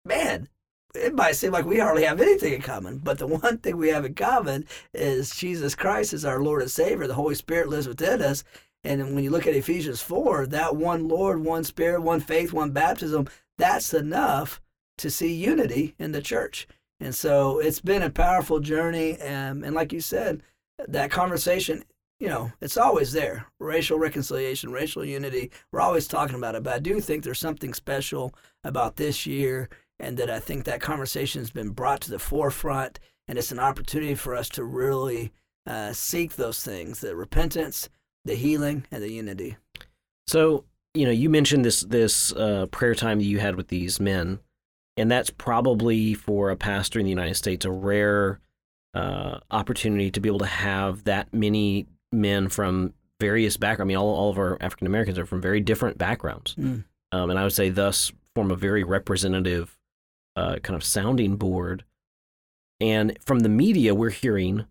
man, 0.05 0.49
it 0.95 1.15
might 1.15 1.37
seem 1.37 1.53
like 1.53 1.65
we 1.65 1.79
hardly 1.79 2.05
have 2.05 2.21
anything 2.21 2.53
in 2.53 2.63
common. 2.63 2.99
But 2.99 3.19
the 3.19 3.27
one 3.43 3.59
thing 3.59 3.77
we 3.77 3.89
have 3.89 4.05
in 4.05 4.15
common 4.15 4.67
is 4.93 5.31
Jesus 5.31 5.75
Christ 5.75 6.13
is 6.13 6.25
our 6.25 6.41
Lord 6.41 6.63
and 6.63 6.71
Savior. 6.71 7.07
The 7.07 7.15
Holy 7.15 7.35
Spirit 7.35 7.69
lives 7.69 7.89
within 7.89 8.23
us. 8.23 8.45
And 8.85 9.15
when 9.15 9.23
you 9.23 9.31
look 9.31 9.47
at 9.47 9.55
Ephesians 9.55 10.01
4, 10.01 10.47
that 10.49 10.75
one 10.75 11.07
Lord, 11.07 11.45
one 11.45 11.63
Spirit, 11.63 12.03
one 12.03 12.21
faith, 12.21 12.53
one 12.53 12.73
baptism, 12.73 13.29
that's 13.57 13.95
enough 13.95 14.61
to 14.99 15.11
see 15.11 15.33
unity 15.33 15.95
in 15.99 16.13
the 16.13 16.21
church. 16.21 16.67
And 17.01 17.15
so 17.15 17.59
it's 17.59 17.81
been 17.81 18.03
a 18.03 18.11
powerful 18.11 18.61
journey. 18.61 19.21
Um, 19.21 19.63
and 19.63 19.75
like 19.75 19.93
you 19.93 20.01
said, 20.01 20.43
that 20.89 21.11
conversation, 21.11 21.85
you 22.23 22.29
know, 22.29 22.53
it's 22.61 22.77
always 22.77 23.11
there 23.11 23.49
racial 23.59 23.99
reconciliation, 23.99 24.71
racial 24.71 25.05
unity. 25.05 25.51
We're 25.73 25.81
always 25.81 26.07
talking 26.07 26.37
about 26.37 26.55
it. 26.55 26.63
But 26.63 26.75
I 26.75 26.79
do 26.79 27.01
think 27.01 27.25
there's 27.25 27.41
something 27.41 27.75
special 27.75 28.33
about 28.63 28.95
this 28.95 29.27
year, 29.27 29.69
and 29.99 30.17
that 30.19 30.31
I 30.31 30.39
think 30.39 30.65
that 30.65 30.81
conversation 30.81 31.41
has 31.41 31.51
been 31.51 31.71
brought 31.71 32.01
to 32.03 32.13
the 32.13 32.21
forefront. 32.21 33.01
And 33.27 33.39
it's 33.39 33.51
an 33.51 33.59
opportunity 33.59 34.15
for 34.15 34.37
us 34.37 34.49
to 34.51 34.63
really 34.63 35.33
uh, 35.67 35.93
seek 35.93 36.37
those 36.37 36.63
things 36.63 37.01
the 37.01 37.17
repentance, 37.17 37.89
the 38.25 38.37
healing, 38.37 38.87
and 38.93 39.03
the 39.03 39.11
unity. 39.11 39.57
So, 40.29 40.65
you 40.95 41.05
know, 41.05 41.11
you 41.11 41.29
mentioned 41.29 41.65
this 41.65 41.81
this 41.81 42.33
uh, 42.35 42.67
prayer 42.67 42.95
time 42.95 43.19
that 43.19 43.25
you 43.25 43.41
had 43.41 43.57
with 43.57 43.67
these 43.67 43.99
men, 43.99 44.39
and 44.97 45.11
that's 45.11 45.31
probably 45.31 46.15
for 46.15 46.51
a 46.51 46.57
pastor 46.57 47.01
in 47.01 47.05
the 47.05 47.11
United 47.11 47.35
States 47.35 47.65
a 47.65 47.71
rare 47.73 48.39
uh, 48.95 49.41
opportunity 49.51 50.13
to 50.13 50.21
be 50.21 50.29
able 50.29 50.39
to 50.39 50.47
have 50.47 51.03
that 51.03 51.35
many 51.35 51.89
men 52.13 52.49
from 52.49 52.93
various 53.21 53.57
backgrounds. 53.57 53.87
I 53.87 53.89
mean, 53.89 53.97
all, 53.97 54.15
all 54.15 54.31
of 54.31 54.39
our 54.39 54.59
African 54.61 54.87
Americans 54.87 55.19
are 55.19 55.27
from 55.27 55.41
very 55.41 55.61
different 55.61 55.99
backgrounds, 55.99 56.55
Mm. 56.57 56.85
um, 57.13 57.31
and 57.31 57.39
I 57.39 57.45
would 57.45 57.53
say 57.53 57.71
thus 57.71 58.13
form 58.35 58.51
a 58.51 58.57
very 58.57 58.85
representative 58.85 59.79
uh, 60.37 60.57
kind 60.63 60.75
of 60.77 60.83
sounding 60.85 61.37
board. 61.37 61.85
And 62.81 63.17
from 63.25 63.41
the 63.41 63.49
media, 63.49 63.95
we're 63.95 64.11
hearing 64.11 64.65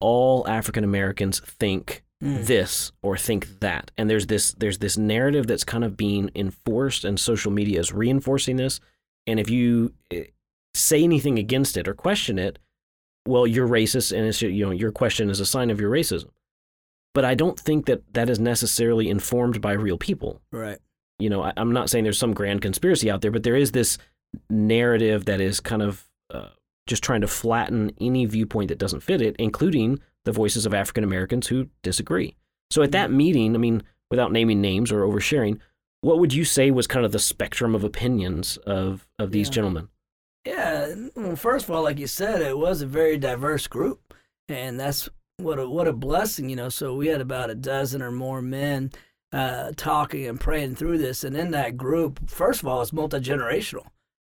all 0.00 0.46
African 0.48 0.84
Americans 0.84 1.40
think 1.40 2.02
Mm. 2.22 2.46
this 2.46 2.92
or 3.02 3.18
think 3.18 3.60
that 3.60 3.90
and 3.98 4.08
there's 4.08 4.26
this 4.28 4.52
there's 4.54 4.78
this 4.78 4.96
narrative 4.96 5.46
that's 5.46 5.64
kind 5.64 5.84
of 5.84 5.98
being 5.98 6.30
enforced 6.34 7.04
and 7.04 7.20
social 7.20 7.52
media 7.52 7.78
is 7.78 7.92
reinforcing 7.92 8.56
this 8.56 8.80
and 9.26 9.38
if 9.38 9.50
you 9.50 9.92
eh, 10.10 10.24
say 10.72 11.04
anything 11.04 11.38
against 11.38 11.76
it 11.76 11.86
or 11.86 11.92
question 11.92 12.38
it 12.38 12.58
well 13.28 13.46
you're 13.46 13.68
racist 13.68 14.16
and 14.16 14.26
it's 14.26 14.40
you 14.40 14.64
know 14.64 14.70
your 14.70 14.90
question 14.92 15.28
is 15.28 15.40
a 15.40 15.44
sign 15.44 15.68
of 15.68 15.78
your 15.78 15.90
racism 15.90 16.30
but 17.16 17.24
i 17.24 17.34
don't 17.34 17.58
think 17.58 17.86
that 17.86 18.00
that 18.12 18.28
is 18.30 18.38
necessarily 18.38 19.08
informed 19.16 19.60
by 19.60 19.72
real 19.72 19.98
people 19.98 20.32
Right. 20.52 20.78
you 21.18 21.28
know 21.30 21.42
I, 21.42 21.52
i'm 21.56 21.72
not 21.72 21.88
saying 21.90 22.04
there's 22.04 22.18
some 22.24 22.34
grand 22.40 22.60
conspiracy 22.62 23.10
out 23.10 23.20
there 23.22 23.30
but 23.36 23.42
there 23.42 23.56
is 23.64 23.72
this 23.72 23.98
narrative 24.50 25.24
that 25.26 25.40
is 25.40 25.60
kind 25.60 25.82
of 25.82 26.04
uh, 26.30 26.48
just 26.86 27.02
trying 27.02 27.20
to 27.22 27.26
flatten 27.28 27.90
any 28.00 28.24
viewpoint 28.26 28.68
that 28.68 28.78
doesn't 28.78 29.00
fit 29.02 29.20
it 29.22 29.34
including 29.38 29.98
the 30.24 30.32
voices 30.32 30.66
of 30.66 30.74
African 30.74 31.04
Americans 31.04 31.46
who 31.46 31.68
disagree. 31.84 32.34
So 32.72 32.82
at 32.82 32.90
that 32.90 33.12
meeting, 33.12 33.54
I 33.54 33.58
mean, 33.58 33.84
without 34.10 34.32
naming 34.32 34.60
names 34.60 34.90
or 34.90 35.02
oversharing, 35.02 35.60
what 36.00 36.18
would 36.18 36.34
you 36.34 36.44
say 36.44 36.72
was 36.72 36.88
kind 36.88 37.06
of 37.06 37.12
the 37.12 37.20
spectrum 37.20 37.76
of 37.76 37.84
opinions 37.84 38.56
of 38.66 39.06
of 39.20 39.30
these 39.30 39.46
Yeah. 39.46 39.52
gentlemen? 39.52 39.88
Yeah, 40.44 40.94
well, 41.14 41.36
first 41.36 41.66
of 41.66 41.70
all, 41.70 41.84
like 41.84 42.00
you 42.00 42.08
said, 42.08 42.42
it 42.42 42.58
was 42.58 42.82
a 42.82 42.86
very 42.86 43.18
diverse 43.18 43.68
group, 43.68 44.14
and 44.48 44.80
that's 44.80 45.08
what 45.38 45.58
a 45.58 45.68
what 45.68 45.88
a 45.88 45.92
blessing, 45.92 46.48
you 46.48 46.56
know. 46.56 46.68
So 46.68 46.94
we 46.94 47.08
had 47.08 47.20
about 47.20 47.50
a 47.50 47.54
dozen 47.54 48.02
or 48.02 48.10
more 48.10 48.40
men 48.40 48.90
uh, 49.32 49.72
talking 49.76 50.26
and 50.26 50.40
praying 50.40 50.76
through 50.76 50.98
this, 50.98 51.24
and 51.24 51.36
in 51.36 51.50
that 51.50 51.76
group, 51.76 52.28
first 52.28 52.62
of 52.62 52.68
all, 52.68 52.82
it's 52.82 52.92
multi 52.92 53.18
generational. 53.18 53.86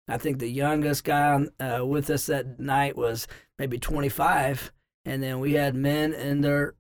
I 0.09 0.19
think 0.19 0.39
the 0.39 0.49
youngest 0.49 1.05
guy 1.05 1.47
uh, 1.61 1.85
with 1.85 2.09
us 2.11 2.27
that 2.27 2.59
night 2.59 2.97
was 2.97 3.29
maybe 3.59 3.79
25, 3.79 4.73
and 5.05 5.23
then 5.23 5.39
we 5.39 5.53
had 5.53 5.75
men 5.75 6.15
in 6.15 6.41
their 6.41 6.75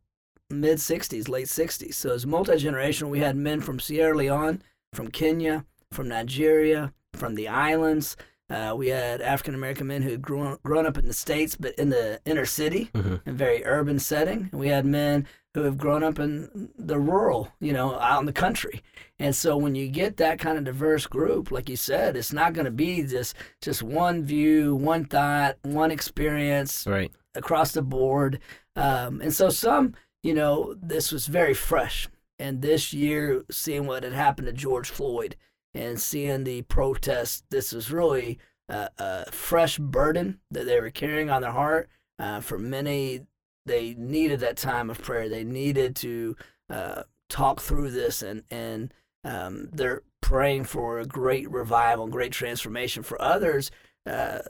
mid 0.50 0.78
60s, 0.78 1.28
late 1.28 1.46
60s. 1.46 1.94
So 1.94 2.14
it's 2.14 2.26
multi 2.26 2.52
generational. 2.52 3.10
We 3.10 3.20
had 3.20 3.36
men 3.36 3.60
from 3.60 3.80
Sierra 3.80 4.16
Leone, 4.16 4.62
from 4.92 5.10
Kenya, 5.10 5.64
from 5.92 6.08
Nigeria, 6.08 6.92
from 7.12 7.34
the 7.34 7.48
islands. 7.48 8.16
Uh, 8.50 8.74
we 8.76 8.88
had 8.88 9.20
African 9.20 9.54
American 9.54 9.86
men 9.86 10.02
who 10.02 10.10
had 10.10 10.22
grown, 10.22 10.56
grown 10.62 10.86
up 10.86 10.96
in 10.96 11.06
the 11.06 11.12
States, 11.12 11.54
but 11.54 11.74
in 11.74 11.90
the 11.90 12.18
inner 12.24 12.46
city, 12.46 12.90
Mhm. 12.94 13.20
in 13.26 13.36
very 13.36 13.64
urban 13.64 13.98
setting. 13.98 14.48
And 14.52 14.60
we 14.60 14.68
had 14.68 14.86
men 14.86 15.26
who 15.54 15.62
have 15.64 15.76
grown 15.76 16.02
up 16.02 16.18
in 16.18 16.70
the 16.78 16.98
rural, 16.98 17.48
you 17.60 17.72
know, 17.72 17.98
out 17.98 18.20
in 18.20 18.26
the 18.26 18.32
country. 18.32 18.82
And 19.18 19.34
so 19.34 19.56
when 19.56 19.74
you 19.74 19.88
get 19.88 20.16
that 20.18 20.38
kind 20.38 20.56
of 20.56 20.64
diverse 20.64 21.06
group, 21.06 21.50
like 21.50 21.68
you 21.68 21.76
said, 21.76 22.16
it's 22.16 22.32
not 22.32 22.52
going 22.54 22.64
to 22.64 22.70
be 22.70 23.02
just 23.02 23.34
just 23.60 23.82
one 23.82 24.22
view, 24.24 24.74
one 24.74 25.04
thought, 25.04 25.56
one 25.62 25.90
experience 25.90 26.86
Right. 26.86 27.12
across 27.34 27.72
the 27.72 27.82
board. 27.82 28.38
Um, 28.76 29.20
and 29.20 29.34
so 29.34 29.50
some, 29.50 29.94
you 30.22 30.32
know, 30.32 30.74
this 30.80 31.12
was 31.12 31.26
very 31.26 31.54
fresh. 31.54 32.08
And 32.38 32.62
this 32.62 32.92
year, 32.94 33.42
seeing 33.50 33.86
what 33.86 34.04
had 34.04 34.12
happened 34.12 34.46
to 34.46 34.52
George 34.52 34.88
Floyd 34.90 35.34
and 35.74 36.00
seeing 36.00 36.44
the 36.44 36.62
protests, 36.62 37.42
this 37.50 37.72
was 37.72 37.90
really 37.90 38.38
a, 38.68 38.88
a 38.98 39.30
fresh 39.30 39.78
burden 39.78 40.40
that 40.50 40.66
they 40.66 40.80
were 40.80 40.90
carrying 40.90 41.30
on 41.30 41.42
their 41.42 41.52
heart. 41.52 41.88
Uh, 42.18 42.40
for 42.40 42.58
many, 42.58 43.20
they 43.66 43.94
needed 43.94 44.40
that 44.40 44.56
time 44.56 44.90
of 44.90 45.02
prayer. 45.02 45.28
They 45.28 45.44
needed 45.44 45.94
to 45.96 46.36
uh, 46.70 47.02
talk 47.28 47.60
through 47.60 47.90
this, 47.90 48.22
and 48.22 48.42
and 48.50 48.92
um, 49.24 49.68
they're 49.72 50.02
praying 50.20 50.64
for 50.64 50.98
a 50.98 51.06
great 51.06 51.50
revival, 51.50 52.08
great 52.08 52.32
transformation. 52.32 53.02
For 53.02 53.20
others, 53.20 53.70
uh, 54.04 54.40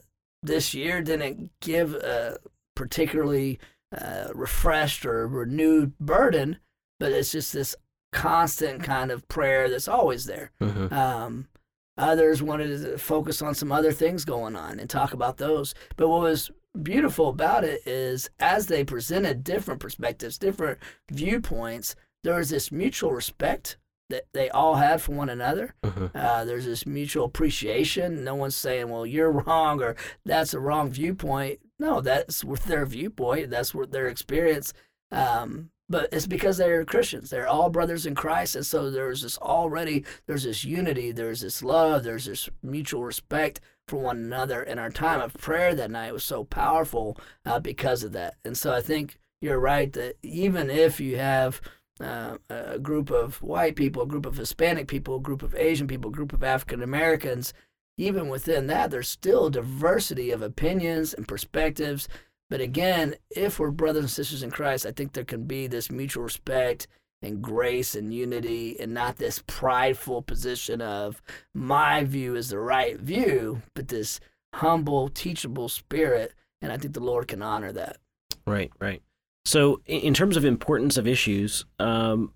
this 0.43 0.73
year 0.73 1.03
didn't 1.03 1.51
give 1.61 1.95
a 1.95 2.39
particularly 2.75 3.59
uh, 3.97 4.29
refreshed 4.35 5.05
or 5.05 5.27
renewed 5.27 5.99
burden, 5.99 6.59
but 7.01 7.12
it's 7.12 7.33
just 7.33 7.53
this 7.53 7.75
constant 8.13 8.83
kind 8.83 9.11
of 9.11 9.27
prayer 9.29 9.69
that's 9.69 9.89
always 9.89 10.25
there. 10.27 10.51
hmm 10.61 10.93
Um, 10.93 11.49
others 11.97 12.43
wanted 12.43 12.83
to 12.83 12.99
focus 12.99 13.43
on 13.43 13.55
some 13.55 13.73
other 13.73 13.93
things 13.93 14.25
going 14.25 14.55
on 14.57 14.79
and 14.79 14.89
talk 14.89 15.13
about 15.13 15.37
those. 15.39 15.75
But 15.97 16.09
what 16.09 16.23
was 16.23 16.51
beautiful 16.81 17.29
about 17.29 17.65
it 17.65 17.81
is 17.87 18.31
as 18.39 18.67
they 18.69 18.85
presented 18.85 19.43
different 19.45 19.81
perspectives, 19.81 20.39
different 20.39 20.79
viewpoints, 21.11 21.97
there 22.25 22.37
was 22.37 22.51
this 22.51 22.71
mutual 22.71 23.13
respect 23.13 23.77
that 24.11 24.25
they 24.33 24.49
all 24.49 24.77
had 24.77 25.03
for 25.03 25.13
one 25.13 25.29
another. 25.29 25.75
hmm 25.85 26.07
Uh, 26.15 26.45
there's 26.45 26.65
this 26.65 26.87
mutual 26.87 27.27
appreciation. 27.27 28.25
No 28.25 28.35
one's 28.37 28.57
saying, 28.57 28.89
well, 28.89 29.05
you're 29.05 29.31
wrong 29.43 29.83
or 29.83 29.97
that's 30.25 30.55
a 30.55 30.61
wrong 30.61 30.91
viewpoint. 30.91 31.59
No, 31.79 32.01
that's 32.01 32.43
their 32.67 32.87
viewpoint. 32.87 33.51
That's 33.51 33.75
what 33.75 33.91
their 33.93 34.07
experience. 34.09 34.73
Um, 35.13 35.71
but 35.89 36.09
it's 36.12 36.26
because 36.26 36.59
they're 36.59 36.84
Christians. 36.84 37.30
They're 37.30 37.49
all 37.49 37.70
brothers 37.70 38.07
in 38.07 38.14
Christ. 38.14 38.57
And 38.57 38.66
so 38.66 38.91
there's 38.91 39.22
this 39.22 39.39
already, 39.39 40.05
there's 40.26 40.45
this 40.45 40.64
unity, 40.64 41.12
there's 41.12 41.41
this 41.41 41.62
love, 41.62 42.05
there's 42.05 42.26
this 42.26 42.49
mutual 42.62 43.05
respect 43.05 43.61
for 43.86 43.97
one 43.99 44.18
another. 44.18 44.62
And 44.62 44.78
our 44.78 44.91
time 44.91 45.20
of 45.20 45.34
prayer 45.34 45.74
that 45.74 45.91
night 45.91 46.12
was 46.12 46.24
so 46.24 46.45
powerful 46.45 47.18
uh, 47.47 47.61
because 47.61 48.05
of 48.05 48.12
that. 48.12 48.34
And 48.45 48.57
so 48.57 48.72
I 48.72 48.82
think 48.82 49.18
you're 49.41 49.61
right 49.61 49.93
that 49.95 50.16
even 50.22 50.68
if 50.68 51.01
you 51.01 51.16
have 51.16 51.61
uh, 52.01 52.36
a 52.51 52.78
group 52.78 53.11
of 53.11 53.43
white 53.43 53.76
people, 53.76 54.03
a 54.03 54.07
group 54.07 54.26
of 54.26 54.36
Hispanic 54.36 54.89
people, 54.89 55.16
a 55.16 55.20
group 55.20 55.43
of 55.43 55.55
Asian 55.55 55.86
people, 55.86 56.11
a 56.11 56.14
group 56.14 56.32
of 56.32 56.45
African 56.45 56.82
Americans, 56.82 57.55
even 57.97 58.28
within 58.28 58.68
that, 58.68 58.91
there's 58.91 59.09
still 59.09 59.51
diversity 59.51 60.30
of 60.30 60.41
opinions 60.41 61.12
and 61.12 61.26
perspectives. 61.26 62.09
But 62.51 62.61
again, 62.61 63.14
if 63.30 63.59
we're 63.59 63.70
brothers 63.70 64.05
and 64.05 64.11
sisters 64.11 64.42
in 64.42 64.51
Christ, 64.51 64.86
I 64.86 64.92
think 64.92 65.12
there 65.12 65.24
can 65.24 65.44
be 65.44 65.66
this 65.66 65.90
mutual 65.90 66.24
respect 66.24 66.88
and 67.20 67.42
grace 67.42 67.94
and 67.94 68.14
unity 68.14 68.78
and 68.78 68.94
not 68.94 69.16
this 69.16 69.42
prideful 69.46 70.22
position 70.22 70.80
of 70.80 71.20
my 71.53 72.05
view 72.05 72.36
is 72.36 72.51
the 72.51 72.59
right 72.59 72.99
view, 72.99 73.62
but 73.74 73.88
this 73.88 74.20
humble, 74.55 75.09
teachable 75.09 75.68
spirit. 75.68 76.32
And 76.62 76.72
I 76.72 76.76
think 76.76 76.94
the 76.94 77.01
Lord 77.01 77.28
can 77.28 77.42
honor 77.42 77.72
that. 77.72 77.99
Right, 78.46 78.70
right. 78.80 79.03
So, 79.44 79.80
in 79.86 80.14
terms 80.14 80.36
of 80.36 80.44
importance 80.44 80.96
of 80.96 81.07
issues, 81.07 81.64
um, 81.78 82.32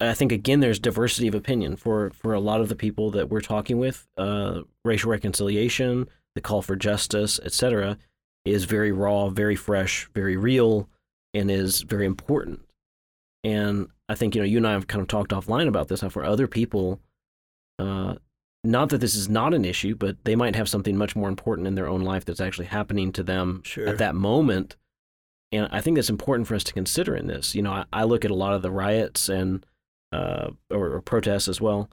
I 0.00 0.14
think 0.14 0.32
again 0.32 0.60
there's 0.60 0.78
diversity 0.78 1.28
of 1.28 1.34
opinion 1.34 1.76
for 1.76 2.10
for 2.10 2.34
a 2.34 2.40
lot 2.40 2.60
of 2.60 2.68
the 2.68 2.76
people 2.76 3.10
that 3.12 3.28
we're 3.28 3.40
talking 3.40 3.78
with. 3.78 4.06
Uh, 4.16 4.60
racial 4.84 5.10
reconciliation, 5.10 6.08
the 6.34 6.40
call 6.40 6.62
for 6.62 6.76
justice, 6.76 7.38
etc., 7.44 7.98
is 8.44 8.64
very 8.64 8.92
raw, 8.92 9.28
very 9.28 9.56
fresh, 9.56 10.08
very 10.14 10.36
real, 10.36 10.88
and 11.32 11.50
is 11.50 11.82
very 11.82 12.06
important. 12.06 12.60
And 13.42 13.88
I 14.08 14.14
think 14.14 14.34
you 14.34 14.40
know 14.40 14.46
you 14.46 14.58
and 14.58 14.66
I 14.66 14.72
have 14.72 14.86
kind 14.86 15.02
of 15.02 15.08
talked 15.08 15.30
offline 15.32 15.68
about 15.68 15.88
this. 15.88 16.00
How 16.00 16.08
for 16.08 16.24
other 16.24 16.46
people, 16.46 17.00
uh, 17.78 18.14
not 18.62 18.88
that 18.90 19.00
this 19.00 19.14
is 19.14 19.28
not 19.28 19.54
an 19.54 19.64
issue, 19.64 19.94
but 19.94 20.16
they 20.24 20.36
might 20.36 20.56
have 20.56 20.68
something 20.68 20.96
much 20.96 21.14
more 21.14 21.28
important 21.28 21.66
in 21.66 21.74
their 21.74 21.88
own 21.88 22.02
life 22.02 22.24
that's 22.24 22.40
actually 22.40 22.66
happening 22.66 23.12
to 23.12 23.22
them 23.22 23.62
Sure. 23.64 23.86
at 23.86 23.98
that 23.98 24.14
moment. 24.14 24.76
And 25.52 25.68
I 25.70 25.80
think 25.80 25.96
that's 25.96 26.10
important 26.10 26.48
for 26.48 26.54
us 26.54 26.64
to 26.64 26.72
consider 26.72 27.14
in 27.14 27.26
this. 27.26 27.54
You 27.54 27.62
know, 27.62 27.72
I, 27.72 27.84
I 27.92 28.04
look 28.04 28.24
at 28.24 28.30
a 28.30 28.34
lot 28.34 28.54
of 28.54 28.62
the 28.62 28.70
riots 28.70 29.28
and 29.28 29.64
uh, 30.12 30.50
or, 30.70 30.92
or 30.94 31.00
protests 31.02 31.48
as 31.48 31.60
well, 31.60 31.90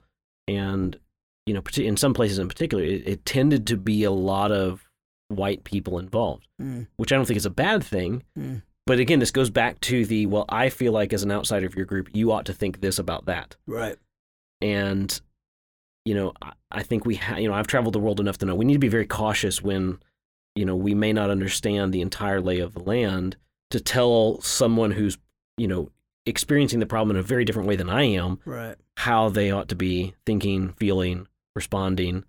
and 0.48 0.98
you 1.46 1.54
know, 1.54 1.62
in 1.76 1.96
some 1.96 2.14
places 2.14 2.38
in 2.38 2.48
particular, 2.48 2.84
it, 2.84 3.02
it 3.06 3.24
tended 3.24 3.66
to 3.66 3.76
be 3.76 4.04
a 4.04 4.12
lot 4.12 4.52
of 4.52 4.88
white 5.32 5.64
people 5.64 5.98
involved, 5.98 6.46
Mm, 6.60 6.86
which 6.96 7.12
I 7.12 7.16
don't 7.16 7.24
think 7.26 7.36
is 7.36 7.46
a 7.46 7.50
bad 7.50 7.82
thing. 7.84 8.22
mm, 8.38 8.62
But 8.86 8.98
again, 8.98 9.18
this 9.20 9.30
goes 9.30 9.50
back 9.50 9.80
to 9.82 10.04
the 10.06 10.26
well, 10.26 10.44
I 10.48 10.68
feel 10.68 10.92
like 10.92 11.12
as 11.12 11.22
an 11.22 11.30
outsider 11.32 11.66
of 11.66 11.74
your 11.76 11.86
group, 11.86 12.08
you 12.12 12.32
ought 12.32 12.46
to 12.46 12.52
think 12.52 12.80
this 12.80 12.98
about 12.98 13.26
that. 13.26 13.56
right. 13.66 13.96
And 14.60 15.20
you 16.04 16.14
know, 16.14 16.32
I, 16.42 16.52
I 16.72 16.82
think 16.82 17.04
we, 17.06 17.14
ha- 17.14 17.36
you 17.36 17.46
know, 17.48 17.54
I've 17.54 17.68
traveled 17.68 17.94
the 17.94 18.00
world 18.00 18.18
enough 18.18 18.38
to 18.38 18.46
know 18.46 18.54
we 18.56 18.64
need 18.64 18.72
to 18.74 18.78
be 18.80 18.88
very 18.88 19.06
cautious 19.06 19.62
when, 19.62 20.00
you 20.56 20.64
know, 20.64 20.74
we 20.74 20.94
may 20.94 21.12
not 21.12 21.30
understand 21.30 21.92
the 21.92 22.00
entire 22.00 22.40
lay 22.40 22.58
of 22.58 22.74
the 22.74 22.80
land 22.82 23.36
to 23.70 23.78
tell 23.80 24.40
someone 24.40 24.90
who's, 24.90 25.16
you 25.56 25.68
know, 25.68 25.90
experiencing 26.26 26.80
the 26.80 26.86
problem 26.86 27.16
in 27.16 27.20
a 27.20 27.22
very 27.22 27.44
different 27.44 27.68
way 27.68 27.76
than 27.76 27.88
I 27.88 28.02
am 28.02 28.40
Right. 28.44 28.74
how 28.96 29.28
they 29.28 29.50
ought 29.52 29.68
to 29.68 29.76
be 29.76 30.14
thinking, 30.26 30.70
feeling, 30.70 31.28
responding, 31.54 32.24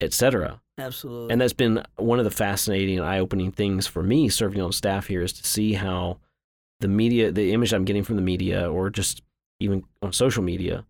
etc. 0.00 0.60
Absolutely. 0.78 1.32
And 1.32 1.40
that's 1.40 1.52
been 1.52 1.82
one 1.96 2.18
of 2.18 2.24
the 2.24 2.30
fascinating, 2.30 3.00
eye-opening 3.00 3.52
things 3.52 3.86
for 3.86 4.02
me 4.02 4.28
serving 4.28 4.60
on 4.62 4.72
staff 4.72 5.06
here 5.08 5.22
is 5.22 5.32
to 5.34 5.44
see 5.46 5.72
how 5.74 6.18
the 6.80 6.88
media, 6.88 7.32
the 7.32 7.52
image 7.52 7.72
I'm 7.72 7.84
getting 7.84 8.04
from 8.04 8.16
the 8.16 8.22
media, 8.22 8.70
or 8.70 8.88
just 8.90 9.22
even 9.60 9.82
on 10.00 10.12
social 10.12 10.42
media, 10.42 10.84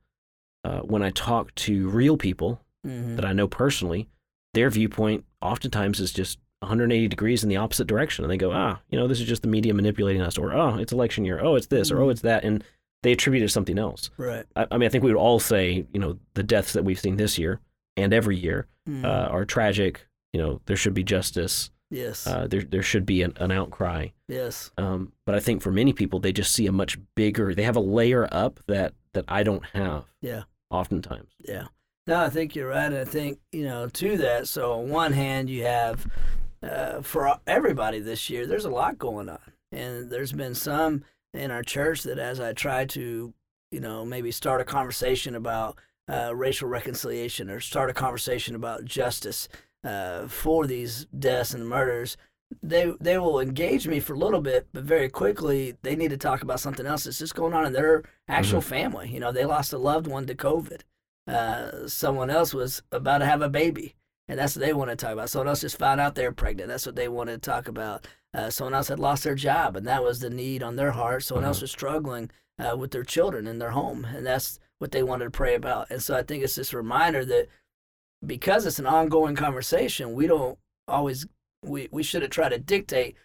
uh, 0.64 0.80
when 0.80 1.02
I 1.02 1.10
talk 1.10 1.54
to 1.56 1.88
real 1.88 2.16
people 2.16 2.60
Mhm. 2.86 3.16
that 3.16 3.24
I 3.24 3.32
know 3.32 3.48
personally, 3.48 4.08
their 4.54 4.68
viewpoint 4.70 5.24
oftentimes 5.40 6.00
is 6.00 6.12
just 6.12 6.38
180 6.60 7.08
degrees 7.08 7.42
in 7.42 7.48
the 7.48 7.56
opposite 7.56 7.86
direction, 7.86 8.24
and 8.24 8.30
they 8.30 8.36
go, 8.36 8.52
ah, 8.52 8.80
you 8.90 8.98
know, 8.98 9.06
this 9.08 9.20
is 9.20 9.26
just 9.26 9.42
the 9.42 9.48
media 9.48 9.72
manipulating 9.72 10.20
us, 10.20 10.36
or 10.36 10.52
oh, 10.52 10.76
it's 10.76 10.92
election 10.92 11.24
year, 11.24 11.40
oh, 11.42 11.54
it's 11.54 11.68
this, 11.68 11.90
or 11.90 12.00
oh, 12.02 12.08
it's 12.10 12.20
that, 12.22 12.44
and 12.44 12.62
they 13.02 13.12
attribute 13.12 13.42
it 13.42 13.46
to 13.46 13.52
something 13.52 13.78
else. 13.78 14.10
Right. 14.16 14.44
I, 14.56 14.66
I 14.72 14.76
mean, 14.78 14.86
I 14.86 14.90
think 14.90 15.04
we 15.04 15.10
would 15.12 15.18
all 15.18 15.38
say, 15.40 15.86
you 15.92 16.00
know, 16.00 16.18
the 16.34 16.42
deaths 16.42 16.72
that 16.72 16.84
we've 16.84 16.98
seen 16.98 17.16
this 17.16 17.38
year 17.38 17.60
and 17.96 18.12
every 18.12 18.36
year 18.36 18.66
Mhm. 18.88 19.04
uh, 19.04 19.28
are 19.30 19.44
tragic. 19.44 20.06
You 20.32 20.40
know, 20.42 20.60
there 20.66 20.76
should 20.76 20.94
be 20.94 21.04
justice. 21.04 21.70
yes. 21.90 22.26
Uh, 22.26 22.46
there, 22.46 22.62
there 22.62 22.82
should 22.82 23.06
be 23.06 23.22
an, 23.22 23.32
an 23.36 23.50
outcry. 23.50 24.08
yes. 24.28 24.70
Um, 24.76 25.12
but 25.24 25.34
I 25.34 25.40
think 25.40 25.62
for 25.62 25.70
many 25.72 25.92
people, 25.92 26.20
they 26.20 26.32
just 26.32 26.52
see 26.52 26.66
a 26.66 26.72
much 26.72 26.98
bigger. 27.14 27.54
They 27.54 27.62
have 27.62 27.76
a 27.76 27.80
layer 27.80 28.28
up 28.30 28.60
that 28.66 28.94
that 29.14 29.24
I 29.28 29.42
don't 29.42 29.64
have. 29.72 30.04
Yeah. 30.20 30.42
Oftentimes. 30.70 31.30
Yeah. 31.40 31.68
No, 32.06 32.20
I 32.20 32.28
think 32.30 32.54
you're 32.54 32.68
right. 32.68 32.92
I 32.92 33.04
think, 33.04 33.38
you 33.52 33.64
know, 33.64 33.88
to 33.88 34.16
that, 34.18 34.48
so 34.48 34.72
on 34.80 34.90
one 34.90 35.12
hand, 35.12 35.48
you 35.50 35.64
have 35.64 36.06
uh, 36.62 37.00
for 37.02 37.38
everybody 37.46 38.00
this 38.00 38.28
year, 38.30 38.46
there's 38.46 38.64
a 38.66 38.70
lot 38.70 38.98
going 38.98 39.28
on. 39.28 39.38
And 39.72 40.10
there's 40.10 40.32
been 40.32 40.54
some 40.54 41.04
in 41.34 41.50
our 41.50 41.62
church 41.62 42.02
that 42.04 42.18
as 42.18 42.38
I 42.40 42.52
try 42.52 42.84
to, 42.86 43.32
you 43.70 43.80
know, 43.80 44.04
maybe 44.04 44.30
start 44.30 44.60
a 44.60 44.64
conversation 44.64 45.34
about 45.34 45.78
uh, 46.08 46.34
racial 46.34 46.68
reconciliation 46.68 47.50
or 47.50 47.60
start 47.60 47.90
a 47.90 47.94
conversation 47.94 48.54
about 48.54 48.84
justice 48.84 49.48
uh, 49.84 50.26
for 50.26 50.66
these 50.66 51.06
deaths 51.18 51.54
and 51.54 51.68
murders, 51.68 52.16
they 52.62 52.92
they 53.00 53.18
will 53.18 53.40
engage 53.40 53.86
me 53.86 54.00
for 54.00 54.14
a 54.14 54.18
little 54.18 54.40
bit, 54.40 54.68
but 54.72 54.84
very 54.84 55.08
quickly 55.08 55.76
they 55.82 55.94
need 55.94 56.10
to 56.10 56.16
talk 56.16 56.42
about 56.42 56.60
something 56.60 56.86
else 56.86 57.04
that's 57.04 57.18
just 57.18 57.34
going 57.34 57.52
on 57.52 57.66
in 57.66 57.72
their 57.72 58.04
actual 58.26 58.60
family. 58.60 59.10
You 59.10 59.20
know, 59.20 59.32
they 59.32 59.44
lost 59.44 59.72
a 59.72 59.78
loved 59.78 60.06
one 60.06 60.26
to 60.26 60.34
COVID. 60.34 60.80
Uh, 61.26 61.86
someone 61.86 62.30
else 62.30 62.54
was 62.54 62.82
about 62.90 63.18
to 63.18 63.26
have 63.26 63.42
a 63.42 63.50
baby, 63.50 63.96
and 64.26 64.38
that's 64.38 64.56
what 64.56 64.64
they 64.64 64.72
want 64.72 64.90
to 64.90 64.96
talk 64.96 65.12
about. 65.12 65.28
Someone 65.28 65.48
else 65.48 65.60
just 65.60 65.78
found 65.78 66.00
out 66.00 66.14
they're 66.14 66.32
pregnant. 66.32 66.70
That's 66.70 66.86
what 66.86 66.96
they 66.96 67.08
wanted 67.08 67.42
to 67.42 67.50
talk 67.50 67.68
about. 67.68 68.06
Uh, 68.32 68.48
someone 68.48 68.74
else 68.74 68.88
had 68.88 68.98
lost 68.98 69.24
their 69.24 69.34
job, 69.34 69.76
and 69.76 69.86
that 69.86 70.02
was 70.02 70.20
the 70.20 70.30
need 70.30 70.62
on 70.62 70.76
their 70.76 70.92
heart. 70.92 71.22
Someone 71.22 71.44
else 71.44 71.60
was 71.60 71.70
struggling 71.70 72.30
uh, 72.58 72.76
with 72.76 72.92
their 72.92 73.04
children 73.04 73.46
in 73.46 73.58
their 73.58 73.72
home, 73.72 74.06
and 74.06 74.24
that's 74.24 74.58
what 74.78 74.92
they 74.92 75.02
wanted 75.02 75.24
to 75.24 75.30
pray 75.30 75.54
about. 75.54 75.90
And 75.90 76.02
so 76.02 76.16
I 76.16 76.22
think 76.22 76.42
it's 76.42 76.54
this 76.54 76.72
reminder 76.74 77.24
that 77.24 77.48
because 78.24 78.66
it's 78.66 78.78
an 78.78 78.86
ongoing 78.86 79.36
conversation, 79.36 80.14
we 80.14 80.26
don't 80.26 80.58
always 80.86 81.26
we 81.64 81.88
we 81.90 82.02
shouldn't 82.02 82.32
try 82.32 82.48
to 82.48 82.58
dictate 82.58 83.16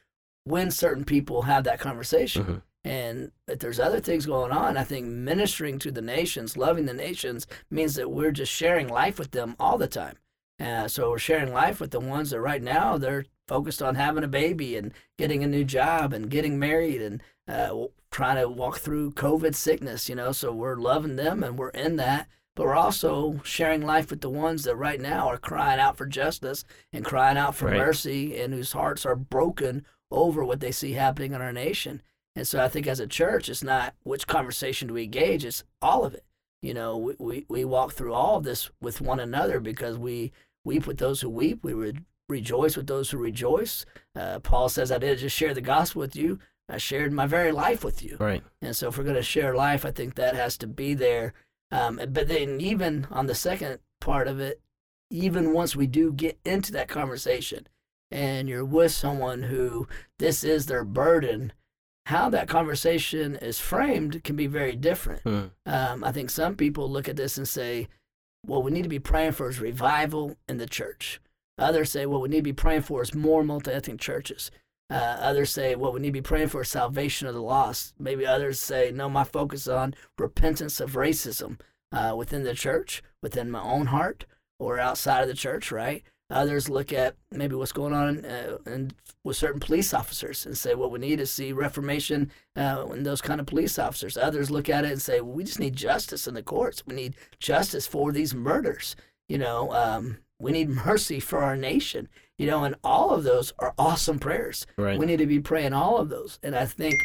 when 0.43 0.71
certain 0.71 1.05
people 1.05 1.43
have 1.43 1.63
that 1.63 1.79
conversation. 1.79 2.43
Mhm. 2.45 2.61
And 2.85 3.31
if 3.47 3.59
there's 3.59 3.79
other 3.79 4.01
things 4.01 4.25
going 4.25 4.51
on, 4.51 4.75
I 4.75 4.83
think 4.83 5.07
ministering 5.07 5.79
to 5.79 5.91
the 5.91 6.01
nations, 6.01 6.57
loving 6.57 6.85
the 6.85 6.93
nations, 6.93 7.47
means 7.69 7.95
that 7.95 8.11
we're 8.11 8.31
just 8.31 8.51
sharing 8.51 8.89
life 8.89 9.17
with 9.17 9.31
them 9.31 9.55
all 9.57 9.77
the 9.77 9.87
time. 9.87 10.17
Uh, 10.59 10.87
so 10.87 11.09
we're 11.09 11.17
sharing 11.17 11.53
life 11.53 11.79
with 11.79 11.91
the 11.91 11.99
ones 11.99 12.31
that 12.31 12.41
right 12.41 12.61
now 12.61 12.97
they're 12.97 13.25
focused 13.47 13.81
on 13.81 13.95
having 13.95 14.23
a 14.23 14.27
baby 14.27 14.75
and 14.75 14.91
getting 15.17 15.43
a 15.43 15.47
new 15.47 15.63
job 15.63 16.11
and 16.11 16.29
getting 16.29 16.59
married 16.59 17.01
and 17.01 17.21
uh, 17.47 17.85
trying 18.11 18.37
to 18.37 18.47
walk 18.47 18.79
through 18.79 19.11
COVID 19.11 19.55
sickness, 19.55 20.09
you 20.09 20.15
know. 20.15 20.31
So 20.31 20.51
we're 20.51 20.75
loving 20.75 21.15
them 21.15 21.43
and 21.43 21.57
we're 21.57 21.69
in 21.69 21.95
that. 21.97 22.27
But 22.55 22.67
we're 22.67 22.75
also 22.75 23.41
sharing 23.43 23.81
life 23.81 24.11
with 24.11 24.21
the 24.21 24.29
ones 24.29 24.63
that 24.63 24.75
right 24.75 25.01
now 25.01 25.27
are 25.27 25.39
crying 25.39 25.79
out 25.79 25.97
for 25.97 26.05
justice 26.05 26.63
and 26.91 27.03
crying 27.03 27.35
out 27.37 27.55
for 27.55 27.65
Right. 27.65 27.77
mercy 27.79 28.39
and 28.39 28.53
whose 28.53 28.73
hearts 28.73 29.07
are 29.07 29.15
broken 29.15 29.85
over 30.11 30.43
what 30.45 30.59
they 30.59 30.71
see 30.71 30.91
happening 30.93 31.33
in 31.33 31.41
our 31.41 31.51
nation. 31.51 32.03
And 32.35 32.47
so 32.47 32.63
I 32.63 32.67
think 32.67 32.85
as 32.85 32.99
a 32.99 33.07
church, 33.07 33.49
it's 33.49 33.63
not 33.63 33.95
which 34.03 34.27
conversation 34.27 34.87
do 34.87 34.93
we 34.93 35.03
engage, 35.03 35.43
it's 35.45 35.63
all 35.81 36.05
of 36.05 36.13
it. 36.13 36.23
You 36.61 36.75
know, 36.75 36.95
we, 36.97 37.15
we, 37.17 37.45
we 37.49 37.65
walk 37.65 37.93
through 37.93 38.13
all 38.13 38.37
of 38.37 38.43
this 38.43 38.69
with 38.79 39.01
one 39.01 39.19
another 39.19 39.59
because 39.59 39.97
we 39.97 40.31
weep 40.63 40.85
with 40.85 40.97
those 40.99 41.21
who 41.21 41.29
weep, 41.29 41.63
we 41.63 41.73
re- 41.73 41.93
rejoice 42.29 42.77
with 42.77 42.85
those 42.87 43.09
who 43.09 43.17
rejoice. 43.17 43.83
Uh, 44.15 44.39
Paul 44.39 44.69
says, 44.69 44.91
I 44.91 44.99
didn't 44.99 45.17
just 45.19 45.35
share 45.35 45.53
the 45.55 45.61
gospel 45.61 46.01
with 46.01 46.15
you, 46.15 46.37
I 46.73 46.77
shared 46.77 47.13
my 47.13 47.27
very 47.27 47.51
life 47.51 47.83
with 47.83 48.03
you. 48.03 48.17
Right. 48.19 48.43
And 48.61 48.75
so 48.75 48.87
if 48.87 48.97
we're 48.97 49.03
going 49.03 49.15
to 49.15 49.21
share 49.21 49.55
life, 49.55 49.85
I 49.85 49.91
think 49.91 50.15
that 50.15 50.35
has 50.35 50.57
to 50.57 50.67
be 50.67 50.95
there. 50.95 51.33
Um, 51.71 52.01
but 52.09 52.27
then 52.27 52.59
even 52.59 53.07
on 53.11 53.27
the 53.27 53.35
second 53.35 53.79
part 54.01 54.27
of 54.27 54.39
it, 54.39 54.59
even 55.11 55.53
once 55.53 55.75
we 55.75 55.85
do 55.85 56.11
get 56.11 56.39
into 56.43 56.71
that 56.71 56.87
conversation 56.87 57.67
and 58.09 58.49
you're 58.49 58.65
with 58.65 58.91
someone 58.91 59.43
who 59.43 59.87
this 60.17 60.43
is 60.43 60.65
their 60.65 60.83
burden, 60.83 61.53
how 62.07 62.29
that 62.29 62.47
conversation 62.47 63.35
is 63.35 63.59
framed 63.59 64.23
can 64.23 64.35
be 64.35 64.47
very 64.47 64.75
different. 64.75 65.21
Hmm. 65.21 65.45
Um, 65.67 66.03
I 66.03 66.11
think 66.11 66.31
some 66.31 66.55
people 66.55 66.89
look 66.89 67.07
at 67.07 67.15
this 67.15 67.37
and 67.37 67.47
say, 67.47 67.87
well, 68.45 68.63
we 68.63 68.71
need 68.71 68.83
to 68.83 68.89
be 68.89 68.99
praying 68.99 69.33
for 69.33 69.47
is 69.47 69.59
revival 69.59 70.37
in 70.49 70.57
the 70.57 70.65
church. 70.65 71.21
Others 71.59 71.91
say, 71.91 72.07
what 72.07 72.21
we 72.21 72.29
need 72.29 72.37
to 72.37 72.43
be 72.43 72.53
praying 72.53 72.81
for 72.81 73.03
is 73.03 73.13
more 73.13 73.43
multi 73.43 73.71
ethnic 73.71 73.99
churches. 73.99 74.49
Uh, 74.89 75.17
others 75.19 75.49
say, 75.49 75.75
what 75.75 75.93
we 75.93 75.99
need 75.99 76.09
to 76.09 76.13
be 76.13 76.21
praying 76.21 76.49
for 76.49 76.63
salvation 76.63 77.27
of 77.27 77.33
the 77.33 77.41
lost. 77.41 77.93
Maybe 77.97 78.25
others 78.25 78.59
say, 78.59 78.91
no, 78.93 79.09
my 79.09 79.23
focus 79.23 79.61
is 79.61 79.69
on 79.69 79.95
repentance 80.17 80.79
of 80.79 80.93
racism 80.93 81.59
uh, 81.91 82.13
within 82.15 82.43
the 82.43 82.53
church, 82.53 83.01
within 83.21 83.49
my 83.49 83.61
own 83.61 83.87
heart, 83.87 84.25
or 84.59 84.79
outside 84.79 85.21
of 85.21 85.27
the 85.27 85.33
church, 85.33 85.71
right? 85.71 86.03
Others 86.29 86.69
look 86.69 86.91
at 86.91 87.15
maybe 87.31 87.55
what's 87.55 87.71
going 87.71 87.93
on 87.93 88.25
uh, 88.25 88.57
and 88.65 88.93
with 89.23 89.37
certain 89.37 89.59
police 89.59 89.93
officers 89.93 90.45
and 90.45 90.57
say, 90.57 90.73
what 90.73 90.91
we 90.91 90.99
need 90.99 91.19
is 91.19 91.31
see 91.31 91.53
reformation 91.53 92.31
uh, 92.55 92.85
in 92.91 93.03
those 93.03 93.21
kind 93.21 93.39
of 93.39 93.45
police 93.45 93.77
officers. 93.77 94.17
Others 94.17 94.49
look 94.49 94.69
at 94.69 94.83
it 94.83 94.91
and 94.91 95.01
say, 95.01 95.21
well, 95.21 95.33
we 95.33 95.43
just 95.43 95.59
need 95.59 95.75
justice 95.75 96.27
in 96.27 96.33
the 96.33 96.43
courts. 96.43 96.83
We 96.85 96.95
need 96.95 97.15
justice 97.39 97.85
for 97.85 98.11
these 98.11 98.33
murders. 98.33 98.95
You 99.29 99.37
know, 99.37 99.71
um, 99.73 100.17
we 100.39 100.51
need 100.51 100.69
mercy 100.69 101.19
for 101.19 101.39
our 101.39 101.55
nation. 101.55 102.09
You 102.37 102.47
know, 102.47 102.63
and 102.63 102.75
all 102.83 103.11
of 103.11 103.23
those 103.23 103.53
are 103.59 103.73
awesome 103.77 104.19
prayers. 104.19 104.65
Right. 104.77 104.97
We 104.97 105.05
need 105.05 105.17
to 105.17 105.27
be 105.27 105.39
praying 105.39 105.73
all 105.73 105.97
of 105.97 106.09
those. 106.09 106.39
And 106.41 106.55
I 106.55 106.65
think 106.65 106.95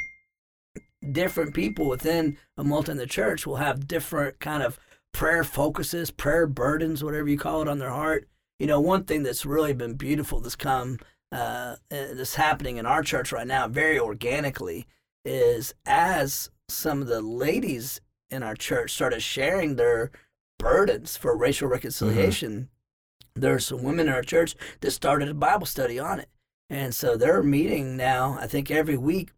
different 1.13 1.55
people 1.55 1.89
within 1.89 2.39
a 2.57 2.65
multi 2.65 2.93
in 2.93 2.99
the 2.99 3.07
church 3.07 3.47
will 3.47 3.57
have 3.57 3.87
different 3.87 4.41
kind 4.41 4.63
of 4.63 4.79
prayer 5.13 5.45
focuses, 5.45 6.11
prayer 6.11 6.47
burdens, 6.47 7.05
whatever 7.05 7.29
you 7.29 7.39
call 7.39 7.63
it, 7.63 7.69
on 7.69 7.79
their 7.79 7.91
heart. 7.91 8.29
You 8.59 8.67
know, 8.67 8.81
one 8.81 9.05
thing 9.05 9.23
that's 9.23 9.47
really 9.47 9.73
been 9.73 9.95
beautiful 9.95 10.41
that's 10.41 10.57
come, 10.57 10.99
uh, 11.31 11.77
uh, 11.91 12.15
that's 12.15 12.35
happening 12.35 12.77
in 12.77 12.87
our 12.87 13.03
church 13.03 13.31
right 13.33 13.47
now, 13.47 13.69
very 13.69 13.99
organically, 13.99 14.87
is 15.25 15.75
as 15.87 16.51
some 16.69 17.01
of 17.01 17.09
the 17.09 17.21
ladies 17.21 18.01
in 18.31 18.43
our 18.43 18.55
church 18.55 18.93
started 18.93 19.23
sharing 19.23 19.77
their 19.77 20.11
burdens 20.59 21.17
for 21.17 21.37
racial 21.37 21.69
reconciliation, 21.69 22.69
there's 23.41 23.67
some 23.67 23.83
women 23.83 24.09
in 24.09 24.15
our 24.15 24.23
church 24.23 24.55
that 24.81 24.91
started 24.91 25.29
a 25.29 25.35
Bible 25.35 25.67
study 25.67 25.99
on 25.99 26.21
it. 26.21 26.29
And 26.71 26.95
so 26.95 27.17
they're 27.17 27.43
meeting 27.43 27.97
now, 27.97 28.37
I 28.41 28.47
think 28.47 28.71
every 28.71 28.97
week. 28.97 29.31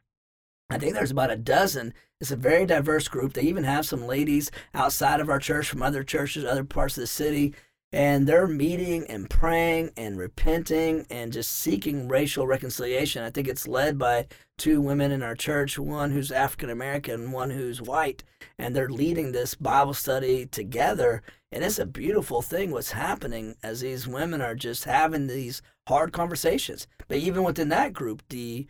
I 0.68 0.78
think 0.78 0.94
there's 0.94 1.10
about 1.10 1.30
a 1.30 1.36
dozen. 1.36 1.94
It's 2.20 2.30
a 2.30 2.36
very 2.36 2.66
diverse 2.66 3.08
group. 3.08 3.32
They 3.32 3.42
even 3.42 3.64
have 3.64 3.86
some 3.86 4.06
ladies 4.06 4.50
outside 4.74 5.20
of 5.20 5.28
our 5.28 5.38
church 5.38 5.68
from 5.68 5.82
other 5.82 6.04
churches, 6.04 6.44
other 6.44 6.64
parts 6.64 6.96
of 6.96 7.02
the 7.02 7.06
city. 7.06 7.54
And 7.92 8.26
they're 8.28 8.46
meeting 8.46 9.04
and 9.08 9.28
praying 9.28 9.90
and 9.96 10.16
repenting 10.16 11.06
and 11.10 11.32
just 11.32 11.50
seeking 11.50 12.06
racial 12.06 12.46
reconciliation. 12.46 13.24
I 13.24 13.30
think 13.30 13.48
it's 13.48 13.66
led 13.66 13.98
by 13.98 14.28
two 14.58 14.80
women 14.80 15.10
in 15.10 15.24
our 15.24 15.34
church, 15.34 15.76
one 15.76 16.12
who's 16.12 16.30
African 16.30 16.70
American, 16.70 17.32
one 17.32 17.50
who's 17.50 17.82
white. 17.82 18.22
And 18.58 18.76
they're 18.76 18.88
leading 18.88 19.32
this 19.32 19.56
Bible 19.56 19.94
study 19.94 20.46
together. 20.46 21.22
And 21.52 21.64
it's 21.64 21.78
a 21.78 21.86
beautiful 21.86 22.42
thing 22.42 22.70
what's 22.70 22.92
happening 22.92 23.56
as 23.62 23.80
these 23.80 24.06
women 24.06 24.40
are 24.40 24.54
just 24.54 24.84
having 24.84 25.26
these 25.26 25.62
hard 25.88 26.12
conversations. 26.12 26.86
But 27.08 27.18
even 27.18 27.42
within 27.42 27.68
that 27.70 27.92
group, 27.92 28.22
the 28.28 28.66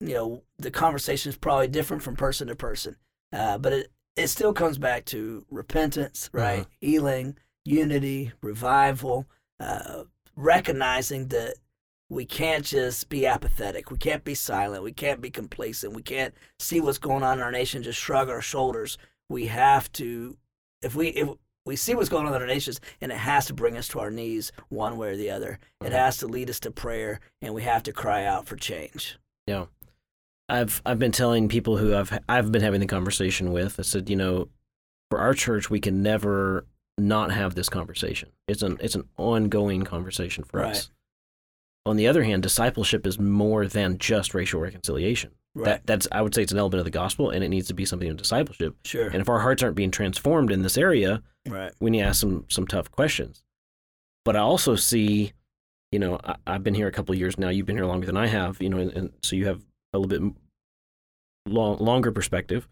you 0.00 0.14
know 0.14 0.42
the 0.58 0.70
conversation 0.70 1.30
is 1.30 1.36
probably 1.36 1.68
different 1.68 2.02
from 2.02 2.16
person 2.16 2.48
to 2.48 2.56
person. 2.56 2.96
Uh, 3.32 3.58
but 3.58 3.72
it 3.72 3.92
it 4.16 4.28
still 4.28 4.52
comes 4.52 4.78
back 4.78 5.04
to 5.06 5.44
repentance, 5.50 6.30
right? 6.32 6.60
Uh-huh. 6.60 6.68
Healing, 6.80 7.38
unity, 7.64 8.32
revival, 8.42 9.26
uh, 9.58 10.04
recognizing 10.36 11.28
that 11.28 11.54
we 12.10 12.24
can't 12.24 12.64
just 12.64 13.08
be 13.08 13.26
apathetic. 13.26 13.90
We 13.90 13.96
can't 13.98 14.24
be 14.24 14.34
silent. 14.34 14.84
We 14.84 14.92
can't 14.92 15.20
be 15.20 15.30
complacent. 15.30 15.94
We 15.94 16.02
can't 16.02 16.34
see 16.58 16.80
what's 16.80 16.98
going 16.98 17.22
on 17.22 17.38
in 17.38 17.44
our 17.44 17.50
nation, 17.50 17.82
just 17.82 17.98
shrug 17.98 18.28
our 18.28 18.42
shoulders. 18.42 18.98
We 19.28 19.46
have 19.46 19.90
to, 19.92 20.36
if 20.82 20.94
we 20.94 21.08
if 21.08 21.30
we 21.66 21.76
see 21.76 21.94
what's 21.94 22.08
going 22.08 22.26
on 22.26 22.34
in 22.34 22.40
our 22.40 22.46
nations, 22.46 22.80
and 23.00 23.10
it 23.10 23.18
has 23.18 23.46
to 23.46 23.54
bring 23.54 23.76
us 23.76 23.88
to 23.88 24.00
our 24.00 24.10
knees 24.10 24.52
one 24.68 24.96
way 24.96 25.10
or 25.10 25.16
the 25.16 25.30
other. 25.30 25.58
It 25.80 25.84
mm-hmm. 25.84 25.94
has 25.94 26.18
to 26.18 26.26
lead 26.26 26.50
us 26.50 26.60
to 26.60 26.70
prayer, 26.70 27.20
and 27.40 27.54
we 27.54 27.62
have 27.62 27.82
to 27.84 27.92
cry 27.92 28.24
out 28.24 28.46
for 28.46 28.56
change. 28.56 29.18
Yeah. 29.46 29.66
I've 30.48 30.82
I've 30.84 30.98
been 30.98 31.12
telling 31.12 31.48
people 31.48 31.78
who 31.78 31.94
I've 31.94 32.18
I've 32.28 32.52
been 32.52 32.62
having 32.62 32.80
the 32.80 32.86
conversation 32.86 33.52
with. 33.52 33.78
I 33.78 33.82
said, 33.82 34.10
you 34.10 34.16
know, 34.16 34.48
for 35.10 35.18
our 35.18 35.32
church, 35.32 35.70
we 35.70 35.80
can 35.80 36.02
never 36.02 36.66
not 36.98 37.32
have 37.32 37.54
this 37.54 37.68
conversation. 37.68 38.30
It's 38.46 38.62
an 38.62 38.76
it's 38.80 38.94
an 38.94 39.08
ongoing 39.16 39.82
conversation 39.82 40.44
for 40.44 40.60
Right. 40.60 40.72
us. 40.72 40.90
On 41.86 41.96
the 41.96 42.06
other 42.06 42.24
hand, 42.24 42.42
discipleship 42.42 43.06
is 43.06 43.18
more 43.18 43.66
than 43.66 43.98
just 43.98 44.34
racial 44.34 44.60
reconciliation. 44.60 45.32
Right. 45.54 45.64
That 45.64 45.86
that's 45.86 46.08
I 46.12 46.20
would 46.20 46.34
say 46.34 46.42
it's 46.42 46.52
an 46.52 46.58
element 46.58 46.80
of 46.80 46.84
the 46.84 46.90
gospel, 46.90 47.30
and 47.30 47.42
it 47.42 47.48
needs 47.48 47.68
to 47.68 47.74
be 47.74 47.86
something 47.86 48.10
of 48.10 48.16
discipleship. 48.18 48.76
Sure. 48.84 49.06
And 49.06 49.16
if 49.16 49.28
our 49.28 49.40
hearts 49.40 49.62
aren't 49.62 49.76
being 49.76 49.90
transformed 49.90 50.52
in 50.52 50.62
this 50.62 50.76
area, 50.76 51.22
Right. 51.46 51.72
we 51.80 51.90
need 51.90 51.98
to 52.00 52.04
ask 52.06 52.20
some 52.20 52.46
some 52.48 52.66
tough 52.66 52.90
questions. 52.90 53.42
But 54.24 54.36
I 54.36 54.40
also 54.40 54.74
see, 54.76 55.32
you 55.92 55.98
know, 55.98 56.18
I, 56.24 56.36
I've 56.46 56.64
been 56.64 56.74
here 56.74 56.86
a 56.88 56.92
couple 56.92 57.12
of 57.12 57.18
years 57.18 57.36
now. 57.38 57.50
You've 57.50 57.66
been 57.66 57.76
here 57.76 57.84
longer 57.86 58.06
than 58.06 58.16
I 58.16 58.26
have, 58.28 58.60
you 58.62 58.70
know, 58.70 58.78
and, 58.78 58.90
and 58.92 59.12
so 59.22 59.36
you 59.36 59.46
have 59.46 59.62
a 59.92 59.98
little 59.98 60.08
bit 60.08 60.34
long, 61.46 61.78
longer 61.78 62.10
perspective. 62.12 62.66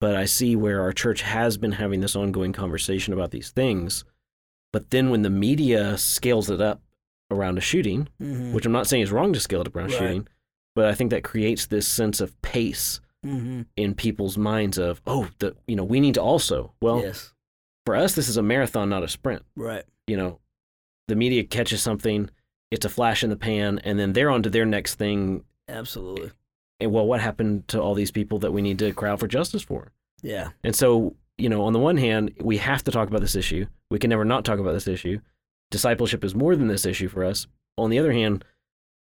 But 0.00 0.16
I 0.16 0.24
see 0.24 0.56
where 0.56 0.80
our 0.82 0.92
church 0.92 1.22
has 1.22 1.56
been 1.56 1.72
having 1.72 2.00
this 2.00 2.16
ongoing 2.16 2.52
conversation 2.52 3.12
about 3.12 3.30
these 3.30 3.50
things. 3.50 4.04
But 4.72 4.90
then 4.90 5.10
when 5.10 5.22
the 5.22 5.30
media 5.30 5.96
scales 5.96 6.50
it 6.50 6.60
up 6.60 6.82
around 7.30 7.58
a 7.58 7.60
shooting, 7.60 8.08
Mm-hmm. 8.20 8.52
which 8.52 8.66
I'm 8.66 8.72
not 8.72 8.86
saying 8.86 9.02
is 9.02 9.12
wrong 9.12 9.32
to 9.32 9.40
scale 9.40 9.60
it 9.60 9.66
up 9.68 9.76
around 9.76 9.90
a 9.90 9.92
Right. 9.92 9.98
shooting, 9.98 10.28
but 10.74 10.86
I 10.86 10.94
think 10.94 11.10
that 11.10 11.22
creates 11.24 11.66
this 11.66 11.86
sense 11.86 12.20
of 12.20 12.40
pace 12.42 13.00
mm-hmm. 13.24 13.62
in 13.76 13.94
people's 13.94 14.36
minds 14.36 14.78
of, 14.78 15.00
oh, 15.06 15.28
the 15.38 15.54
you 15.66 15.76
know, 15.76 15.84
we 15.84 16.00
need 16.00 16.14
to 16.14 16.22
also. 16.22 16.72
Well, 16.82 17.00
yes. 17.00 17.32
For 17.86 17.96
us, 17.96 18.14
this 18.14 18.28
is 18.28 18.36
a 18.36 18.42
marathon, 18.42 18.88
not 18.88 19.02
a 19.02 19.08
sprint 19.08 19.42
Right. 19.56 19.84
you 20.06 20.16
know, 20.16 20.38
the 21.08 21.16
media 21.16 21.44
catches 21.44 21.82
something, 21.82 22.30
it's 22.70 22.84
a 22.84 22.88
flash 22.88 23.22
in 23.22 23.30
the 23.30 23.36
pan, 23.36 23.78
and 23.84 23.98
then 23.98 24.12
they're 24.12 24.30
on 24.30 24.42
to 24.42 24.50
their 24.50 24.64
next 24.66 24.94
thing. 24.94 25.44
Absolutely. 25.68 26.30
And 26.80 26.92
well, 26.92 27.06
what 27.06 27.20
happened 27.20 27.68
to 27.68 27.80
all 27.80 27.94
these 27.94 28.10
people 28.10 28.38
that 28.40 28.52
we 28.52 28.62
need 28.62 28.78
to 28.80 28.92
cry 28.92 29.10
out 29.10 29.20
for 29.20 29.28
justice 29.28 29.62
for? 29.62 29.92
Yeah. 30.22 30.50
And 30.62 30.74
so, 30.74 31.14
you 31.38 31.48
know, 31.48 31.62
on 31.64 31.72
the 31.72 31.78
one 31.78 31.96
hand, 31.98 32.32
we 32.40 32.56
have 32.58 32.82
to 32.84 32.90
talk 32.90 33.08
about 33.08 33.20
this 33.20 33.36
issue. 33.36 33.66
We 33.90 33.98
can 33.98 34.10
never 34.10 34.24
not 34.24 34.44
talk 34.44 34.58
about 34.58 34.72
this 34.72 34.88
issue. 34.88 35.20
Discipleship 35.70 36.24
is 36.24 36.34
more 36.34 36.56
than 36.56 36.68
this 36.68 36.86
issue 36.86 37.08
for 37.08 37.24
us. 37.24 37.46
On 37.76 37.90
the 37.90 37.98
other 37.98 38.12
hand, 38.12 38.44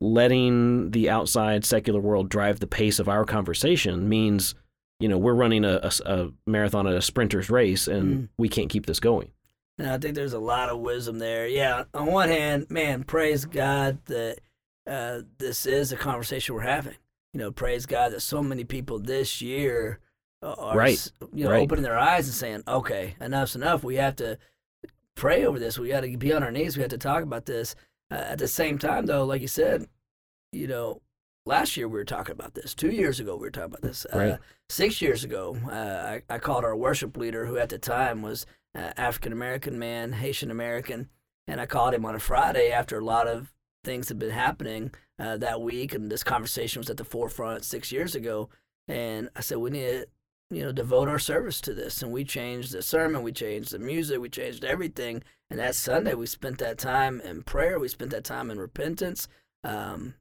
letting 0.01 0.91
the 0.91 1.09
outside 1.09 1.65
secular 1.65 2.01
world 2.01 2.29
drive 2.29 2.61
the 2.61 2.67
pace 2.67 2.99
of 2.99 3.09
our 3.09 3.25
conversation 3.25 4.09
means, 4.09 4.55
you 5.01 5.09
know, 5.09 5.19
we're 5.19 5.35
running 5.35 5.65
a, 5.65 5.81
a- 5.83 6.13
a 6.13 6.31
marathon 6.47 6.87
at 6.87 6.95
a 6.95 7.03
sprinter's 7.03 7.51
race 7.51 7.89
and 7.89 8.05
Mm. 8.17 8.29
we 8.39 8.49
can't 8.49 8.71
keep 8.71 8.87
this 8.87 9.01
going. 9.01 9.31
And 9.79 9.89
I 9.89 9.99
think 9.99 10.15
there's 10.15 10.33
a 10.33 10.39
lot 10.39 10.69
of 10.69 10.79
wisdom 10.79 11.19
there. 11.19 11.49
Yeah, 11.49 11.85
on 11.95 12.07
one 12.07 12.29
hand, 12.29 12.67
man, 12.71 13.03
praise 13.05 13.45
God 13.45 13.99
that 14.07 14.39
uh, 14.87 15.23
this 15.39 15.67
is 15.67 15.91
a 15.93 15.97
conversation 15.97 16.55
we're 16.55 16.61
having. 16.63 16.95
You 17.33 17.41
know, 17.41 17.51
praise 17.51 17.85
God 17.87 18.13
that 18.13 18.21
so 18.21 18.43
many 18.43 18.63
people 18.65 18.99
this 19.01 19.43
year 19.43 19.99
are 20.43 20.77
Right, 20.77 21.11
you 21.33 21.45
know 21.45 21.51
right. 21.51 21.63
opening 21.63 21.83
their 21.83 21.99
eyes 21.99 22.27
and 22.29 22.35
saying, 22.35 22.63
"Okay, 22.69 23.17
enough's 23.21 23.57
enough. 23.57 23.83
We 23.83 23.97
have 23.97 24.15
to 24.17 24.39
pray 25.17 25.45
over 25.47 25.59
this. 25.59 25.79
We 25.79 25.89
got 25.89 26.01
to 26.03 26.17
be 26.17 26.33
on 26.33 26.43
our 26.43 26.53
knees. 26.53 26.77
We 26.77 26.83
have 26.83 26.91
to 26.91 26.99
talk 26.99 27.23
about 27.23 27.47
this." 27.47 27.75
Uh, 28.11 28.17
at 28.17 28.39
the 28.39 28.47
same 28.47 28.79
time, 28.79 29.07
though, 29.07 29.25
like 29.25 29.41
you 29.41 29.49
said, 29.49 29.87
you 30.53 30.67
know, 30.69 31.01
last 31.47 31.77
year 31.77 31.89
we 31.89 31.99
were 31.99 32.05
talking 32.05 32.33
about 32.33 32.55
this. 32.55 32.75
Two 32.75 32.91
years 32.91 33.21
ago 33.21 33.37
we 33.37 33.43
were 33.43 33.51
talking 33.51 33.71
about 33.73 33.83
this. 33.83 34.07
Uh, 34.07 34.17
six 34.69 35.03
years 35.03 35.25
ago, 35.25 35.57
uh, 35.67 36.19
I, 36.19 36.23
I 36.29 36.39
called 36.39 36.65
our 36.65 36.77
worship 36.77 37.17
leader, 37.17 37.47
who 37.47 37.59
at 37.59 37.69
the 37.69 37.79
time 37.79 38.23
was 38.23 38.47
uh, 38.77 38.93
African 38.97 39.33
American 39.33 39.79
man, 39.79 40.13
Haitian 40.13 40.51
American, 40.51 41.09
and 41.47 41.61
I 41.61 41.67
called 41.67 41.95
him 41.95 42.05
on 42.05 42.15
a 42.15 42.21
Friday 42.21 42.71
after 42.71 42.99
a 42.99 43.05
lot 43.05 43.29
of 43.29 43.53
things 43.85 44.09
had 44.09 44.19
been 44.19 44.31
happening 44.31 44.93
uh, 45.19 45.37
that 45.37 45.61
week, 45.61 45.95
and 45.95 46.11
this 46.11 46.25
conversation 46.25 46.81
was 46.81 46.91
at 46.91 46.97
the 46.97 47.05
forefront 47.05 47.65
six 47.65 47.93
years 47.93 48.15
ago. 48.15 48.49
And 48.89 49.29
I 49.37 49.41
said, 49.41 49.59
we 49.59 49.71
need 49.71 49.87
to, 49.87 50.07
you 50.51 50.63
know, 50.63 50.73
devote 50.73 51.09
our 51.09 51.19
service 51.19 51.61
to 51.63 51.75
this. 51.75 52.03
And 52.03 52.13
we 52.13 52.25
changed 52.25 52.73
the 52.73 52.83
sermon, 52.83 53.23
we 53.23 53.33
changed 53.33 53.73
the 53.73 53.79
music, 53.79 54.21
we 54.21 54.29
changed 54.29 54.65
everything. 54.65 55.23
And 55.51 55.59
that 55.59 55.75
Sunday, 55.75 56.15
we 56.15 56.27
spent 56.27 56.59
that 56.59 56.79
time 56.79 57.21
in 57.21 57.43
prayer, 57.43 57.79
we 57.79 57.89
spent 57.89 58.11
that 58.11 58.25
time 58.25 58.51
in 58.51 58.59
repentance, 58.59 59.29
um, 59.63 60.15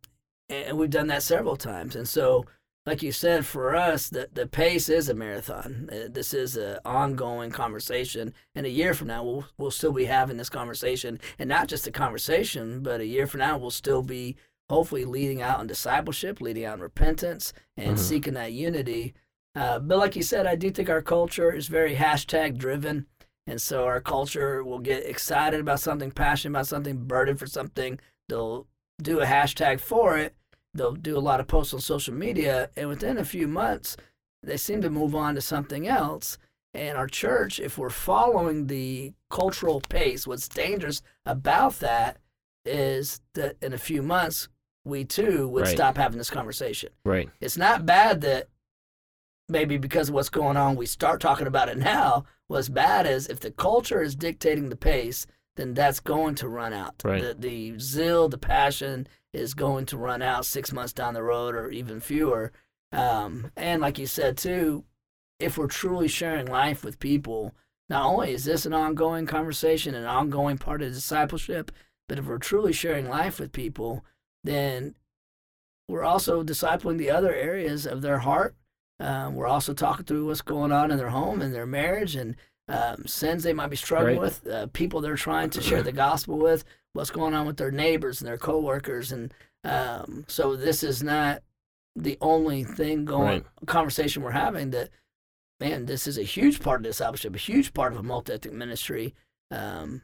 and 0.49 0.77
we've 0.77 0.89
done 0.89 1.07
that 1.07 1.23
several 1.23 1.55
times. 1.55 1.95
And 1.95 2.07
so, 2.07 2.45
like 2.85 3.01
you 3.01 3.11
said, 3.11 3.45
for 3.45 3.75
us, 3.75 4.09
the, 4.09 4.29
the 4.33 4.45
pace 4.45 4.89
is 4.89 5.07
a 5.07 5.13
marathon. 5.13 5.89
Uh, 5.91 6.07
This 6.09 6.33
is 6.33 6.57
an 6.57 6.79
ongoing 6.83 7.49
conversation. 7.51 8.33
And 8.55 8.65
a 8.65 8.69
year 8.69 8.93
from 8.93 9.07
now, 9.07 9.23
we'll, 9.23 9.45
we'll 9.57 9.71
still 9.71 9.93
be 9.93 10.05
having 10.05 10.37
this 10.37 10.49
conversation. 10.49 11.19
And 11.39 11.47
not 11.47 11.67
just 11.67 11.87
a 11.87 11.91
conversation, 11.91 12.81
but 12.83 12.99
a 12.99 13.05
year 13.05 13.25
from 13.25 13.39
now, 13.39 13.57
we'll 13.57 13.71
still 13.71 14.01
be 14.01 14.35
hopefully 14.69 15.05
leading 15.05 15.41
out 15.41 15.61
in 15.61 15.67
discipleship, 15.67 16.41
leading 16.41 16.65
out 16.65 16.75
in 16.75 16.81
repentance, 16.81 17.53
and 17.77 17.95
Mhm. 17.95 17.99
seeking 17.99 18.33
that 18.33 18.51
unity. 18.53 19.13
Uh, 19.55 19.79
but 19.79 19.97
like 19.97 20.15
you 20.15 20.23
said, 20.23 20.45
I 20.47 20.55
do 20.55 20.71
think 20.71 20.89
our 20.89 21.01
culture 21.01 21.51
is 21.51 21.67
very 21.67 21.95
hashtag 21.95 22.57
driven. 22.57 23.05
And 23.45 23.61
so 23.61 23.85
our 23.85 24.01
culture 24.01 24.63
will 24.63 24.79
get 24.79 25.05
excited 25.05 25.59
about 25.59 25.79
something, 25.79 26.11
passionate 26.11 26.57
about 26.57 26.67
something, 26.67 27.05
burdened 27.05 27.39
for 27.39 27.47
something. 27.47 27.99
They'll 28.29 28.67
do 29.03 29.19
a 29.19 29.25
hashtag 29.25 29.79
for 29.79 30.17
it. 30.17 30.35
They'll 30.73 30.93
do 30.93 31.17
a 31.17 31.19
lot 31.19 31.39
of 31.39 31.47
posts 31.47 31.73
on 31.73 31.79
social 31.81 32.13
media. 32.13 32.69
And 32.75 32.89
within 32.89 33.17
a 33.17 33.25
few 33.25 33.47
months, 33.47 33.95
they 34.41 34.57
seem 34.57 34.81
to 34.81 34.89
move 34.89 35.13
on 35.13 35.35
to 35.35 35.41
something 35.41 35.87
else. 35.87 36.37
And 36.73 36.97
our 36.97 37.07
church, 37.07 37.59
if 37.59 37.77
we're 37.77 37.91
following 37.91 38.65
the 38.67 39.13
cultural 39.29 39.81
pace, 39.81 40.25
what's 40.25 40.47
dangerous 40.47 41.01
about 41.25 41.79
that 41.79 42.17
is 42.65 43.21
that 43.35 43.57
in 43.61 43.73
a 43.73 43.77
few 43.77 44.01
months, 44.01 44.47
we 44.85 45.05
too 45.05 45.47
would 45.49 45.65
Right. 45.65 45.75
stop 45.75 45.97
having 45.97 46.17
this 46.17 46.31
conversation. 46.31 46.89
Right. 47.05 47.29
It's 47.39 47.57
not 47.57 47.85
bad 47.85 48.21
that 48.21 48.47
maybe 49.49 49.77
because 49.77 50.09
of 50.09 50.15
what's 50.15 50.29
going 50.29 50.57
on, 50.57 50.75
we 50.75 50.85
start 50.85 51.21
talking 51.21 51.47
about 51.47 51.69
it 51.69 51.77
now. 51.77 52.25
What's 52.47 52.69
bad 52.69 53.05
is 53.05 53.27
if 53.27 53.39
the 53.39 53.51
culture 53.51 54.01
is 54.01 54.15
dictating 54.15 54.69
the 54.69 54.75
pace, 54.75 55.27
then 55.55 55.73
that's 55.73 55.99
going 55.99 56.35
to 56.35 56.47
run 56.47 56.73
out. 56.73 56.95
Right. 57.03 57.21
The, 57.21 57.33
the 57.33 57.79
zeal, 57.79 58.29
the 58.29 58.37
passion 58.37 59.07
is 59.33 59.53
going 59.53 59.85
to 59.87 59.97
run 59.97 60.21
out 60.21 60.45
six 60.45 60.71
months 60.71 60.93
down 60.93 61.13
the 61.13 61.23
road 61.23 61.55
or 61.55 61.69
even 61.69 61.99
fewer. 61.99 62.51
Um, 62.91 63.51
and 63.55 63.81
like 63.81 63.97
you 63.97 64.07
said, 64.07 64.37
too, 64.37 64.83
if 65.39 65.57
we're 65.57 65.67
truly 65.67 66.07
sharing 66.07 66.45
life 66.45 66.83
with 66.83 66.99
people, 66.99 67.53
not 67.89 68.05
only 68.05 68.31
is 68.31 68.45
this 68.45 68.65
an 68.65 68.73
ongoing 68.73 69.25
conversation, 69.25 69.95
an 69.95 70.05
ongoing 70.05 70.57
part 70.57 70.81
of 70.81 70.93
discipleship, 70.93 71.71
but 72.07 72.17
if 72.17 72.25
we're 72.25 72.37
truly 72.37 72.73
sharing 72.73 73.09
life 73.09 73.39
with 73.39 73.51
people, 73.51 74.05
then 74.43 74.95
we're 75.87 76.03
also 76.03 76.43
discipling 76.43 76.97
the 76.97 77.11
other 77.11 77.33
areas 77.33 77.85
of 77.85 78.01
their 78.01 78.19
heart. 78.19 78.55
Um, 78.99 79.35
we're 79.35 79.47
also 79.47 79.73
talking 79.73 80.05
through 80.05 80.27
what's 80.27 80.41
going 80.41 80.71
on 80.71 80.91
in 80.91 80.97
their 80.97 81.09
home 81.09 81.41
and 81.41 81.53
their 81.53 81.65
marriage 81.65 82.15
and 82.15 82.35
um, 82.68 83.05
sins 83.05 83.43
they 83.43 83.53
might 83.53 83.70
be 83.70 83.76
struggling 83.76 84.16
with, 84.20 84.47
uh, 84.47 84.68
people 84.74 85.01
they're 85.01 85.16
trying 85.16 85.49
to 85.51 85.61
share 85.61 85.84
the 85.84 85.91
gospel 85.91 86.38
with, 86.38 86.64
what's 86.93 87.09
going 87.11 87.34
on 87.34 87.45
with 87.45 87.57
their 87.57 87.72
neighbors 87.72 88.22
and 88.22 88.28
their 88.28 88.38
coworkers, 88.38 89.11
and 89.11 89.34
um, 89.64 90.26
so 90.28 90.55
this 90.55 90.84
is 90.84 91.01
not 91.03 91.41
the 91.95 92.18
only 92.22 92.64
thing 92.64 93.05
going 93.05 93.43
Right. 93.43 93.45
conversation 93.66 94.24
we're 94.24 94.32
having. 94.32 94.72
That 94.72 94.89
man, 95.59 95.86
this 95.86 96.07
is 96.07 96.18
a 96.18 96.24
huge 96.24 96.59
part 96.59 96.82
of 96.82 96.84
discipleship, 96.84 97.36
a 97.36 97.38
huge 97.38 97.74
part 97.74 97.93
of 97.93 97.99
a 97.99 98.03
multi-ethnic 98.03 98.53
ministry. 98.53 99.14
Um, 99.51 100.01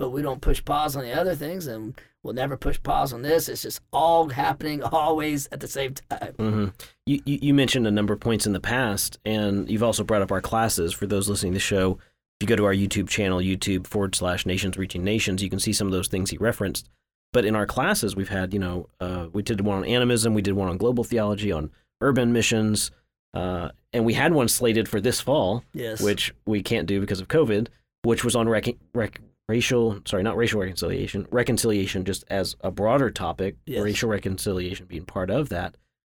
but 0.00 0.10
we 0.10 0.22
don't 0.22 0.40
push 0.40 0.64
pause 0.64 0.96
on 0.96 1.04
the 1.04 1.12
other 1.12 1.36
things, 1.36 1.68
and 1.68 1.94
we'll 2.24 2.34
never 2.34 2.56
push 2.56 2.82
pause 2.82 3.12
on 3.12 3.22
this. 3.22 3.48
It's 3.48 3.62
just 3.62 3.80
all 3.92 4.28
happening 4.30 4.82
always 4.92 5.48
at 5.52 5.60
the 5.60 5.68
same 5.68 5.94
time. 5.94 6.32
hmm 6.38 6.66
You, 7.06 7.20
you 7.24 7.38
you 7.42 7.54
mentioned 7.54 7.86
a 7.86 7.90
number 7.92 8.12
of 8.14 8.20
points 8.20 8.46
in 8.46 8.52
the 8.52 8.60
past, 8.60 9.18
and 9.24 9.70
you've 9.70 9.82
also 9.84 10.02
brought 10.02 10.22
up 10.22 10.32
our 10.32 10.40
classes. 10.40 10.92
For 10.92 11.06
those 11.06 11.28
listening 11.28 11.52
to 11.52 11.56
the 11.56 11.60
show, 11.60 11.98
if 12.40 12.42
you 12.42 12.48
go 12.48 12.56
to 12.56 12.64
our 12.64 12.74
YouTube 12.74 13.08
channel, 13.08 13.38
YouTube 13.38 13.86
forward 13.86 14.14
slash 14.16 14.44
Nations 14.46 14.76
Reaching 14.78 15.04
Nations, 15.04 15.42
you 15.42 15.50
can 15.50 15.60
see 15.60 15.72
some 15.72 15.86
of 15.86 15.92
those 15.92 16.08
things 16.08 16.30
he 16.30 16.38
referenced. 16.38 16.88
But 17.32 17.44
in 17.44 17.54
our 17.54 17.66
classes, 17.66 18.16
we've 18.16 18.28
had, 18.30 18.52
you 18.52 18.58
know, 18.58 18.88
uh, 18.98 19.26
we 19.32 19.42
did 19.42 19.60
one 19.60 19.76
on 19.78 19.84
animism, 19.84 20.34
we 20.34 20.42
did 20.42 20.54
one 20.54 20.68
on 20.68 20.78
global 20.78 21.04
theology, 21.04 21.52
on 21.52 21.70
urban 22.00 22.32
missions, 22.32 22.90
uh, 23.34 23.68
and 23.92 24.04
we 24.04 24.14
had 24.14 24.32
one 24.32 24.48
slated 24.48 24.88
for 24.88 25.00
this 25.00 25.20
fall, 25.20 25.62
Yes. 25.72 26.00
which 26.00 26.34
we 26.46 26.62
can't 26.62 26.88
do 26.88 26.98
because 27.00 27.20
of 27.20 27.28
COVID, 27.28 27.68
which 28.02 28.24
was 28.24 28.34
on 28.34 28.48
rec- 28.48 28.74
rec- 28.94 29.20
racial, 29.50 30.00
sorry, 30.06 30.22
not 30.22 30.36
racial 30.36 30.60
reconciliation, 30.60 31.26
reconciliation 31.30 32.04
just 32.04 32.24
as 32.30 32.54
a 32.60 32.70
broader 32.70 33.10
topic, 33.10 33.56
Yes. 33.66 33.82
racial 33.82 34.08
reconciliation 34.08 34.86
being 34.86 35.04
part 35.04 35.28
of 35.30 35.48
that. 35.50 35.74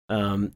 Um, 0.09 0.53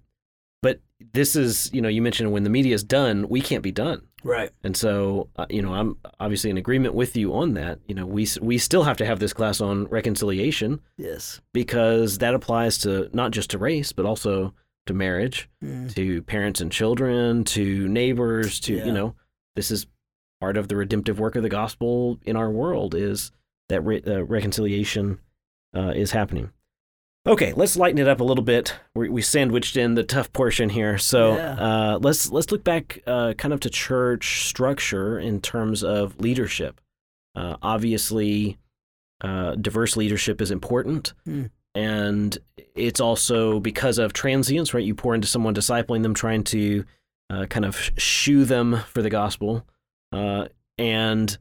but 0.61 0.82
this 1.13 1.36
is, 1.36 1.69
you 1.73 1.82
know, 1.82 1.89
you 1.89 2.01
mentioned 2.01 2.32
when 2.32 2.43
the 2.43 2.49
media 2.49 2.76
is 2.76 2.84
done, 2.84 3.30
we 3.30 3.39
can't 3.41 3.63
be 3.63 3.71
done. 3.71 4.01
right. 4.23 4.49
And 4.63 4.76
so, 4.76 5.30
uh, 5.36 5.45
you 5.51 5.61
know, 5.61 5.73
I'm 5.76 5.97
obviously 6.19 6.49
in 6.49 6.57
agreement 6.57 6.95
with 6.95 7.15
you 7.15 7.34
on 7.36 7.53
that. 7.53 7.78
You 7.88 7.93
know, 7.93 8.07
we 8.07 8.28
we 8.41 8.57
still 8.57 8.84
have 8.84 8.97
to 8.97 9.05
have 9.05 9.19
this 9.19 9.34
class 9.34 9.61
on 9.61 9.86
reconciliation 9.86 10.82
Yes. 10.97 11.41
because 11.53 12.17
that 12.17 12.34
applies 12.34 12.80
to 12.80 13.07
not 13.13 13.30
just 13.32 13.51
to 13.51 13.59
race, 13.59 13.91
but 13.91 14.05
also 14.05 14.53
to 14.88 14.93
marriage, 14.95 15.47
Mm. 15.63 15.93
to 15.95 16.23
parents 16.23 16.59
and 16.61 16.71
children, 16.71 17.43
to 17.55 17.88
neighbors, 17.88 18.59
to 18.61 18.73
Yeah. 18.73 18.86
you 18.88 18.91
know, 18.93 19.15
this 19.55 19.69
is 19.69 19.86
part 20.46 20.58
of 20.58 20.68
the 20.68 20.76
redemptive 20.76 21.18
work 21.20 21.36
of 21.36 21.41
the 21.41 21.50
gospel 21.50 22.20
in 22.24 22.36
our 22.36 22.52
world 22.52 22.93
is 22.93 23.32
that 23.68 23.82
re- 23.82 24.04
uh, 24.06 24.24
reconciliation 24.26 25.18
uh, 25.76 25.91
is 25.96 26.12
happening. 26.12 26.52
Okay, 27.28 27.52
let's 27.54 27.76
lighten 27.76 27.98
it 27.98 28.08
up 28.08 28.20
a 28.20 28.24
little 28.24 28.43
bit. 28.43 28.76
We, 28.93 29.10
we 29.10 29.24
sandwiched 29.24 29.76
in 29.76 29.96
the 29.96 30.04
tough 30.04 30.32
portion 30.34 30.70
here, 30.70 31.00
so 31.00 31.36
Yeah. 31.36 31.54
uh, 31.93 32.00
let's 32.00 32.30
let's 32.32 32.52
look 32.52 32.64
back, 32.64 33.00
uh, 33.08 33.34
kind 33.34 33.56
of 33.56 33.60
to 33.62 33.72
church 33.72 34.46
structure 34.48 35.18
in 35.18 35.41
terms 35.41 35.84
of 35.84 36.22
leadership. 36.22 36.80
Uh, 37.36 37.56
obviously, 37.64 38.60
uh, 39.22 39.56
diverse 39.56 39.98
leadership 39.98 40.41
is 40.41 40.52
important, 40.52 41.14
Hmm. 41.26 41.46
and 41.74 42.38
it's 42.76 43.00
also 43.00 43.60
because 43.60 43.98
of 43.98 44.14
transience, 44.14 44.76
right? 44.76 44.86
You 44.86 44.93
pour 44.93 45.16
into 45.16 45.28
someone, 45.28 45.56
discipling 45.56 46.04
them, 46.04 46.14
trying 46.14 46.43
to 46.43 46.86
uh, 47.32 47.48
kind 47.48 47.66
of 47.66 47.89
shoe 47.98 48.46
them 48.46 48.82
for 48.93 49.02
the 49.02 49.10
gospel, 49.10 49.66
uh, 50.16 50.47
and 50.78 51.38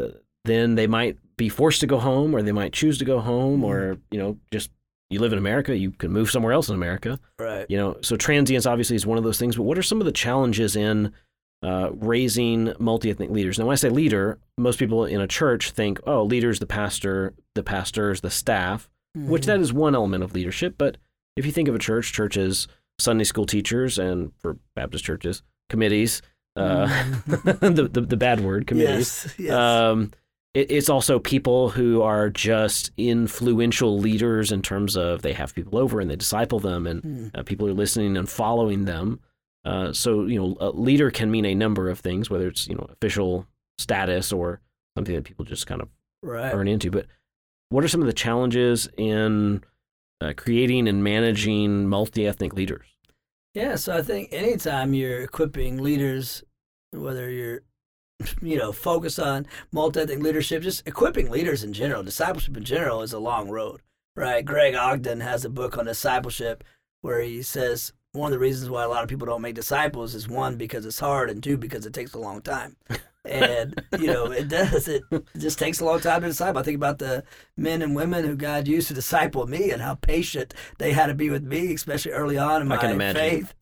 uh, 0.00 0.08
then 0.44 0.74
they 0.74 0.86
might 0.86 1.16
be 1.36 1.48
forced 1.48 1.80
to 1.80 1.86
go 1.86 1.98
home, 1.98 2.34
or 2.34 2.42
they 2.42 2.52
might 2.52 2.72
choose 2.72 2.98
to 2.98 3.04
go 3.04 3.20
home, 3.20 3.64
or 3.64 3.98
you 4.10 4.18
know, 4.18 4.36
just 4.52 4.70
you 5.10 5.20
live 5.20 5.32
in 5.32 5.38
America, 5.38 5.76
you 5.76 5.90
can 5.90 6.10
move 6.10 6.30
somewhere 6.30 6.52
else 6.52 6.68
in 6.68 6.74
America. 6.74 7.18
Right. 7.38 7.66
You 7.68 7.76
know, 7.76 7.96
so 8.00 8.16
transience 8.16 8.64
obviously 8.66 8.96
is 8.96 9.06
one 9.06 9.18
of 9.18 9.24
those 9.24 9.38
things. 9.38 9.56
But 9.56 9.64
what 9.64 9.76
are 9.78 9.82
some 9.82 10.00
of 10.00 10.06
the 10.06 10.12
challenges 10.12 10.74
in 10.74 11.12
uh, 11.62 11.90
raising 11.92 12.72
multi-ethnic 12.78 13.28
leaders? 13.30 13.58
Now, 13.58 13.66
when 13.66 13.72
I 13.74 13.76
say 13.76 13.90
leader, 13.90 14.38
most 14.56 14.78
people 14.78 15.04
in 15.04 15.20
a 15.20 15.26
church 15.26 15.70
think, 15.72 16.00
oh, 16.06 16.22
leader's 16.24 16.60
the 16.60 16.66
pastor, 16.66 17.34
the 17.54 17.62
pastors, 17.62 18.22
the 18.22 18.30
staff, 18.30 18.88
which 19.14 19.42
Mhm. 19.42 19.46
that 19.46 19.60
is 19.60 19.72
one 19.72 19.94
element 19.94 20.24
of 20.24 20.32
leadership. 20.34 20.76
But 20.78 20.96
if 21.36 21.44
you 21.44 21.52
think 21.52 21.68
of 21.68 21.74
a 21.74 21.78
church, 21.78 22.12
churches, 22.12 22.66
Sunday 22.98 23.24
school 23.24 23.44
teachers, 23.46 23.98
and 23.98 24.32
for 24.38 24.56
Baptist 24.74 25.04
churches, 25.04 25.42
committees, 25.68 26.22
uh, 26.56 26.86
the, 27.26 27.88
the 27.92 28.00
the 28.02 28.16
bad 28.16 28.40
word, 28.40 28.66
committees. 28.66 29.24
Yes. 29.24 29.34
Yes. 29.38 29.52
Um, 29.54 30.10
it, 30.54 30.70
it's 30.70 30.90
also 30.90 31.18
people 31.18 31.70
who 31.70 32.02
are 32.02 32.28
just 32.28 32.90
influential 32.98 33.98
leaders 33.98 34.52
in 34.52 34.60
terms 34.60 34.96
of 34.96 35.22
they 35.22 35.32
have 35.32 35.54
people 35.54 35.78
over 35.78 36.00
and 36.00 36.10
they 36.10 36.16
disciple 36.16 36.60
them, 36.60 36.86
and 36.86 37.02
Mm. 37.02 37.30
uh, 37.38 37.42
people 37.42 37.66
are 37.68 37.72
listening 37.72 38.16
and 38.16 38.28
following 38.28 38.84
them. 38.84 39.20
Uh, 39.64 39.92
so 39.92 40.26
you 40.26 40.38
know, 40.38 40.56
a 40.60 40.70
leader 40.70 41.10
can 41.10 41.30
mean 41.30 41.44
a 41.46 41.54
number 41.54 41.88
of 41.88 42.00
things, 42.00 42.28
whether 42.28 42.48
it's 42.48 42.68
you 42.68 42.74
know 42.74 42.86
official 42.92 43.46
status 43.78 44.32
or 44.32 44.60
something 44.96 45.14
that 45.14 45.24
people 45.24 45.44
just 45.44 45.66
kind 45.66 45.80
of 45.80 45.88
right. 46.22 46.52
earn 46.52 46.68
into. 46.68 46.90
But 46.90 47.06
what 47.70 47.82
are 47.82 47.88
some 47.88 48.00
of 48.02 48.06
the 48.06 48.12
challenges 48.12 48.88
in 48.98 49.64
uh, 50.20 50.34
creating 50.36 50.86
and 50.88 51.02
managing 51.02 51.88
multi-ethnic 51.88 52.52
leaders? 52.52 52.86
Yeah, 53.54 53.76
so 53.76 53.96
I 53.96 54.02
think 54.02 54.30
anytime 54.32 54.94
you're 54.94 55.22
equipping 55.22 55.76
leaders, 55.82 56.42
whether 56.92 57.30
you're 57.30 57.62
you 58.42 58.58
know, 58.58 58.72
focus 58.72 59.18
on 59.18 59.46
multi-ethnic 59.72 60.20
leadership, 60.20 60.62
just 60.62 60.86
equipping 60.86 61.30
leaders 61.30 61.64
in 61.64 61.72
general, 61.72 62.02
discipleship 62.02 62.56
in 62.56 62.64
general 62.64 63.02
is 63.02 63.12
a 63.12 63.18
long 63.18 63.48
road, 63.48 63.80
right? 64.16 64.44
Greg 64.44 64.74
Ogden 64.74 65.20
has 65.20 65.44
a 65.44 65.50
book 65.50 65.76
on 65.76 65.86
discipleship 65.86 66.64
where 67.00 67.20
he 67.20 67.42
says 67.42 67.92
one 68.12 68.32
of 68.32 68.38
the 68.38 68.38
reasons 68.38 68.70
why 68.70 68.84
a 68.84 68.88
lot 68.88 69.02
of 69.02 69.08
people 69.08 69.26
don't 69.26 69.42
make 69.42 69.54
disciples 69.54 70.14
is 70.14 70.28
one 70.28 70.56
because 70.56 70.86
it's 70.86 71.00
hard 71.00 71.30
and 71.30 71.42
two 71.42 71.56
because 71.56 71.86
it 71.86 71.92
takes 71.92 72.12
a 72.14 72.18
long 72.18 72.40
time. 72.42 72.76
and 73.24 73.80
you 74.00 74.06
know 74.08 74.26
it 74.32 74.48
does 74.48 74.88
it 74.88 75.02
just 75.38 75.58
takes 75.58 75.80
a 75.80 75.84
long 75.84 76.00
time 76.00 76.20
to 76.22 76.26
disciple 76.26 76.60
i 76.60 76.62
think 76.64 76.74
about 76.76 76.98
the 76.98 77.22
men 77.56 77.80
and 77.82 77.94
women 77.94 78.24
who 78.24 78.34
god 78.34 78.66
used 78.66 78.88
to 78.88 78.94
disciple 78.94 79.46
me 79.46 79.70
and 79.70 79.80
how 79.80 79.94
patient 79.94 80.52
they 80.78 80.92
had 80.92 81.06
to 81.06 81.14
be 81.14 81.30
with 81.30 81.44
me 81.44 81.72
especially 81.74 82.10
early 82.12 82.36
on 82.36 82.62
in 82.62 82.66
I 82.72 82.74
my 82.74 82.80
can 82.80 82.90
imagine. 82.90 83.46
faith 83.46 83.54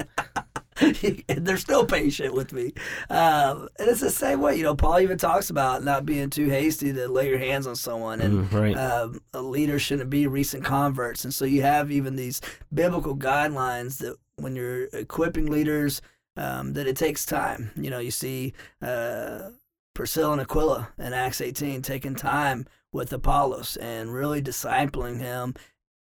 and 1.28 1.46
they're 1.46 1.58
still 1.58 1.84
patient 1.84 2.32
with 2.32 2.54
me 2.54 2.72
um, 3.10 3.68
and 3.78 3.88
it's 3.90 4.00
the 4.00 4.08
same 4.08 4.40
way 4.40 4.56
you 4.56 4.62
know 4.62 4.74
paul 4.74 4.98
even 4.98 5.18
talks 5.18 5.50
about 5.50 5.84
not 5.84 6.06
being 6.06 6.30
too 6.30 6.48
hasty 6.48 6.90
to 6.94 7.06
lay 7.06 7.28
your 7.28 7.38
hands 7.38 7.66
on 7.66 7.76
someone 7.76 8.22
and 8.22 8.48
Mm, 8.48 8.52
right. 8.52 8.76
um, 8.78 9.20
a 9.34 9.42
leader 9.42 9.78
shouldn't 9.78 10.08
be 10.08 10.26
recent 10.26 10.64
converts. 10.64 11.24
And 11.24 11.34
so 11.34 11.44
you 11.44 11.60
have 11.62 11.90
even 11.90 12.16
these 12.16 12.40
biblical 12.72 13.14
guidelines 13.16 13.98
that 13.98 14.16
when 14.36 14.54
you're 14.56 14.84
equipping 14.92 15.46
leaders, 15.50 16.00
um, 16.36 16.72
that 16.74 16.86
it 16.86 16.96
takes 16.96 17.24
time. 17.24 17.70
You 17.76 17.90
know, 17.90 17.98
you 17.98 18.10
see 18.10 18.52
uh, 18.82 19.50
Priscilla 19.94 20.32
and 20.32 20.40
Aquila 20.40 20.88
in 20.98 21.12
Acts 21.12 21.40
18 21.40 21.82
taking 21.82 22.14
time 22.14 22.66
with 22.92 23.12
Apollos 23.12 23.76
and 23.76 24.12
really 24.12 24.42
discipling 24.42 25.20
him 25.20 25.54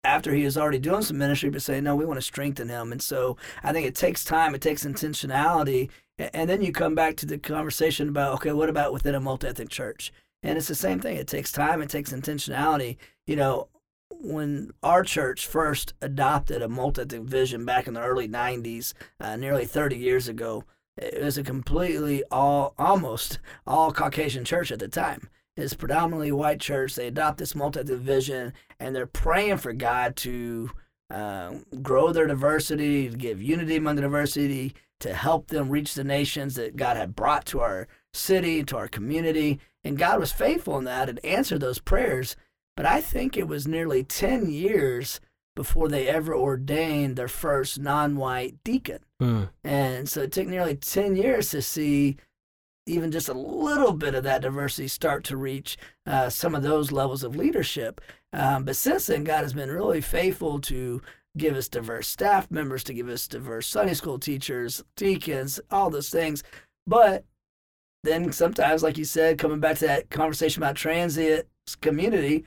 after 0.03 0.33
he 0.33 0.43
is 0.43 0.57
already 0.57 0.79
doing 0.79 1.01
some 1.01 1.17
ministry, 1.17 1.49
but 1.49 1.61
saying, 1.61 1.83
no, 1.83 1.95
we 1.95 2.05
want 2.05 2.17
to 2.17 2.25
strengthen 2.25 2.69
him. 2.69 2.91
And 2.91 3.01
so 3.01 3.37
I 3.63 3.73
think 3.73 3.85
it 3.85 3.95
takes 3.95 4.23
time, 4.23 4.55
it 4.55 4.61
takes 4.61 4.85
intentionality. 4.85 5.89
And 6.17 6.49
then 6.49 6.61
you 6.61 6.71
come 6.71 6.95
back 6.95 7.15
to 7.17 7.25
the 7.25 7.37
conversation 7.37 8.09
about, 8.09 8.33
okay, 8.35 8.51
what 8.51 8.69
about 8.69 8.93
within 8.93 9.15
a 9.15 9.19
multi 9.19 9.47
ethnic 9.47 9.69
church? 9.69 10.11
And 10.41 10.57
it's 10.57 10.67
the 10.67 10.75
same 10.75 10.99
thing. 10.99 11.17
It 11.17 11.27
takes 11.27 11.51
time, 11.51 11.81
it 11.81 11.89
takes 11.89 12.13
intentionality. 12.13 12.97
You 13.27 13.35
know, 13.35 13.67
when 14.19 14.71
our 14.83 15.03
church 15.03 15.47
first 15.47 15.93
adopted 16.01 16.61
a 16.61 16.67
multi 16.67 17.01
ethnic 17.01 17.21
vision 17.23 17.65
back 17.65 17.87
in 17.87 17.93
the 17.93 18.01
early 18.01 18.27
90s, 18.27 18.93
uh, 19.19 19.35
nearly 19.35 19.65
30 19.65 19.97
years 19.97 20.27
ago, 20.27 20.65
it 20.97 21.23
was 21.23 21.37
a 21.37 21.43
completely 21.43 22.23
all, 22.29 22.73
almost 22.77 23.39
all 23.65 23.91
Caucasian 23.91 24.43
church 24.43 24.71
at 24.71 24.79
the 24.79 24.87
time. 24.89 25.29
It's 25.55 25.73
predominantly 25.73 26.31
white 26.31 26.59
church. 26.59 26.95
They 26.95 27.07
adopt 27.07 27.37
this 27.37 27.55
multi 27.55 27.79
ethnic 27.79 27.99
vision 27.99 28.53
and 28.79 28.95
they're 28.95 29.05
praying 29.05 29.57
for 29.57 29.73
God 29.73 30.15
to 30.17 30.69
um, 31.09 31.65
grow 31.81 32.11
their 32.11 32.27
diversity, 32.27 33.07
give 33.09 33.41
unity 33.41 33.77
among 33.77 33.95
the 33.95 34.01
diversity, 34.01 34.73
to 34.99 35.13
help 35.13 35.47
them 35.47 35.69
reach 35.69 35.93
the 35.93 36.03
nations 36.03 36.55
that 36.55 36.75
God 36.75 36.97
had 36.97 37.15
brought 37.15 37.45
to 37.47 37.61
our 37.61 37.87
city, 38.13 38.63
to 38.65 38.77
our 38.77 38.87
community. 38.87 39.59
And 39.83 39.97
God 39.97 40.19
was 40.19 40.31
faithful 40.31 40.77
in 40.77 40.83
that 40.85 41.09
and 41.09 41.23
answered 41.23 41.61
those 41.61 41.79
prayers. 41.79 42.35
But 42.79 42.85
I 42.85 43.01
think 43.01 43.35
it 43.35 43.49
was 43.49 43.67
nearly 43.67 44.05
10 44.05 44.49
years 44.49 45.19
before 45.53 45.89
they 45.89 46.07
ever 46.07 46.33
ordained 46.33 47.17
their 47.17 47.27
first 47.27 47.77
non 47.77 48.15
white 48.15 48.55
deacon. 48.63 48.99
Mm. 49.21 49.49
And 49.65 50.07
so 50.07 50.21
it 50.21 50.31
took 50.31 50.47
nearly 50.47 50.77
10 50.77 51.17
years 51.17 51.49
to 51.49 51.61
see 51.61 52.15
even 52.87 53.11
just 53.11 53.27
a 53.27 53.33
little 53.33 53.91
bit 53.91 54.15
of 54.15 54.23
that 54.23 54.43
diversity 54.43 54.87
start 54.87 55.25
to 55.25 55.35
reach 55.35 55.77
uh, 56.05 56.29
some 56.29 56.55
of 56.55 56.63
those 56.63 56.89
levels 56.89 57.21
of 57.21 57.35
leadership. 57.35 57.99
Um, 58.31 58.63
but 58.63 58.77
since 58.77 59.07
then, 59.07 59.25
God 59.25 59.41
has 59.41 59.53
been 59.53 59.69
really 59.69 59.99
faithful 59.99 60.61
to 60.61 61.01
give 61.37 61.57
us 61.57 61.67
diverse 61.67 62.07
staff 62.07 62.49
members, 62.49 62.85
to 62.85 62.93
give 62.93 63.09
us 63.09 63.27
diverse 63.27 63.67
Sunday 63.67 63.93
school 63.93 64.19
teachers, 64.19 64.85
deacons, 64.95 65.59
all 65.69 65.89
those 65.89 66.09
things. 66.11 66.43
But 66.87 67.25
then 68.05 68.31
sometimes, 68.31 68.83
like 68.83 68.97
you 68.97 69.03
said, 69.03 69.37
coming 69.37 69.59
back 69.59 69.79
to 69.79 69.87
that 69.87 70.09
conversation 70.09 70.63
about 70.63 70.77
transient 70.77 71.45
community, 71.81 72.45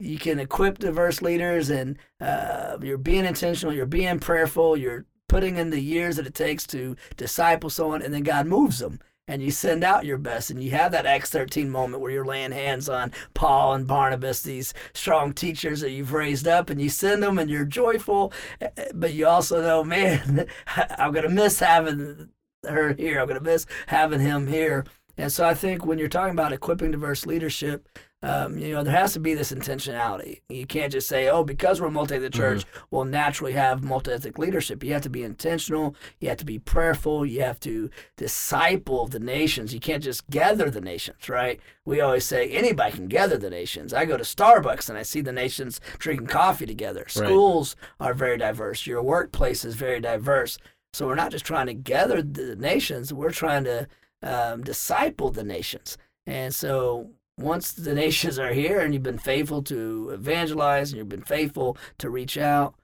you 0.00 0.18
can 0.18 0.38
equip 0.38 0.78
diverse 0.78 1.22
leaders 1.22 1.70
and 1.70 1.98
uh, 2.20 2.78
you're 2.80 2.98
being 2.98 3.24
intentional, 3.24 3.74
you're 3.74 3.86
being 3.86 4.18
prayerful, 4.18 4.76
you're 4.76 5.04
putting 5.28 5.56
in 5.56 5.70
the 5.70 5.80
years 5.80 6.16
that 6.16 6.26
it 6.26 6.34
takes 6.34 6.66
to 6.66 6.96
disciple 7.16 7.70
someone, 7.70 8.02
and 8.02 8.12
then 8.12 8.22
God 8.22 8.46
moves 8.46 8.78
them. 8.80 8.98
And 9.28 9.40
you 9.40 9.52
send 9.52 9.84
out 9.84 10.04
your 10.04 10.18
best, 10.18 10.50
and 10.50 10.60
you 10.60 10.72
have 10.72 10.90
that 10.90 11.06
Acts 11.06 11.30
13 11.30 11.70
moment 11.70 12.02
where 12.02 12.10
you're 12.10 12.24
laying 12.24 12.50
hands 12.50 12.88
on 12.88 13.12
Paul 13.32 13.74
and 13.74 13.86
Barnabas, 13.86 14.42
these 14.42 14.74
strong 14.92 15.32
teachers 15.32 15.82
that 15.82 15.92
you've 15.92 16.12
raised 16.12 16.48
up, 16.48 16.68
and 16.68 16.82
you 16.82 16.88
send 16.88 17.22
them, 17.22 17.38
and 17.38 17.48
you're 17.48 17.64
joyful. 17.64 18.32
eh, 18.60 18.68
But 18.92 19.14
you 19.14 19.28
also 19.28 19.62
know, 19.62 19.84
man, 19.84 20.46
I'm 20.98 21.12
to 21.14 21.28
miss 21.28 21.60
having 21.60 22.30
her 22.68 22.92
here. 22.94 23.20
I'm 23.20 23.28
to 23.28 23.40
miss 23.40 23.66
having 23.86 24.18
him 24.20 24.48
here. 24.48 24.84
And 25.16 25.30
so 25.30 25.46
I 25.46 25.54
think 25.54 25.86
when 25.86 25.98
you're 25.98 26.08
talking 26.08 26.32
about 26.32 26.52
equipping 26.52 26.90
diverse 26.90 27.24
leadership, 27.24 27.88
um, 28.22 28.58
you 28.58 28.74
know, 28.74 28.82
there 28.82 28.94
has 28.94 29.14
to 29.14 29.20
be 29.20 29.32
this 29.32 29.50
intentionality. 29.50 30.40
You 30.50 30.66
can't 30.66 30.92
just 30.92 31.08
say, 31.08 31.28
oh, 31.28 31.42
because 31.42 31.80
we're 31.80 31.90
multi 31.90 32.16
ethnic 32.16 32.34
church, 32.34 32.64
we'll 32.90 33.06
naturally 33.06 33.52
have 33.52 33.82
multi 33.82 34.12
ethnic 34.12 34.38
leadership. 34.38 34.84
You 34.84 34.92
have 34.92 35.02
to 35.02 35.10
be 35.10 35.22
intentional. 35.22 35.96
You 36.20 36.28
have 36.28 36.36
to 36.38 36.44
be 36.44 36.58
prayerful. 36.58 37.24
You 37.24 37.40
have 37.40 37.58
to 37.60 37.88
disciple 38.18 39.06
the 39.06 39.20
nations. 39.20 39.72
You 39.72 39.80
can't 39.80 40.02
just 40.02 40.28
gather 40.28 40.68
the 40.68 40.82
nations, 40.82 41.30
right? 41.30 41.60
We 41.86 42.02
always 42.02 42.26
say 42.26 42.50
anybody 42.50 42.92
can 42.92 43.08
gather 43.08 43.38
the 43.38 43.48
nations. 43.48 43.94
I 43.94 44.04
go 44.04 44.18
to 44.18 44.24
Starbucks 44.24 44.90
and 44.90 44.98
I 44.98 45.02
see 45.02 45.22
the 45.22 45.32
nations 45.32 45.80
drinking 45.98 46.26
coffee 46.26 46.66
together. 46.66 47.06
Schools 47.08 47.74
are 47.98 48.12
very 48.12 48.36
diverse. 48.36 48.86
Your 48.86 49.02
workplace 49.02 49.64
is 49.64 49.76
very 49.76 50.00
diverse. 50.00 50.58
So 50.92 51.06
we're 51.06 51.14
not 51.14 51.30
just 51.30 51.46
trying 51.46 51.68
to 51.68 51.74
gather 51.74 52.20
the 52.20 52.56
nations, 52.56 53.12
we're 53.12 53.30
trying 53.30 53.64
to 53.64 53.86
um, 54.22 54.62
disciple 54.62 55.30
the 55.30 55.44
nations. 55.44 55.96
And 56.26 56.54
so 56.54 57.10
once 57.40 57.72
the 57.72 57.94
nations 57.94 58.38
are 58.38 58.52
here 58.52 58.80
and 58.80 58.92
you've 58.94 59.02
been 59.02 59.18
faithful 59.18 59.62
to 59.64 60.10
evangelize 60.12 60.90
and 60.90 60.98
you've 60.98 61.08
been 61.08 61.22
faithful 61.22 61.76
to 61.98 62.10
reach 62.10 62.36
out, 62.38 62.74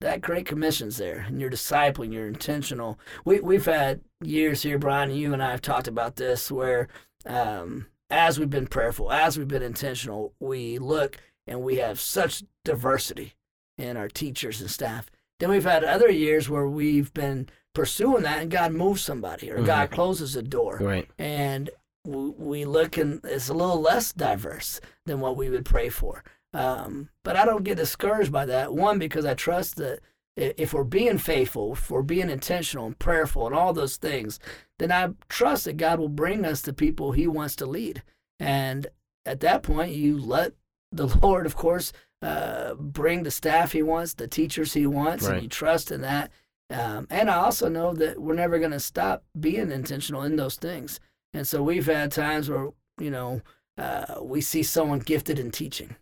that 0.00 0.20
Great 0.20 0.46
Commission's 0.46 0.96
there 0.98 1.24
and 1.26 1.40
you're 1.40 1.50
discipling, 1.50 2.12
you're 2.12 2.28
intentional. 2.28 2.98
We, 3.24 3.40
we've 3.40 3.64
had 3.66 4.00
years 4.22 4.62
here, 4.62 4.78
Brian, 4.78 5.10
and 5.10 5.18
you 5.18 5.32
and 5.32 5.42
I 5.42 5.50
have 5.50 5.62
talked 5.62 5.88
about 5.88 6.16
this 6.16 6.50
where 6.52 6.86
um, 7.26 7.86
as 8.08 8.38
we've 8.38 8.48
been 8.50 8.68
prayerful, 8.68 9.10
as 9.10 9.36
we've 9.36 9.48
been 9.48 9.62
intentional, 9.62 10.32
we 10.38 10.78
look 10.78 11.18
and 11.46 11.62
we 11.62 11.76
have 11.76 11.98
such 12.00 12.44
diversity 12.64 13.34
in 13.76 13.96
our 13.96 14.08
teachers 14.08 14.60
and 14.60 14.70
staff. 14.70 15.10
Then 15.40 15.50
we've 15.50 15.64
had 15.64 15.82
other 15.84 16.10
years 16.10 16.48
where 16.48 16.68
we've 16.68 17.12
been 17.14 17.48
pursuing 17.74 18.22
that 18.22 18.42
and 18.42 18.50
God 18.50 18.72
moves 18.72 19.02
somebody 19.02 19.50
or 19.50 19.62
God 19.62 19.90
closes 19.90 20.34
a 20.36 20.42
door 20.42 20.78
Right. 20.80 21.08
and 21.18 21.70
we 22.08 22.64
look 22.64 22.96
and 22.96 23.20
it's 23.24 23.48
a 23.48 23.54
little 23.54 23.80
less 23.80 24.12
diverse 24.12 24.80
than 25.06 25.20
what 25.20 25.36
we 25.36 25.50
would 25.50 25.64
pray 25.64 25.88
for. 25.88 26.24
Um, 26.54 27.10
but 27.24 27.36
I 27.36 27.44
don't 27.44 27.64
get 27.64 27.76
discouraged 27.76 28.32
by 28.32 28.46
that. 28.46 28.72
One, 28.72 28.98
because 28.98 29.24
I 29.26 29.34
trust 29.34 29.76
that 29.76 30.00
if 30.36 30.72
we're 30.72 30.84
being 30.84 31.18
faithful, 31.18 31.72
if 31.74 31.90
we're 31.90 32.02
being 32.02 32.30
intentional 32.30 32.86
and 32.86 32.98
prayerful 32.98 33.46
and 33.46 33.54
all 33.54 33.72
those 33.72 33.96
things, 33.96 34.38
then 34.78 34.90
I 34.92 35.10
trust 35.28 35.64
that 35.64 35.76
God 35.76 35.98
will 35.98 36.08
bring 36.08 36.44
us 36.44 36.60
the 36.62 36.72
people 36.72 37.12
He 37.12 37.26
wants 37.26 37.56
to 37.56 37.66
lead. 37.66 38.02
And 38.40 38.86
at 39.26 39.40
that 39.40 39.62
point, 39.62 39.92
you 39.92 40.16
let 40.18 40.52
the 40.92 41.06
Lord, 41.22 41.44
of 41.44 41.56
course, 41.56 41.92
uh, 42.22 42.74
bring 42.74 43.24
the 43.24 43.30
staff 43.30 43.72
He 43.72 43.82
wants, 43.82 44.14
the 44.14 44.28
teachers 44.28 44.72
He 44.72 44.86
wants, 44.86 45.24
Right. 45.26 45.34
and 45.34 45.42
you 45.42 45.48
trust 45.48 45.90
in 45.90 46.00
that. 46.02 46.30
Um, 46.70 47.06
and 47.10 47.30
I 47.30 47.36
also 47.36 47.68
know 47.68 47.92
that 47.94 48.20
we're 48.20 48.34
never 48.34 48.58
going 48.58 48.72
to 48.72 48.80
stop 48.80 49.24
being 49.38 49.70
intentional 49.72 50.22
in 50.22 50.36
those 50.36 50.56
things. 50.56 51.00
And 51.34 51.46
so 51.46 51.62
we've 51.62 51.86
had 51.86 52.10
times 52.12 52.48
where, 52.48 52.70
you 52.98 53.10
know, 53.10 53.42
uh, 53.76 54.16
we 54.22 54.40
see 54.40 54.62
someone 54.62 54.98
gifted 55.00 55.38
in 55.38 55.50
teaching. 55.50 55.96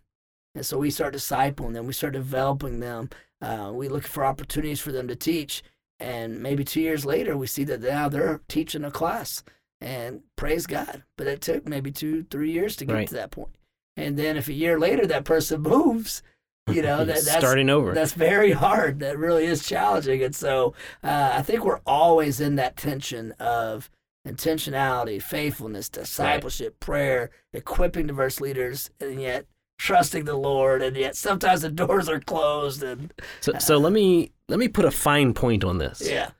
And 0.55 0.65
so 0.65 0.77
we 0.77 0.89
start 0.89 1.13
discipling 1.13 1.73
them, 1.73 1.85
we 1.85 1.93
start 1.93 2.13
developing 2.13 2.79
them. 2.79 3.09
Uh, 3.41 3.71
we 3.73 3.87
look 3.87 4.03
for 4.03 4.25
opportunities 4.25 4.79
for 4.79 4.91
them 4.91 5.07
to 5.07 5.15
teach. 5.15 5.61
And 5.99 6.41
maybe 6.41 6.63
two 6.63 6.81
years 6.81 7.05
later, 7.05 7.37
we 7.37 7.45
see 7.47 7.63
that 7.65 7.81
now 7.81 8.09
they're 8.09 8.41
teaching 8.47 8.83
a 8.83 8.89
class. 8.91 9.43
And 9.79 10.21
praise 10.35 10.65
God. 10.65 11.03
But 11.17 11.27
it 11.27 11.41
took 11.41 11.67
maybe 11.67 11.91
two, 11.91 12.23
three 12.31 12.51
years 12.51 12.75
to 12.77 12.85
get 12.85 12.93
Right. 12.93 13.07
to 13.09 13.13
that 13.15 13.31
point. 13.31 13.55
And 13.95 14.17
then 14.17 14.37
if 14.37 14.47
a 14.47 14.53
year 14.53 14.79
later 14.79 15.05
that 15.05 15.23
person 15.25 15.61
moves, 15.73 16.23
you 16.67 16.81
know, 16.81 16.97
that, 17.05 17.23
that's 17.23 17.29
starting 17.31 17.69
over. 17.69 17.93
that's 17.93 18.13
very 18.13 18.51
hard. 18.53 18.99
That 18.99 19.19
really 19.19 19.45
is 19.45 19.63
challenging. 19.67 20.23
And 20.23 20.35
so 20.35 20.73
uh, 21.03 21.31
I 21.35 21.43
think 21.43 21.63
we're 21.63 21.81
always 21.85 22.41
in 22.41 22.55
that 22.55 22.75
tension 22.77 23.33
of 23.33 23.91
intentionality, 24.27 25.21
faithfulness, 25.21 25.89
discipleship, 25.89 26.79
prayer, 26.79 27.29
equipping 27.53 28.07
diverse 28.07 28.41
leaders, 28.41 28.89
and 28.99 29.21
yet 29.21 29.45
trusting 29.77 30.25
the 30.25 30.35
Lord. 30.35 30.81
And 30.81 30.95
yet 30.97 31.15
sometimes 31.15 31.61
the 31.61 31.69
doors 31.83 32.09
are 32.09 32.19
closed. 32.19 32.83
And 32.83 33.13
so, 33.39 33.53
so 33.59 33.75
uh, 33.75 33.79
let 33.79 33.93
me 33.93 34.31
let 34.49 34.59
me 34.59 34.67
put 34.67 34.85
a 34.85 34.91
fine 34.91 35.33
point 35.33 35.63
on 35.63 35.77
this. 35.77 36.01
yeah, 36.07 36.31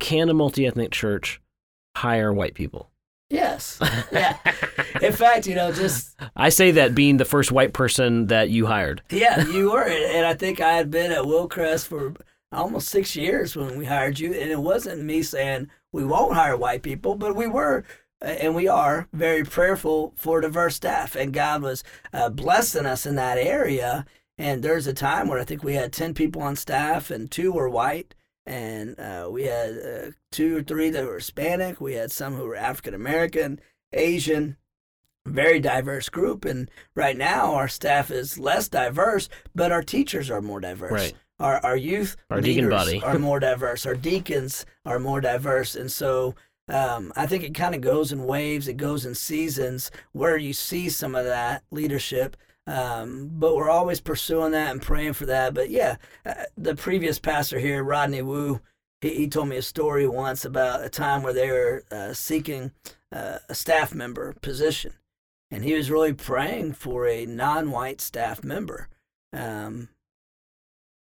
Can 0.00 0.28
a 0.28 0.34
multi-ethnic 0.34 0.90
church 0.92 1.40
hire 1.96 2.32
white 2.32 2.54
people? 2.54 2.90
yes, 3.28 3.80
yeah. 4.12 4.36
In 5.02 5.12
fact, 5.12 5.48
you 5.48 5.56
know, 5.56 5.72
just 5.72 6.16
I 6.36 6.48
say 6.48 6.70
that 6.72 6.94
being 6.94 7.16
the 7.16 7.24
first 7.24 7.50
white 7.50 7.72
person 7.72 8.28
that 8.28 8.50
you 8.50 8.66
hired. 8.66 9.02
Yeah, 9.10 9.44
you 9.48 9.72
were, 9.72 9.82
and 9.82 10.24
I 10.24 10.34
think 10.34 10.60
I 10.60 10.74
had 10.74 10.90
been 10.92 11.10
at 11.10 11.24
Wilcrest 11.24 11.88
for 11.88 12.14
almost 12.52 12.88
six 12.88 13.16
years 13.16 13.56
when 13.56 13.76
we 13.76 13.84
hired 13.84 14.20
you, 14.20 14.32
and 14.32 14.50
it 14.50 14.60
wasn't 14.60 15.02
me 15.02 15.22
saying 15.22 15.68
we 15.96 16.04
won't 16.04 16.34
hire 16.34 16.56
white 16.56 16.82
people, 16.82 17.14
but 17.14 17.34
we 17.34 17.46
were 17.46 17.84
and 18.20 18.54
we 18.54 18.68
are 18.68 19.08
very 19.12 19.44
prayerful 19.44 20.12
for 20.16 20.40
diverse 20.40 20.76
staff, 20.76 21.16
and 21.16 21.32
God 21.32 21.62
was 21.62 21.82
uh, 22.12 22.28
blessing 22.28 22.86
us 22.86 23.06
in 23.06 23.14
that 23.16 23.38
area. 23.38 24.04
And 24.38 24.62
there's 24.62 24.86
a 24.86 24.92
time 24.92 25.28
where 25.28 25.38
I 25.40 25.44
think 25.44 25.64
we 25.64 25.74
had 25.74 25.92
ten 25.92 26.12
people 26.12 26.42
on 26.42 26.54
staff, 26.56 27.10
and 27.10 27.30
two 27.30 27.52
were 27.52 27.68
white, 27.68 28.14
and 28.44 29.00
uh, 29.00 29.28
we 29.30 29.44
had 29.44 29.70
uh, 29.78 30.10
two 30.30 30.58
or 30.58 30.62
three 30.62 30.90
that 30.90 31.06
were 31.06 31.16
Hispanic. 31.16 31.80
We 31.80 31.94
had 31.94 32.12
some 32.12 32.34
who 32.34 32.44
were 32.44 32.56
African 32.56 32.92
American, 32.92 33.58
Asian, 33.92 34.56
very 35.26 35.60
diverse 35.60 36.10
group. 36.10 36.44
And 36.44 36.70
right 36.94 37.16
now, 37.16 37.54
our 37.54 37.68
staff 37.68 38.10
is 38.10 38.38
less 38.38 38.68
diverse, 38.68 39.30
but 39.54 39.72
our 39.72 39.82
teachers 39.82 40.30
are 40.30 40.42
more 40.42 40.60
diverse. 40.60 40.92
Right. 40.92 41.14
Our, 41.38 41.64
our 41.64 41.76
youth 41.76 42.16
Our 42.30 42.40
deacon 42.40 42.68
body. 42.68 43.02
are 43.02 43.18
more 43.18 43.40
diverse. 43.50 43.84
Our 43.84 43.94
deacons 43.94 44.64
are 44.84 44.98
more 44.98 45.20
diverse. 45.20 45.74
And 45.74 45.90
so 45.92 46.34
um, 46.68 47.12
I 47.14 47.26
think 47.26 47.44
it 47.44 47.54
kind 47.54 47.74
of 47.74 47.80
goes 47.80 48.10
in 48.10 48.24
waves, 48.24 48.68
it 48.68 48.76
goes 48.76 49.04
in 49.06 49.14
seasons 49.14 49.90
where 50.12 50.36
you 50.36 50.52
see 50.52 50.88
some 50.88 51.14
of 51.14 51.24
that 51.24 51.62
leadership. 51.70 52.36
Um, 52.66 53.30
but 53.34 53.54
we're 53.54 53.70
always 53.70 54.00
pursuing 54.00 54.50
that 54.52 54.72
and 54.72 54.82
praying 54.82 55.12
for 55.12 55.26
that. 55.26 55.54
But 55.54 55.70
yeah, 55.70 55.96
uh, 56.24 56.34
the 56.56 56.74
previous 56.74 57.18
pastor 57.20 57.60
here, 57.60 57.84
Rodney 57.84 58.22
Woo, 58.22 58.60
he, 59.00 59.14
he 59.14 59.28
told 59.28 59.48
me 59.48 59.56
a 59.56 59.62
story 59.62 60.08
once 60.08 60.44
about 60.44 60.84
a 60.84 60.88
time 60.88 61.22
where 61.22 61.32
they 61.32 61.48
were 61.50 61.84
uh, 61.92 62.12
seeking 62.12 62.72
uh, 63.12 63.38
a 63.48 63.54
staff 63.54 63.94
member 63.94 64.34
position. 64.42 64.94
And 65.50 65.62
he 65.62 65.74
was 65.74 65.92
really 65.92 66.12
praying 66.12 66.72
for 66.72 67.06
a 67.06 67.24
non 67.24 67.70
white 67.70 68.00
staff 68.00 68.42
member. 68.42 68.88
Um, 69.32 69.88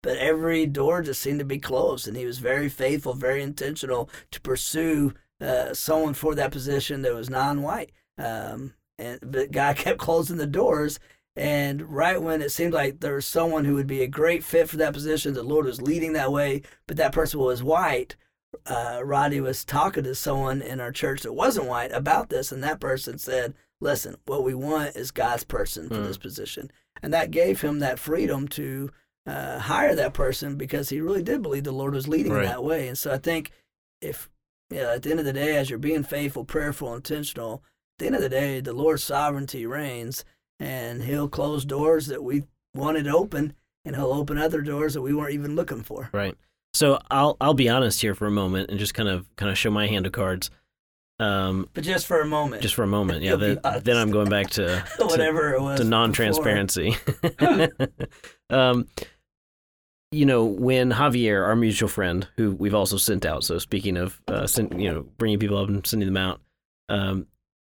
but 0.02 0.16
every 0.18 0.66
door 0.66 1.02
just 1.02 1.20
seemed 1.20 1.38
to 1.38 1.44
be 1.44 1.58
closed. 1.58 2.06
And 2.08 2.16
he 2.16 2.26
was 2.26 2.38
very 2.38 2.68
faithful, 2.68 3.14
very 3.14 3.42
intentional 3.42 4.10
to 4.32 4.40
pursue 4.40 5.14
uh, 5.40 5.72
someone 5.74 6.14
for 6.14 6.34
that 6.34 6.52
position 6.52 7.02
that 7.02 7.14
was 7.14 7.30
non 7.30 7.62
white. 7.62 7.90
Um, 8.18 8.74
and 8.98 9.18
but 9.22 9.52
God 9.52 9.76
kept 9.84 9.98
closing 9.98 10.36
the 10.36 10.46
doors. 10.46 10.98
And 11.34 11.82
right 11.94 12.20
when 12.20 12.42
it 12.42 12.50
seemed 12.52 12.74
like 12.74 13.00
there 13.00 13.14
was 13.14 13.24
someone 13.26 13.64
who 13.64 13.74
would 13.74 13.86
be 13.86 14.02
a 14.02 14.06
great 14.06 14.44
fit 14.44 14.68
for 14.68 14.76
that 14.76 14.92
position, 14.92 15.32
the 15.32 15.42
Lord 15.42 15.64
was 15.64 15.80
leading 15.80 16.12
that 16.12 16.30
way, 16.30 16.60
but 16.86 16.98
that 16.98 17.12
person 17.12 17.40
was 17.40 17.62
white. 17.62 18.16
Uh, 18.66 19.00
Roddy 19.02 19.40
was 19.40 19.64
talking 19.64 20.04
to 20.04 20.14
someone 20.14 20.60
in 20.60 20.78
our 20.78 20.92
church 20.92 21.22
that 21.22 21.32
wasn't 21.32 21.68
white 21.68 21.90
about 21.90 22.28
this, 22.28 22.52
and 22.52 22.62
that 22.62 22.80
person 22.80 23.16
said, 23.16 23.54
"Listen, 23.80 24.16
what 24.26 24.44
we 24.44 24.52
want 24.52 24.94
is 24.94 25.10
God's 25.10 25.42
person 25.44 25.88
for 25.88 25.94
Mm. 25.94 26.06
this 26.06 26.18
position," 26.18 26.70
and 27.02 27.14
that 27.14 27.30
gave 27.30 27.62
him 27.62 27.78
that 27.78 27.98
freedom 27.98 28.46
to 28.48 28.90
uh, 29.26 29.58
hire 29.58 29.94
that 29.94 30.14
person 30.14 30.56
because 30.56 30.88
he 30.88 31.00
really 31.00 31.22
did 31.22 31.42
believe 31.42 31.64
the 31.64 31.72
Lord 31.72 31.94
was 31.94 32.08
leading 32.08 32.32
Right. 32.32 32.46
that 32.46 32.64
way. 32.64 32.88
And 32.88 32.98
so 32.98 33.12
I 33.12 33.18
think 33.18 33.50
if 34.00 34.28
yeah, 34.70 34.92
at 34.94 35.02
the 35.02 35.10
end 35.10 35.20
of 35.20 35.26
the 35.26 35.32
day, 35.32 35.56
as 35.56 35.68
you're 35.68 35.78
being 35.78 36.02
faithful, 36.02 36.44
prayerful, 36.44 36.94
intentional, 36.94 37.62
at 37.94 37.98
the 37.98 38.06
end 38.06 38.16
of 38.16 38.22
the 38.22 38.28
day, 38.30 38.60
the 38.60 38.72
Lord's 38.72 39.04
sovereignty 39.04 39.66
reigns, 39.66 40.24
and 40.58 41.02
He'll 41.04 41.28
close 41.28 41.64
doors 41.66 42.06
that 42.06 42.24
we 42.24 42.44
wanted 42.74 43.06
open, 43.06 43.52
and 43.84 43.94
He'll 43.94 44.12
open 44.14 44.38
other 44.38 44.62
doors 44.62 44.94
that 44.94 45.02
we 45.02 45.12
weren't 45.14 45.34
even 45.34 45.54
looking 45.54 45.82
for. 45.82 46.08
Right. 46.12 46.34
So 46.74 46.98
I'll 47.10 47.36
I'll 47.38 47.52
be 47.54 47.68
honest 47.68 48.00
here 48.00 48.14
for 48.14 48.26
a 48.26 48.30
moment 48.30 48.70
and 48.70 48.78
just 48.78 48.94
kind 48.94 49.08
of 49.10 49.26
kind 49.36 49.50
of 49.50 49.58
show 49.58 49.70
my 49.70 49.86
hand 49.86 50.06
of 50.06 50.12
cards. 50.12 50.50
Um, 51.18 51.68
But 51.74 51.84
just 51.84 52.06
for 52.06 52.20
a 52.22 52.26
moment, 52.26 52.62
just 52.62 52.74
for 52.74 52.82
a 52.82 52.86
moment. 52.86 53.22
Yeah. 53.22 53.36
Then, 53.36 53.60
then 53.84 53.96
I'm 53.98 54.10
going 54.10 54.30
back 54.30 54.48
to 54.50 54.82
to, 54.98 55.04
whatever 55.04 55.52
it 55.52 55.60
was, 55.60 55.78
to 55.80 55.84
non-transparency. 55.84 56.96
um, 58.50 58.88
you 60.12 60.26
know, 60.26 60.44
when 60.44 60.92
Javier, 60.92 61.44
our 61.44 61.56
mutual 61.56 61.88
friend, 61.88 62.28
who 62.36 62.52
we've 62.52 62.74
also 62.74 62.96
sent 62.96 63.26
out. 63.26 63.44
So 63.44 63.58
speaking 63.58 63.96
of, 63.96 64.20
uh, 64.28 64.46
sent, 64.46 64.78
you 64.78 64.92
know, 64.92 65.06
bringing 65.18 65.38
people 65.38 65.58
up 65.58 65.68
and 65.68 65.86
sending 65.86 66.06
them 66.06 66.16
out, 66.16 66.40
um, 66.88 67.26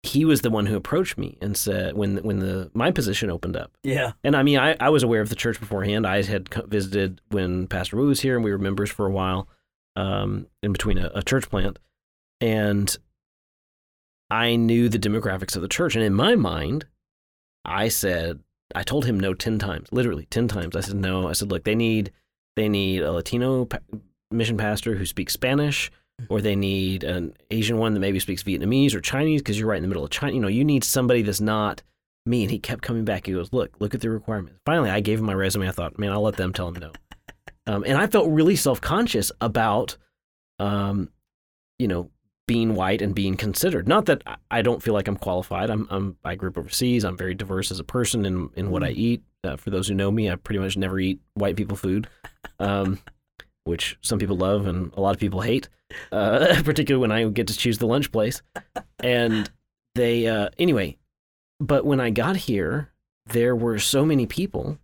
he 0.04 0.24
was 0.24 0.42
the 0.42 0.50
one 0.50 0.66
who 0.66 0.76
approached 0.76 1.18
me 1.18 1.36
and 1.42 1.56
said 1.56 1.96
when 1.96 2.18
when 2.18 2.38
the 2.38 2.70
my 2.72 2.90
position 2.92 3.30
opened 3.30 3.56
up. 3.56 3.72
Yeah, 3.82 4.12
And 4.22 4.36
I 4.36 4.42
mean, 4.44 4.58
I, 4.58 4.76
I 4.78 4.90
was 4.90 5.02
aware 5.02 5.20
of 5.20 5.28
the 5.28 5.34
church 5.34 5.58
beforehand. 5.58 6.06
I 6.06 6.22
had 6.22 6.48
visited 6.68 7.20
when 7.30 7.66
Pastor 7.66 7.96
Woo 7.96 8.06
was 8.06 8.20
here, 8.20 8.36
and 8.36 8.44
we 8.44 8.52
were 8.52 8.58
members 8.58 8.90
for 8.90 9.06
a 9.06 9.10
while 9.10 9.48
um, 9.96 10.46
in 10.62 10.72
between 10.72 10.98
a, 10.98 11.10
a 11.14 11.22
church 11.22 11.50
plant. 11.50 11.78
And 12.40 12.96
I 14.30 14.56
knew 14.56 14.88
the 14.88 14.98
demographics 14.98 15.56
of 15.56 15.62
the 15.62 15.68
church. 15.68 15.96
And 15.96 16.04
in 16.04 16.14
my 16.14 16.34
mind, 16.36 16.86
I 17.64 17.88
said, 17.88 18.40
I 18.74 18.82
told 18.82 19.06
him 19.06 19.18
no 19.18 19.34
10 19.34 19.58
times, 19.58 19.88
literally 19.90 20.26
10 20.30 20.48
times. 20.48 20.76
I 20.76 20.80
said, 20.80 20.96
no. 20.96 21.28
I 21.28 21.32
said, 21.32 21.50
look, 21.50 21.64
they 21.64 21.74
need, 21.74 22.12
they 22.58 22.68
need 22.68 23.02
a 23.02 23.12
Latino 23.12 23.64
pa- 23.66 23.78
mission 24.30 24.56
pastor 24.56 24.94
who 24.96 25.06
speaks 25.06 25.32
Spanish, 25.32 25.90
or 26.28 26.40
they 26.40 26.56
need 26.56 27.04
an 27.04 27.32
Asian 27.50 27.78
one 27.78 27.94
that 27.94 28.00
maybe 28.00 28.18
speaks 28.18 28.42
Vietnamese 28.42 28.94
or 28.94 29.00
Chinese 29.00 29.40
because 29.40 29.58
you're 29.58 29.68
right 29.68 29.76
in 29.76 29.82
the 29.82 29.88
middle 29.88 30.04
of 30.04 30.10
China. 30.10 30.32
You 30.32 30.40
know, 30.40 30.48
you 30.48 30.64
need 30.64 30.82
somebody 30.84 31.22
that's 31.22 31.40
not 31.40 31.82
me. 32.26 32.42
And 32.42 32.50
he 32.50 32.58
kept 32.58 32.82
coming 32.82 33.04
back. 33.04 33.26
He 33.26 33.32
goes, 33.32 33.52
look, 33.52 33.70
look 33.78 33.94
at 33.94 34.00
the 34.00 34.10
requirements. 34.10 34.58
Finally, 34.66 34.90
I 34.90 35.00
gave 35.00 35.20
him 35.20 35.26
my 35.26 35.34
resume. 35.34 35.68
I 35.68 35.72
thought, 35.72 35.98
man, 35.98 36.10
I'll 36.12 36.22
let 36.22 36.36
them 36.36 36.52
tell 36.52 36.68
him 36.68 36.74
no. 36.80 36.92
Um, 37.66 37.84
and 37.86 37.98
I 37.98 38.06
felt 38.06 38.30
really 38.30 38.56
self 38.56 38.80
conscious 38.80 39.30
about, 39.42 39.98
um, 40.58 41.10
you 41.78 41.86
know, 41.86 42.10
being 42.46 42.74
white 42.74 43.02
and 43.02 43.14
being 43.14 43.36
considered. 43.36 43.86
Not 43.86 44.06
that 44.06 44.22
I- 44.50 44.62
don't 44.62 44.82
feel 44.82 44.94
like 44.94 45.06
I'm 45.06 45.18
qualified. 45.18 45.68
I'm, 45.68 45.86
I'm 45.90 46.16
I 46.24 46.34
grew 46.34 46.48
up 46.48 46.56
overseas. 46.56 47.04
I'm 47.04 47.18
very 47.18 47.34
diverse 47.34 47.70
as 47.70 47.78
a 47.78 47.84
person 47.84 48.24
in 48.24 48.48
in 48.56 48.70
what 48.70 48.82
I 48.82 48.90
eat. 48.92 49.22
Uh, 49.44 49.56
for 49.56 49.70
those 49.70 49.88
who 49.88 49.94
know 49.94 50.10
me, 50.10 50.30
I 50.30 50.36
pretty 50.36 50.58
much 50.58 50.76
never 50.76 50.98
eat 50.98 51.20
white 51.34 51.56
people 51.56 51.76
food, 51.76 52.08
um, 52.58 52.98
which 53.64 53.96
some 54.02 54.18
people 54.18 54.36
love 54.36 54.66
and 54.66 54.92
a 54.96 55.00
lot 55.00 55.14
of 55.14 55.20
people 55.20 55.40
hate. 55.40 55.68
Uh, 56.12 56.60
particularly 56.64 57.00
when 57.00 57.12
I 57.12 57.24
get 57.30 57.46
to 57.48 57.56
choose 57.56 57.78
the 57.78 57.86
lunch 57.86 58.12
place. 58.12 58.42
And 59.00 59.50
they 59.94 60.26
uh, 60.26 60.50
anyway. 60.58 60.98
But 61.60 61.86
when 61.86 61.98
I 61.98 62.10
got 62.10 62.36
here, 62.36 62.90
there 63.26 63.56
were 63.56 63.78
so 63.78 64.04
many 64.04 64.26
people. 64.26 64.78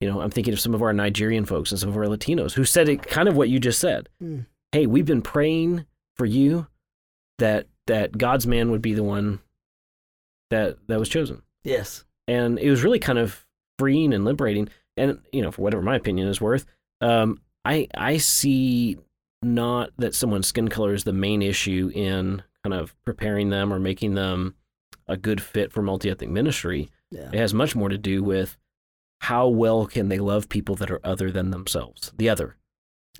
You 0.00 0.08
know, 0.08 0.20
I'm 0.20 0.30
thinking 0.30 0.54
of 0.54 0.60
some 0.60 0.74
of 0.74 0.82
our 0.82 0.92
Nigerian 0.92 1.44
folks 1.44 1.70
and 1.70 1.78
some 1.78 1.90
of 1.90 1.96
our 1.96 2.04
Latinos 2.04 2.52
who 2.52 2.64
said 2.64 2.88
it 2.88 3.02
kind 3.02 3.28
of 3.28 3.36
what 3.36 3.48
you 3.50 3.58
just 3.58 3.78
said. 3.78 4.08
Hmm. 4.20 4.40
Hey, 4.72 4.86
we've 4.86 5.04
been 5.06 5.22
praying 5.22 5.86
for 6.16 6.24
you 6.24 6.66
that 7.38 7.66
that 7.86 8.16
God's 8.16 8.46
man 8.46 8.70
would 8.70 8.82
be 8.82 8.94
the 8.94 9.02
one 9.04 9.40
that 10.50 10.78
that 10.88 10.98
was 10.98 11.08
chosen. 11.08 11.42
yes, 11.62 12.04
And 12.26 12.58
it 12.58 12.70
was 12.70 12.82
really 12.82 12.98
kind 12.98 13.18
of 13.18 13.44
freeing 13.78 14.12
and 14.12 14.24
liberating. 14.24 14.68
And 14.96 15.20
you 15.32 15.42
know, 15.42 15.50
for 15.50 15.62
whatever 15.62 15.82
my 15.82 15.96
opinion 15.96 16.28
is 16.28 16.40
worth, 16.40 16.66
um, 17.00 17.40
I 17.64 17.86
I 17.94 18.16
see 18.18 18.96
not 19.42 19.90
that 19.98 20.14
someone's 20.14 20.48
skin 20.48 20.68
color 20.68 20.92
is 20.92 21.04
the 21.04 21.12
main 21.12 21.42
issue 21.42 21.90
in 21.94 22.42
kind 22.64 22.74
of 22.74 22.94
preparing 23.04 23.50
them 23.50 23.72
or 23.72 23.78
making 23.78 24.14
them 24.14 24.54
a 25.06 25.16
good 25.16 25.40
fit 25.40 25.72
for 25.72 25.80
multi-ethnic 25.80 26.28
ministry. 26.28 26.90
yeah, 27.10 27.28
It 27.32 27.38
has 27.38 27.54
much 27.54 27.76
more 27.76 27.88
to 27.88 27.96
do 27.96 28.22
with 28.22 28.56
how 29.20 29.46
well 29.48 29.86
can 29.86 30.08
they 30.08 30.18
love 30.18 30.48
people 30.48 30.74
that 30.76 30.90
are 30.90 31.00
other 31.04 31.30
than 31.30 31.50
themselves, 31.50 32.12
the 32.16 32.28
other. 32.28 32.56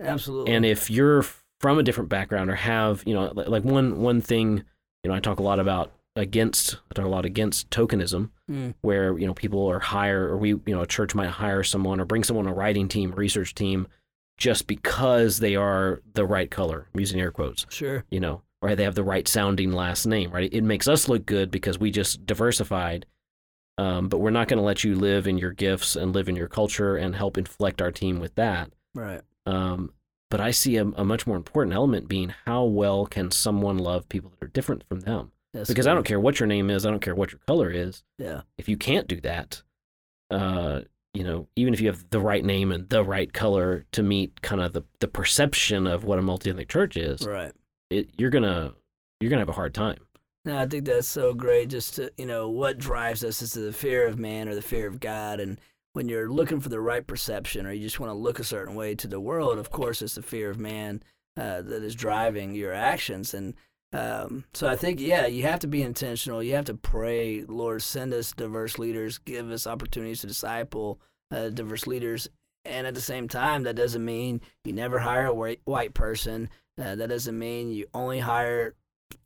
absolutely. 0.00 0.52
And 0.52 0.66
if 0.66 0.90
you're 0.90 1.24
from 1.61 1.78
a 1.78 1.82
different 1.82 2.09
background 2.09 2.50
or 2.50 2.54
have, 2.56 3.02
you 3.06 3.14
know, 3.14 3.32
like 3.34 3.64
one 3.64 4.00
one 4.00 4.20
thing, 4.20 4.64
you 5.04 5.11
know, 5.11 5.14
I 5.14 5.20
talk 5.20 5.38
a 5.38 5.42
lot 5.42 5.61
about 5.61 5.92
against, 6.18 6.76
I 6.90 6.94
talk 6.94 7.04
a 7.04 7.08
lot 7.08 7.24
against 7.24 7.70
tokenism, 7.70 8.30
Mm. 8.50 8.74
where 8.80 9.18
you 9.18 9.26
know 9.26 9.34
people 9.34 9.66
are 9.66 9.78
hire 9.78 10.24
or 10.28 10.36
we, 10.38 10.48
you 10.50 10.62
know, 10.68 10.80
a 10.80 10.86
church 10.86 11.14
might 11.14 11.28
hire 11.28 11.62
someone 11.62 12.00
or 12.00 12.04
bring 12.06 12.24
someone 12.24 12.46
a 12.46 12.52
writing 12.54 12.88
team, 12.88 13.12
research 13.12 13.54
team, 13.54 13.86
just 14.38 14.66
because 14.66 15.38
they 15.40 15.54
are 15.56 16.00
the 16.14 16.24
right 16.24 16.50
color. 16.50 16.88
I'm 16.94 17.00
using 17.00 17.20
air 17.20 17.30
quotes 17.30 17.66
sure, 17.68 18.04
you 18.10 18.20
know, 18.20 18.42
or 18.62 18.74
they 18.74 18.84
have 18.84 18.94
the 18.94 19.02
right 19.04 19.26
sounding 19.28 19.72
last 19.72 20.06
name, 20.06 20.30
right? 20.30 20.52
It 20.52 20.64
makes 20.64 20.88
us 20.88 21.08
look 21.08 21.26
good 21.26 21.50
because 21.50 21.78
we 21.78 21.90
just 21.90 22.24
diversified. 22.26 23.04
Um, 23.76 24.08
but 24.08 24.18
we're 24.18 24.30
not 24.30 24.48
going 24.48 24.58
to 24.58 24.64
let 24.64 24.82
you 24.82 24.96
live 24.96 25.28
in 25.28 25.38
your 25.38 25.52
gifts 25.52 25.94
and 25.94 26.12
live 26.12 26.28
in 26.28 26.34
your 26.34 26.48
culture 26.48 26.96
and 26.96 27.14
help 27.14 27.38
inflect 27.38 27.80
our 27.80 27.92
team 27.92 28.18
with 28.18 28.34
that. 28.34 28.72
right, 28.94 29.20
Um, 29.46 29.92
but 30.30 30.40
I 30.40 30.50
see 30.50 30.76
a, 30.78 30.84
a 30.84 31.04
much 31.04 31.26
more 31.28 31.36
important 31.36 31.74
element 31.74 32.08
being 32.08 32.34
how 32.44 32.64
well 32.64 33.06
can 33.06 33.30
someone 33.30 33.78
love 33.78 34.08
people 34.08 34.30
that 34.30 34.44
are 34.44 34.48
different 34.50 34.82
from 34.88 35.00
them? 35.00 35.30
That's 35.59 35.68
Because 35.68 35.86
I 35.86 35.94
don't 35.94 36.06
care 36.06 36.20
what 36.20 36.40
your 36.40 36.46
name 36.46 36.70
is, 36.70 36.86
I 36.86 36.90
don't 36.90 37.00
care 37.00 37.14
what 37.14 37.32
your 37.32 37.40
color 37.46 37.70
is. 37.70 38.02
Yeah, 38.18 38.42
If 38.56 38.68
you 38.68 38.76
can't 38.76 39.09
do 39.09 39.20
that, 39.22 39.62
uh, 40.30 40.82
you 41.14 41.24
know, 41.24 41.48
even 41.56 41.74
if 41.74 41.80
you 41.80 41.88
have 41.88 42.09
the 42.11 42.20
right 42.20 42.44
name 42.44 42.70
and 42.70 42.88
the 42.88 43.02
right 43.02 43.32
color 43.32 43.84
to 43.92 44.02
meet 44.02 44.40
kind 44.42 44.61
of 44.61 44.72
the, 44.72 44.82
the 45.00 45.09
perception 45.09 45.86
of 45.86 46.04
what 46.04 46.18
a 46.18 46.22
multi-ethnic 46.22 46.68
church 46.68 46.96
is, 46.96 47.26
right. 47.26 47.52
it, 47.90 48.11
you're 48.16 48.30
gonna 48.30 48.74
you're 49.20 49.30
gonna 49.30 49.40
have 49.40 49.48
a 49.48 49.52
hard 49.52 49.74
time. 49.74 49.98
No, 50.44 50.59
I 50.59 50.66
think 50.66 50.84
that's 50.84 51.09
so 51.09 51.34
great. 51.34 51.68
Just 51.70 51.96
to, 51.96 52.12
you 52.16 52.26
know, 52.26 52.48
what 52.48 52.78
drives 52.78 53.24
us 53.24 53.42
is 53.42 53.52
the 53.52 53.72
fear 53.72 54.06
of 54.06 54.18
man 54.18 54.48
or 54.48 54.54
the 54.54 54.62
fear 54.62 54.86
of 54.86 55.00
God. 55.00 55.40
And 55.40 55.61
when 55.92 56.09
you're 56.09 56.30
looking 56.30 56.61
for 56.61 56.68
the 56.68 56.80
right 56.80 57.06
perception 57.06 57.66
or 57.66 57.72
you 57.72 57.82
just 57.82 58.00
want 58.00 58.11
to 58.11 58.14
look 58.14 58.38
a 58.38 58.44
certain 58.44 58.74
way 58.74 58.94
to 58.94 59.09
the 59.09 59.20
world, 59.20 59.59
of 59.59 59.70
course, 59.70 60.00
it's 60.00 60.14
the 60.14 60.22
fear 60.22 60.50
of 60.50 60.59
man 60.59 61.02
uh, 61.36 61.62
that 61.62 61.82
is 61.82 61.94
driving 61.94 62.54
your 62.54 62.72
actions. 62.72 63.34
And 63.34 63.54
um, 63.93 64.45
so 64.53 64.68
I 64.68 64.76
think, 64.76 65.01
yeah, 65.01 65.26
you 65.26 65.45
have 65.45 65.61
to 65.61 65.66
be 65.66 65.82
intentional. 65.82 66.43
You 66.43 66.55
have 66.55 66.66
to 66.66 66.74
pray, 66.74 67.45
Lord, 67.49 67.82
send 67.82 68.12
us 68.12 68.32
diverse 68.32 68.78
leaders, 68.78 69.18
give 69.18 69.51
us 69.51 69.66
opportunities 69.66 70.20
to 70.20 70.26
disciple 70.26 71.01
uh, 71.30 71.49
diverse 71.49 71.86
leaders. 71.86 72.28
And 72.64 72.86
at 72.86 72.95
the 72.95 73.01
same 73.01 73.28
time, 73.28 73.62
that 73.62 73.76
doesn't 73.76 74.05
mean 74.05 74.43
you 74.64 74.72
never 74.74 74.99
hire 74.99 75.26
a 75.26 75.57
white, 75.64 75.95
person. 75.95 76.51
Uh, 76.78 76.97
that 76.97 77.09
doesn't 77.09 77.39
mean 77.39 77.70
you 77.70 77.86
only 77.95 78.18
hire 78.18 78.74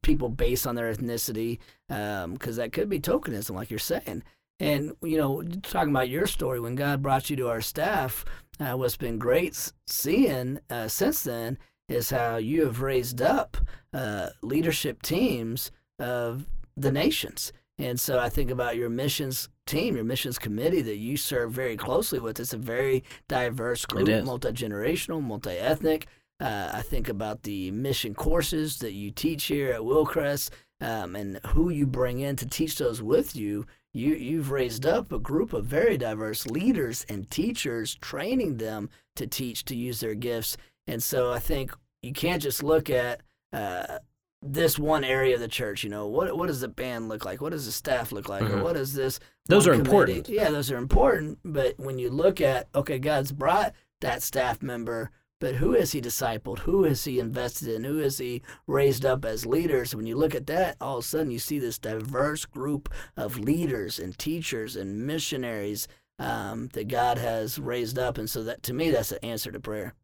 people 0.03 0.29
based 0.29 0.67
on 0.67 0.77
their 0.77 0.95
ethnicity, 0.95 1.59
because 1.89 2.25
um, 2.25 2.37
that 2.57 2.73
could 2.73 2.89
be 2.89 3.01
tokenism, 3.01 3.55
like 3.55 3.69
you're 3.69 3.79
saying. 3.79 4.23
And 4.61 4.93
you 5.03 5.19
know, 5.19 5.43
talking 5.63 5.91
about 5.91 6.09
your 6.09 6.27
story, 6.27 6.61
when 6.61 6.77
God 6.77 7.03
brought 7.03 7.31
you 7.31 7.37
to 7.37 7.49
our 7.49 7.61
staff, 7.61 8.25
uh, 8.61 8.77
what's 8.77 8.97
been 8.97 9.19
great 9.19 9.73
seeing 9.89 10.61
uh, 10.71 10.87
since 10.87 11.25
then 11.25 11.59
is 11.89 12.11
how 12.11 12.37
you 12.37 12.65
have 12.65 12.81
raised 12.81 13.21
up 13.21 13.57
uh, 13.93 14.29
leadership 14.43 15.03
teams 15.03 15.71
of 15.99 16.47
the 16.77 16.93
nations. 16.93 17.53
And 17.79 17.99
so 17.99 18.19
I 18.19 18.29
think 18.29 18.51
about 18.51 18.77
your 18.77 18.91
missions 18.91 19.49
team, 19.67 19.97
your 19.97 20.05
missions 20.05 20.39
committee 20.39 20.83
that 20.83 20.97
you 20.97 21.17
serve 21.17 21.53
very 21.53 21.77
closely 21.77 22.19
with. 22.19 22.39
It's 22.39 22.53
a 22.53 22.59
very 22.59 23.03
diverse 23.29 23.85
group, 23.87 24.25
multi 24.25 24.51
generational, 24.51 25.23
multi 25.23 25.51
ethnic. 25.51 26.07
Uh, 26.41 26.71
I 26.73 26.83
think 26.83 27.09
about 27.09 27.43
the 27.43 27.71
mission 27.71 28.15
courses 28.15 28.79
that 28.79 28.93
you 28.93 29.11
teach 29.11 29.45
here 29.45 29.73
at 29.73 29.81
Wilcrest 29.81 30.51
um, 30.81 31.15
and 31.15 31.39
who 31.49 31.71
you 31.71 31.87
bring 31.87 32.21
in 32.21 32.37
to 32.37 32.47
teach 32.47 32.79
those 32.79 33.01
with 33.01 33.37
you 33.37 33.67
you 33.95 34.15
you've 34.15 34.51
raised 34.51 34.87
up 34.87 35.13
a 35.13 35.19
group 35.19 35.53
of 35.53 35.67
very 35.67 35.99
diverse 35.99 36.47
leaders 36.47 37.05
and 37.09 37.31
teachers 37.31 37.95
training 37.97 38.57
them 38.57 38.89
to 39.17 39.27
teach 39.27 39.65
to 39.67 39.77
use 39.77 40.01
their 40.01 40.15
gifts 40.15 40.57
and 40.87 41.03
so 41.03 41.33
i 41.33 41.39
think 41.39 41.73
you 42.03 42.13
can't 42.13 42.43
just 42.43 42.63
look 42.63 42.91
at 42.91 43.23
uh, 43.53 43.99
this 44.41 44.79
one 44.79 45.05
area 45.05 45.35
of 45.35 45.41
the 45.41 45.49
church 45.49 45.85
you 45.85 45.91
know 45.91 46.07
what 46.07 46.37
what 46.37 46.47
does 46.47 46.61
the 46.61 46.69
band 46.69 47.09
look 47.09 47.25
like 47.25 47.41
what 47.41 47.53
does 47.53 47.67
the 47.67 47.73
staff 47.73 48.13
look 48.13 48.29
like 48.29 48.43
mm-hmm. 48.43 48.61
or 48.61 48.65
what 48.65 48.77
is 48.77 48.95
this 48.95 49.21
those 49.47 49.67
are 49.67 49.73
committee? 49.73 49.91
important 49.91 50.29
yeah 50.29 50.51
those 50.51 50.71
are 50.71 50.79
important 50.79 51.39
but 51.45 51.75
when 51.79 51.99
you 51.99 52.11
look 52.11 52.41
at 52.41 52.69
okay 52.75 52.99
god's 52.99 53.33
brought 53.33 53.73
that 54.01 54.23
staff 54.23 54.63
member 54.63 55.11
but 55.43 55.57
who 55.57 55.73
has 55.73 55.91
he 55.91 56.01
discipled? 56.01 56.61
Who 56.61 56.85
has 56.85 57.03
he 57.03 57.19
invested 57.19 57.67
in? 57.67 57.83
Who 57.83 57.97
has 57.97 58.19
he 58.19 58.43
raised 58.69 59.05
up 59.05 59.25
as 59.25 59.45
leaders? 59.45 59.93
When 59.93 60.07
you 60.07 60.15
look 60.15 60.37
at 60.37 60.47
that, 60.47 60.77
all 60.81 60.99
of 60.99 61.05
a 61.05 61.07
sudden 61.09 61.33
you 61.33 61.41
see 61.41 61.59
this 61.59 61.81
diverse 61.81 62.45
group 62.45 62.89
of 63.17 63.41
leaders 63.41 63.99
and 63.99 64.17
teachers 64.17 64.77
and 64.77 65.05
missionaries 65.05 65.89
um, 66.21 66.69
that 66.75 66.87
God 66.87 67.19
has 67.19 67.59
raised 67.59 67.99
up. 67.99 68.19
And 68.19 68.31
so 68.31 68.45
that 68.45 68.63
to 68.63 68.73
me, 68.73 68.93
that's 68.93 69.11
an 69.11 69.19
answer 69.25 69.51
to 69.51 69.59
prayer. 69.59 69.95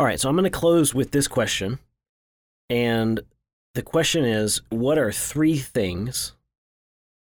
All 0.00 0.06
right, 0.06 0.18
so 0.18 0.30
I'm 0.30 0.34
going 0.34 0.44
to 0.44 0.50
close 0.50 0.94
with 0.94 1.10
this 1.10 1.28
question. 1.28 1.78
And 2.70 3.20
the 3.74 3.82
question 3.82 4.24
is 4.24 4.62
what 4.70 4.96
are 4.96 5.12
three 5.12 5.58
things 5.58 6.34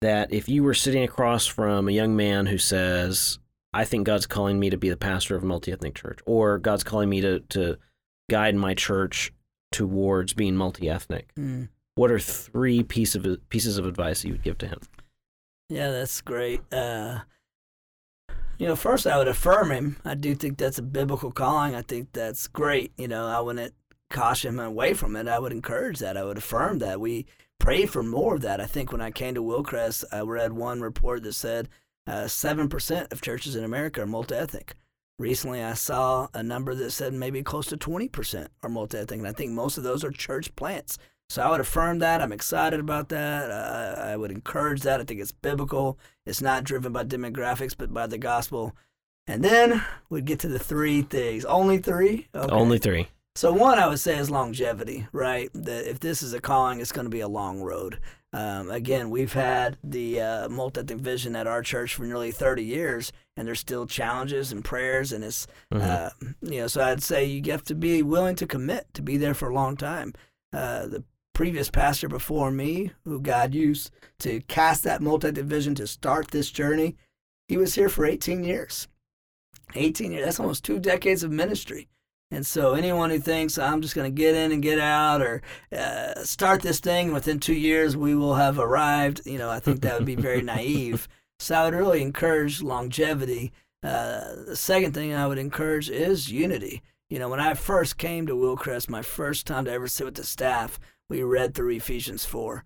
that 0.02 0.30
if 0.30 0.46
you 0.46 0.62
were 0.62 0.74
sitting 0.74 1.02
across 1.02 1.46
from 1.46 1.88
a 1.88 1.92
young 1.92 2.16
man 2.16 2.44
who 2.44 2.58
says, 2.58 3.38
I 3.72 3.86
think 3.86 4.04
God's 4.04 4.26
calling 4.26 4.60
me 4.60 4.68
to 4.68 4.76
be 4.76 4.90
the 4.90 4.96
pastor 4.98 5.34
of 5.36 5.42
a 5.42 5.46
multi 5.46 5.72
ethnic 5.72 5.94
church, 5.94 6.18
or 6.26 6.58
God's 6.58 6.84
calling 6.84 7.08
me 7.08 7.22
to, 7.22 7.40
to 7.48 7.78
guide 8.28 8.56
my 8.56 8.74
church 8.74 9.32
towards 9.72 10.34
being 10.34 10.54
multi 10.54 10.90
ethnic. 10.90 11.34
Mm. 11.34 11.70
What 11.94 12.10
are 12.10 12.18
three 12.18 12.82
piece 12.82 13.14
of, 13.14 13.26
pieces 13.48 13.78
of 13.78 13.86
advice 13.86 14.22
you 14.22 14.32
would 14.32 14.42
give 14.42 14.58
to 14.58 14.68
him? 14.68 14.80
Yeah, 15.70 15.92
that's 15.92 16.20
great. 16.20 16.60
Uh, 16.70 17.20
you 18.58 18.66
know, 18.66 18.76
first 18.76 19.06
I 19.06 19.18
would 19.18 19.28
affirm 19.28 19.70
him. 19.70 19.96
I 20.04 20.14
do 20.14 20.34
think 20.34 20.58
that's 20.58 20.78
a 20.78 20.82
biblical 20.82 21.30
calling. 21.30 21.74
I 21.74 21.82
think 21.82 22.12
that's 22.12 22.48
great. 22.48 22.92
You 22.96 23.08
know, 23.08 23.26
I 23.26 23.40
wouldn't 23.40 23.74
caution 24.10 24.54
him 24.54 24.60
away 24.60 24.94
from 24.94 25.16
it. 25.16 25.28
I 25.28 25.38
would 25.38 25.52
encourage 25.52 25.98
that. 25.98 26.16
I 26.16 26.24
would 26.24 26.38
affirm 26.38 26.78
that. 26.78 27.00
We 27.00 27.26
pray 27.58 27.86
for 27.86 28.02
more 28.02 28.34
of 28.36 28.42
that. 28.42 28.60
I 28.60 28.66
think 28.66 28.92
when 28.92 29.00
I 29.00 29.10
came 29.10 29.34
to 29.34 29.42
Wilcrest, 29.42 30.04
I 30.12 30.20
read 30.20 30.52
one 30.52 30.80
report 30.80 31.22
that 31.24 31.34
said 31.34 31.68
uh, 32.06 32.24
7% 32.24 33.12
of 33.12 33.20
churches 33.20 33.56
in 33.56 33.64
America 33.64 34.02
are 34.02 34.06
multi 34.06 34.34
ethnic. 34.34 34.74
Recently, 35.18 35.62
I 35.62 35.72
saw 35.74 36.28
a 36.34 36.42
number 36.42 36.74
that 36.74 36.90
said 36.90 37.14
maybe 37.14 37.42
close 37.42 37.66
to 37.68 37.76
20% 37.76 38.48
are 38.62 38.68
multi 38.68 38.98
ethnic, 38.98 39.18
and 39.18 39.28
I 39.28 39.32
think 39.32 39.52
most 39.52 39.78
of 39.78 39.84
those 39.84 40.04
are 40.04 40.10
church 40.10 40.54
plants. 40.56 40.98
So 41.28 41.42
I 41.42 41.50
would 41.50 41.60
affirm 41.60 41.98
that. 41.98 42.22
I'm 42.22 42.32
excited 42.32 42.78
about 42.78 43.08
that. 43.08 43.50
Uh, 43.50 44.00
I 44.00 44.16
would 44.16 44.30
encourage 44.30 44.82
that. 44.82 45.00
I 45.00 45.04
think 45.04 45.20
it's 45.20 45.32
biblical. 45.32 45.98
It's 46.24 46.40
not 46.40 46.64
driven 46.64 46.92
by 46.92 47.04
demographics, 47.04 47.74
but 47.76 47.92
by 47.92 48.06
the 48.06 48.18
gospel. 48.18 48.76
And 49.26 49.42
then 49.42 49.84
we 50.08 50.22
get 50.22 50.38
to 50.40 50.48
the 50.48 50.58
three 50.58 51.02
things. 51.02 51.44
Only 51.44 51.78
three? 51.78 52.28
Okay. 52.34 52.54
Only 52.54 52.78
three. 52.78 53.08
So 53.34 53.52
one 53.52 53.78
I 53.78 53.86
would 53.86 54.00
say 54.00 54.16
is 54.16 54.30
longevity, 54.30 55.08
right? 55.12 55.50
That 55.52 55.90
if 55.90 56.00
this 56.00 56.22
is 56.22 56.32
a 56.32 56.40
calling, 56.40 56.80
it's 56.80 56.92
going 56.92 57.04
to 57.04 57.10
be 57.10 57.20
a 57.20 57.28
long 57.28 57.60
road. 57.60 58.00
Um, 58.32 58.70
again, 58.70 59.10
we've 59.10 59.32
had 59.32 59.76
the 59.84 60.20
uh, 60.20 60.48
multi-ethnic 60.48 60.98
vision 60.98 61.36
at 61.36 61.46
our 61.46 61.62
church 61.62 61.94
for 61.94 62.04
nearly 62.04 62.30
30 62.30 62.64
years, 62.64 63.12
and 63.36 63.46
there's 63.46 63.60
still 63.60 63.86
challenges 63.86 64.52
and 64.52 64.64
prayers, 64.64 65.12
and 65.12 65.22
it's 65.22 65.46
mm-hmm. 65.72 65.82
uh, 65.82 66.10
you 66.42 66.60
know. 66.60 66.66
So 66.66 66.82
I'd 66.82 67.02
say 67.02 67.24
you 67.24 67.42
have 67.52 67.64
to 67.64 67.74
be 67.74 68.02
willing 68.02 68.36
to 68.36 68.46
commit 68.46 68.86
to 68.94 69.02
be 69.02 69.16
there 69.16 69.34
for 69.34 69.50
a 69.50 69.54
long 69.54 69.76
time. 69.76 70.14
Uh, 70.52 70.86
the 70.86 71.04
previous 71.36 71.68
pastor 71.68 72.08
before 72.08 72.50
me, 72.50 72.90
who 73.04 73.20
God 73.20 73.54
used 73.54 73.90
to 74.20 74.40
cast 74.48 74.84
that 74.84 75.02
multi-division 75.02 75.74
to 75.74 75.86
start 75.86 76.30
this 76.30 76.50
journey, 76.50 76.96
he 77.46 77.58
was 77.58 77.74
here 77.74 77.90
for 77.90 78.06
18 78.06 78.42
years. 78.42 78.88
18 79.74 80.12
years. 80.12 80.24
That's 80.24 80.40
almost 80.40 80.64
two 80.64 80.78
decades 80.78 81.22
of 81.22 81.30
ministry. 81.30 81.88
And 82.30 82.46
so, 82.46 82.72
anyone 82.72 83.10
who 83.10 83.18
thinks 83.18 83.58
I'm 83.58 83.82
just 83.82 83.94
going 83.94 84.10
to 84.10 84.18
get 84.18 84.34
in 84.34 84.50
and 84.50 84.62
get 84.62 84.78
out 84.78 85.20
or 85.20 85.42
uh, 85.76 86.24
start 86.24 86.62
this 86.62 86.80
thing 86.80 87.12
within 87.12 87.38
two 87.38 87.54
years, 87.54 87.98
we 87.98 88.14
will 88.14 88.36
have 88.36 88.58
arrived, 88.58 89.20
you 89.26 89.36
know, 89.36 89.50
I 89.50 89.60
think 89.60 89.82
that 89.82 89.98
would 89.98 90.06
be 90.06 90.14
very 90.14 90.40
naive. 90.54 91.06
So, 91.38 91.54
I 91.54 91.64
would 91.66 91.74
really 91.74 92.00
encourage 92.00 92.62
longevity. 92.62 93.52
Uh, 93.82 94.36
the 94.46 94.56
second 94.56 94.94
thing 94.94 95.12
I 95.12 95.26
would 95.26 95.36
encourage 95.36 95.90
is 95.90 96.32
unity. 96.32 96.82
You 97.10 97.18
know, 97.18 97.28
when 97.28 97.40
I 97.40 97.52
first 97.52 97.98
came 97.98 98.26
to 98.26 98.34
Wilcrest, 98.34 98.88
my 98.88 99.02
first 99.02 99.46
time 99.46 99.66
to 99.66 99.70
ever 99.70 99.86
sit 99.86 100.06
with 100.06 100.14
the 100.14 100.24
staff, 100.24 100.80
we 101.08 101.22
read 101.22 101.54
through 101.54 101.70
Ephesians 101.70 102.24
4. 102.24 102.64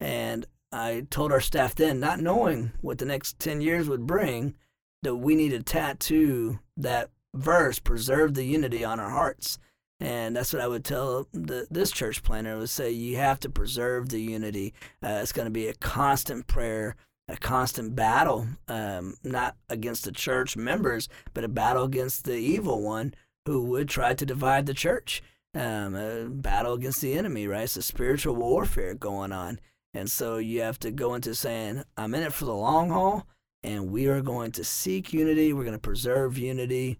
And 0.00 0.46
I 0.72 1.06
told 1.10 1.32
our 1.32 1.40
staff 1.40 1.74
then, 1.74 2.00
not 2.00 2.20
knowing 2.20 2.72
what 2.80 2.98
the 2.98 3.04
next 3.04 3.38
10 3.38 3.60
years 3.60 3.88
would 3.88 4.06
bring, 4.06 4.54
that 5.02 5.16
we 5.16 5.34
need 5.34 5.50
to 5.50 5.62
tattoo 5.62 6.60
that 6.76 7.10
verse 7.34 7.78
preserve 7.78 8.34
the 8.34 8.44
unity 8.44 8.84
on 8.84 9.00
our 9.00 9.10
hearts. 9.10 9.58
And 10.00 10.34
that's 10.34 10.52
what 10.52 10.62
I 10.62 10.66
would 10.66 10.84
tell 10.84 11.28
the, 11.32 11.66
this 11.70 11.92
church 11.92 12.22
planner 12.22 12.58
would 12.58 12.70
say 12.70 12.90
you 12.90 13.16
have 13.18 13.38
to 13.40 13.50
preserve 13.50 14.08
the 14.08 14.20
unity. 14.20 14.74
Uh, 15.02 15.20
it's 15.22 15.32
going 15.32 15.46
to 15.46 15.50
be 15.50 15.68
a 15.68 15.74
constant 15.74 16.48
prayer, 16.48 16.96
a 17.28 17.36
constant 17.36 17.94
battle, 17.94 18.48
um, 18.66 19.14
not 19.22 19.56
against 19.68 20.04
the 20.04 20.12
church 20.12 20.56
members, 20.56 21.08
but 21.34 21.44
a 21.44 21.48
battle 21.48 21.84
against 21.84 22.24
the 22.24 22.36
evil 22.36 22.82
one 22.82 23.14
who 23.46 23.62
would 23.64 23.88
try 23.88 24.14
to 24.14 24.26
divide 24.26 24.66
the 24.66 24.74
church. 24.74 25.22
Um, 25.54 25.94
a 25.94 26.28
battle 26.30 26.72
against 26.72 27.02
the 27.02 27.12
enemy, 27.14 27.46
right? 27.46 27.64
It's 27.64 27.76
a 27.76 27.82
spiritual 27.82 28.36
warfare 28.36 28.94
going 28.94 29.32
on. 29.32 29.60
And 29.94 30.10
so 30.10 30.38
you 30.38 30.62
have 30.62 30.78
to 30.80 30.90
go 30.90 31.14
into 31.14 31.34
saying, 31.34 31.84
I'm 31.96 32.14
in 32.14 32.22
it 32.22 32.32
for 32.32 32.46
the 32.46 32.54
long 32.54 32.88
haul, 32.88 33.26
and 33.62 33.90
we 33.90 34.06
are 34.06 34.22
going 34.22 34.52
to 34.52 34.64
seek 34.64 35.12
unity. 35.12 35.52
We're 35.52 35.64
going 35.64 35.72
to 35.74 35.78
preserve 35.78 36.38
unity. 36.38 36.98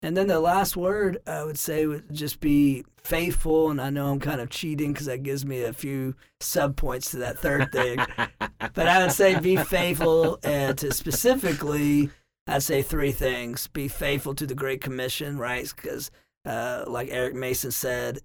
And 0.00 0.16
then 0.16 0.28
the 0.28 0.38
last 0.38 0.76
word 0.76 1.18
I 1.26 1.42
would 1.42 1.58
say 1.58 1.86
would 1.86 2.14
just 2.14 2.38
be 2.38 2.84
faithful. 3.02 3.70
And 3.70 3.80
I 3.80 3.90
know 3.90 4.12
I'm 4.12 4.20
kind 4.20 4.40
of 4.40 4.48
cheating 4.48 4.92
because 4.92 5.06
that 5.06 5.24
gives 5.24 5.44
me 5.44 5.62
a 5.62 5.72
few 5.72 6.14
sub 6.40 6.76
points 6.76 7.10
to 7.10 7.16
that 7.18 7.38
third 7.38 7.72
thing. 7.72 7.98
but 8.74 8.86
I 8.86 9.02
would 9.02 9.12
say 9.12 9.40
be 9.40 9.56
faithful 9.56 10.38
and 10.44 10.78
to 10.78 10.92
specifically, 10.92 12.10
I'd 12.46 12.62
say 12.62 12.82
three 12.82 13.12
things. 13.12 13.66
Be 13.66 13.88
faithful 13.88 14.34
to 14.36 14.46
the 14.46 14.54
Great 14.54 14.80
Commission, 14.80 15.36
right? 15.36 15.70
Because, 15.74 16.12
uh, 16.44 16.84
like 16.86 17.08
Eric 17.10 17.34
Mason 17.34 17.70
said, 17.70 18.20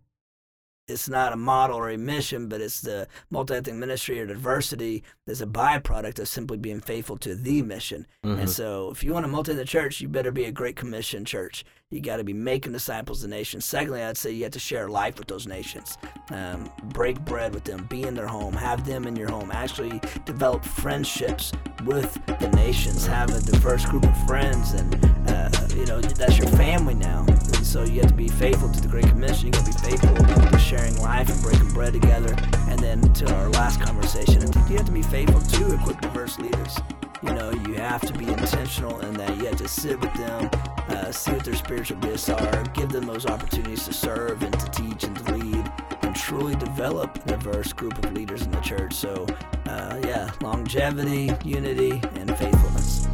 it's 0.88 1.08
not 1.08 1.32
a 1.32 1.38
model 1.38 1.78
or 1.78 1.90
a 1.90 1.98
mission, 1.98 2.50
but 2.50 2.60
it's 2.60 2.82
the 2.82 3.08
multi-ethnic 3.30 3.76
ministry 3.76 4.20
or 4.20 4.26
diversity 4.26 5.04
is 5.28 5.42
a 5.42 5.48
byproduct 5.48 6.20
of 6.20 6.28
simply 6.28 6.58
being 6.58 6.82
faithful 6.82 7.18
to 7.18 7.36
the 7.36 7.62
mission. 7.62 8.06
Mm-hmm. 8.26 8.42
And 8.42 8.50
so, 8.50 8.90
if 8.92 9.04
you 9.04 9.14
want 9.14 9.24
to 9.24 9.32
multi 9.32 9.54
the 9.54 9.66
church, 9.66 10.02
you 10.02 10.10
better 10.10 10.32
be 10.32 10.44
a 10.44 10.52
Great 10.52 10.76
Commission 10.76 11.24
church. 11.24 11.64
You 11.94 12.02
got 12.02 12.18
to 12.18 12.24
be 12.24 12.34
making 12.34 12.72
disciples 12.72 13.24
of 13.24 13.30
the 13.30 13.36
nations. 13.36 13.66
Secondly, 13.66 14.02
I'd 14.02 14.18
say 14.18 14.32
you 14.32 14.44
have 14.44 14.54
to 14.54 14.60
share 14.60 14.90
life 14.90 15.20
with 15.20 15.28
those 15.28 15.46
nations, 15.46 16.00
um, 16.32 16.68
break 16.86 17.24
bread 17.24 17.54
with 17.54 17.66
them, 17.66 17.86
be 17.86 18.02
in 18.02 18.16
their 18.16 18.26
home, 18.26 18.54
have 18.54 18.84
them 18.84 19.06
in 19.06 19.16
your 19.16 19.30
home, 19.30 19.52
actually 19.52 20.02
develop 20.26 20.66
friendships 20.66 21.52
with 21.86 22.12
the 22.40 22.50
nations, 22.56 23.06
have 23.06 23.30
a 23.30 23.40
diverse 23.42 23.86
group 23.86 24.06
of 24.06 24.26
friends, 24.26 24.72
and 24.72 24.96
uh, 25.30 25.50
you 25.76 25.86
know 25.86 26.02
that's 26.02 26.40
your 26.40 26.48
family 26.48 26.96
now. 26.96 27.26
And 27.28 27.66
so 27.66 27.84
you 27.84 28.02
have 28.02 28.10
to 28.10 28.16
be 28.16 28.28
faithful 28.28 28.72
to 28.72 28.82
the 28.82 28.88
Great 28.88 29.08
Commission. 29.10 29.48
You 29.48 29.52
got 29.52 29.66
to 29.66 29.72
be 29.72 29.92
faithful 29.92 30.16
to 30.16 30.58
sharing 30.58 30.98
life 30.98 31.30
and 31.30 31.40
breaking 31.44 31.70
bread 31.74 31.94
together. 31.94 32.36
And 32.70 32.80
then 32.80 33.02
to 33.02 33.32
our 33.36 33.50
last 33.50 33.80
conversation, 33.80 34.42
you 34.68 34.78
have 34.78 34.88
to 34.88 34.92
be 34.92 35.04
faithful 35.04 35.42
to 35.42 35.76
equip 35.76 36.02
diverse 36.02 36.40
leaders. 36.40 36.76
You 37.24 37.34
know, 37.34 37.52
you 37.52 37.76
have 37.76 38.02
to 38.02 38.14
be 38.14 38.28
intentional 38.28 39.00
in 39.00 39.14
that 39.14 39.38
you 39.38 39.46
have 39.46 39.56
to 39.58 39.68
sit 39.68 40.00
with 40.00 40.14
them, 40.16 40.50
uh, 40.90 41.12
see 41.12 41.32
what 41.32 41.46
their 41.46 41.56
spiritual 41.56 41.98
gifts 42.00 42.28
are, 42.28 42.64
give 42.74 42.90
them 42.90 43.06
those 43.06 43.26
opportunities 43.26 43.86
to 43.86 43.94
serve 43.94 44.44
and 44.44 44.60
to 44.60 44.70
teach 44.72 45.06
and 45.06 45.16
to 45.18 45.34
lead, 45.36 45.72
and 46.02 46.14
truly 46.16 46.56
develop 46.56 47.16
a 47.16 47.28
diverse 47.28 47.72
group 47.72 47.98
of 47.98 48.12
leaders 48.14 48.42
in 48.42 48.52
the 48.52 48.60
church. 48.60 48.94
So, 48.94 49.26
uh, 49.68 50.02
yeah, 50.04 50.32
longevity, 50.42 51.32
unity, 51.46 52.02
and 52.16 52.38
faithfulness. 52.38 53.08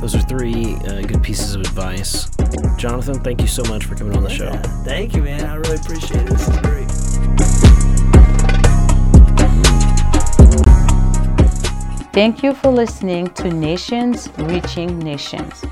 Those 0.00 0.14
are 0.14 0.22
three 0.22 0.74
uh, 0.86 1.02
good 1.02 1.22
pieces 1.22 1.56
of 1.56 1.62
advice. 1.62 2.30
Jonathan, 2.76 3.20
thank 3.24 3.40
you 3.40 3.48
so 3.48 3.64
much 3.64 3.84
for 3.84 3.96
coming 3.96 4.16
on 4.16 4.22
the 4.22 4.30
show. 4.30 4.52
Thank 4.84 5.14
you, 5.14 5.22
man. 5.22 5.44
I 5.44 5.56
really 5.56 5.76
appreciate 5.76 6.22
it. 6.22 6.28
This 6.28 6.48
is 6.48 6.56
great. 6.58 6.93
Thank 12.14 12.44
you 12.44 12.54
for 12.54 12.70
listening 12.70 13.26
to 13.34 13.50
Nations 13.50 14.28
Reaching 14.38 15.00
Nations. 15.00 15.64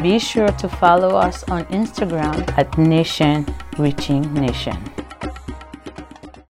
Be 0.00 0.20
sure 0.20 0.46
to 0.46 0.68
follow 0.68 1.16
us 1.16 1.42
on 1.50 1.64
Instagram 1.64 2.48
at 2.56 2.78
Nation 2.78 3.44
Reaching 3.78 4.32
Nation. 4.32 4.78